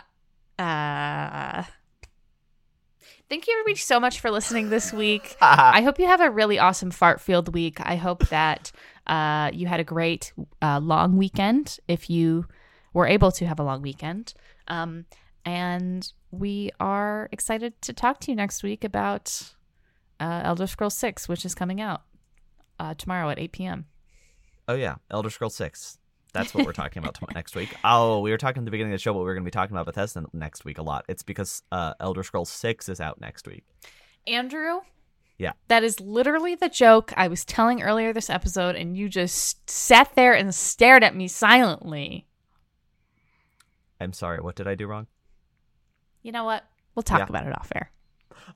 uh. 0.58 1.64
Thank 3.28 3.46
you 3.46 3.52
everybody 3.54 3.76
so 3.76 4.00
much 4.00 4.20
for 4.20 4.30
listening 4.30 4.70
this 4.70 4.90
week. 4.92 5.36
I 5.40 5.82
hope 5.82 5.98
you 5.98 6.06
have 6.06 6.22
a 6.22 6.30
really 6.30 6.58
awesome 6.58 6.90
fart 6.90 7.20
field 7.20 7.52
week. 7.52 7.78
I 7.80 7.96
hope 7.96 8.28
that 8.28 8.72
uh, 9.06 9.50
you 9.52 9.66
had 9.66 9.80
a 9.80 9.84
great 9.84 10.32
uh, 10.62 10.78
long 10.78 11.18
weekend 11.18 11.78
if 11.88 12.08
you 12.08 12.46
were 12.94 13.06
able 13.06 13.30
to 13.32 13.46
have 13.46 13.58
a 13.58 13.62
long 13.62 13.82
weekend. 13.82 14.32
Um, 14.68 15.04
and 15.44 16.10
we 16.30 16.70
are 16.80 17.28
excited 17.30 17.80
to 17.82 17.92
talk 17.92 18.20
to 18.20 18.30
you 18.30 18.36
next 18.36 18.62
week 18.62 18.82
about 18.82 19.52
uh, 20.20 20.40
Elder 20.44 20.66
Scrolls 20.66 20.96
6, 20.96 21.28
which 21.28 21.44
is 21.44 21.54
coming 21.54 21.82
out 21.82 22.02
uh, 22.80 22.94
tomorrow 22.94 23.28
at 23.28 23.38
8 23.38 23.52
p.m. 23.52 23.86
Oh 24.68 24.74
yeah, 24.74 24.96
Elder 25.10 25.30
Scrolls 25.30 25.54
Six. 25.54 25.98
That's 26.32 26.54
what 26.54 26.66
we're 26.66 26.72
talking 26.72 27.02
about 27.02 27.18
next 27.34 27.54
week. 27.56 27.74
Oh, 27.84 28.20
we 28.20 28.30
were 28.30 28.36
talking 28.36 28.60
at 28.60 28.64
the 28.64 28.70
beginning 28.70 28.92
of 28.92 28.98
the 28.98 29.02
show, 29.02 29.12
but 29.14 29.20
we 29.22 29.30
are 29.30 29.34
going 29.34 29.44
to 29.44 29.46
be 29.46 29.50
talking 29.50 29.74
about 29.76 29.86
Bethesda 29.86 30.24
next 30.32 30.64
week 30.64 30.78
a 30.78 30.82
lot. 30.82 31.04
It's 31.08 31.22
because 31.22 31.62
uh, 31.72 31.94
Elder 32.00 32.22
Scrolls 32.22 32.50
Six 32.50 32.88
is 32.88 33.00
out 33.00 33.20
next 33.20 33.46
week. 33.48 33.64
Andrew? 34.26 34.80
Yeah. 35.38 35.52
That 35.68 35.84
is 35.84 36.00
literally 36.00 36.54
the 36.54 36.68
joke 36.68 37.12
I 37.16 37.28
was 37.28 37.44
telling 37.44 37.82
earlier 37.82 38.12
this 38.12 38.28
episode, 38.28 38.74
and 38.76 38.96
you 38.96 39.08
just 39.08 39.68
sat 39.70 40.14
there 40.16 40.34
and 40.34 40.54
stared 40.54 41.02
at 41.04 41.14
me 41.16 41.28
silently. 41.28 42.26
I'm 44.00 44.12
sorry. 44.12 44.40
What 44.40 44.54
did 44.56 44.68
I 44.68 44.74
do 44.74 44.86
wrong? 44.86 45.06
You 46.22 46.32
know 46.32 46.44
what? 46.44 46.64
We'll 46.94 47.02
talk 47.02 47.20
Yeah. 47.20 47.26
about 47.28 47.46
it 47.46 47.56
off 47.56 47.70
air. 47.74 47.90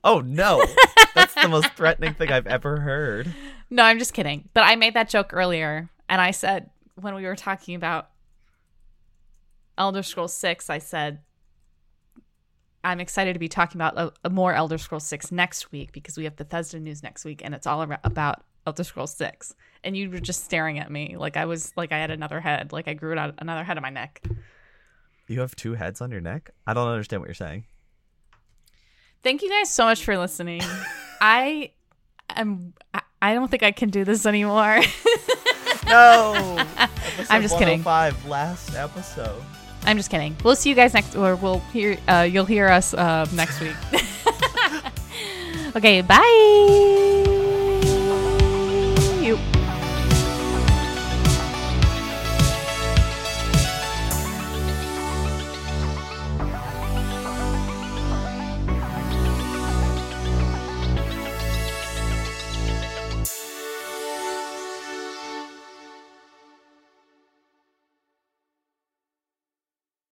Oh 0.03 0.19
no, 0.21 0.63
that's 1.15 1.33
the 1.33 1.47
most 1.47 1.71
threatening 1.73 2.13
thing 2.13 2.31
I've 2.31 2.47
ever 2.47 2.81
heard. 2.81 3.33
No, 3.69 3.83
I'm 3.83 3.99
just 3.99 4.13
kidding. 4.13 4.49
But 4.53 4.61
I 4.63 4.75
made 4.75 4.93
that 4.95 5.09
joke 5.09 5.29
earlier, 5.33 5.89
and 6.09 6.19
I 6.19 6.31
said 6.31 6.69
when 6.95 7.15
we 7.15 7.23
were 7.23 7.35
talking 7.35 7.75
about 7.75 8.09
Elder 9.77 10.03
Scrolls 10.03 10.35
6, 10.35 10.69
I 10.69 10.77
said 10.77 11.19
I'm 12.83 12.99
excited 12.99 13.33
to 13.33 13.39
be 13.39 13.47
talking 13.47 13.79
about 13.79 13.97
a, 13.97 14.11
a 14.25 14.29
more 14.29 14.53
Elder 14.53 14.77
Scrolls 14.77 15.05
6 15.07 15.31
next 15.31 15.71
week 15.71 15.91
because 15.93 16.17
we 16.17 16.25
have 16.25 16.35
Bethesda 16.35 16.79
news 16.79 17.01
next 17.01 17.23
week, 17.23 17.41
and 17.43 17.55
it's 17.55 17.65
all 17.65 17.81
about 18.03 18.43
Elder 18.67 18.83
Scrolls 18.83 19.15
6. 19.15 19.55
And 19.83 19.95
you 19.95 20.09
were 20.09 20.19
just 20.19 20.43
staring 20.43 20.79
at 20.79 20.91
me 20.91 21.15
like 21.17 21.37
I 21.37 21.45
was 21.45 21.73
like 21.75 21.91
I 21.91 21.97
had 21.97 22.11
another 22.11 22.39
head, 22.39 22.71
like 22.71 22.87
I 22.87 22.93
grew 22.93 23.17
out 23.17 23.35
another 23.37 23.63
head 23.63 23.77
on 23.77 23.83
my 23.83 23.89
neck. 23.89 24.21
You 25.27 25.39
have 25.39 25.55
two 25.55 25.75
heads 25.75 26.01
on 26.01 26.11
your 26.11 26.21
neck. 26.21 26.51
I 26.67 26.73
don't 26.73 26.87
understand 26.87 27.21
what 27.21 27.27
you're 27.27 27.35
saying. 27.35 27.65
Thank 29.23 29.41
you 29.41 29.49
guys 29.49 29.71
so 29.71 29.85
much 29.85 30.03
for 30.03 30.17
listening. 30.17 30.61
I 31.21 31.71
am. 32.29 32.73
I, 32.93 33.01
I 33.21 33.33
don't 33.33 33.49
think 33.49 33.63
I 33.63 33.71
can 33.71 33.89
do 33.89 34.03
this 34.03 34.25
anymore. 34.25 34.81
No, 35.93 36.65
I'm 37.29 37.43
just 37.43 37.59
kidding. 37.59 37.83
Five 37.83 38.25
last 38.25 38.73
episode. 38.75 39.43
I'm 39.85 39.95
just 39.97 40.09
kidding. 40.09 40.35
We'll 40.43 40.55
see 40.55 40.69
you 40.69 40.75
guys 40.75 40.95
next, 40.95 41.15
or 41.15 41.35
we'll 41.35 41.59
hear. 41.71 41.99
Uh, 42.07 42.27
you'll 42.29 42.45
hear 42.45 42.67
us 42.67 42.95
uh, 42.95 43.27
next 43.33 43.61
week. 43.61 43.75
okay, 45.75 46.01
bye. 46.01 47.32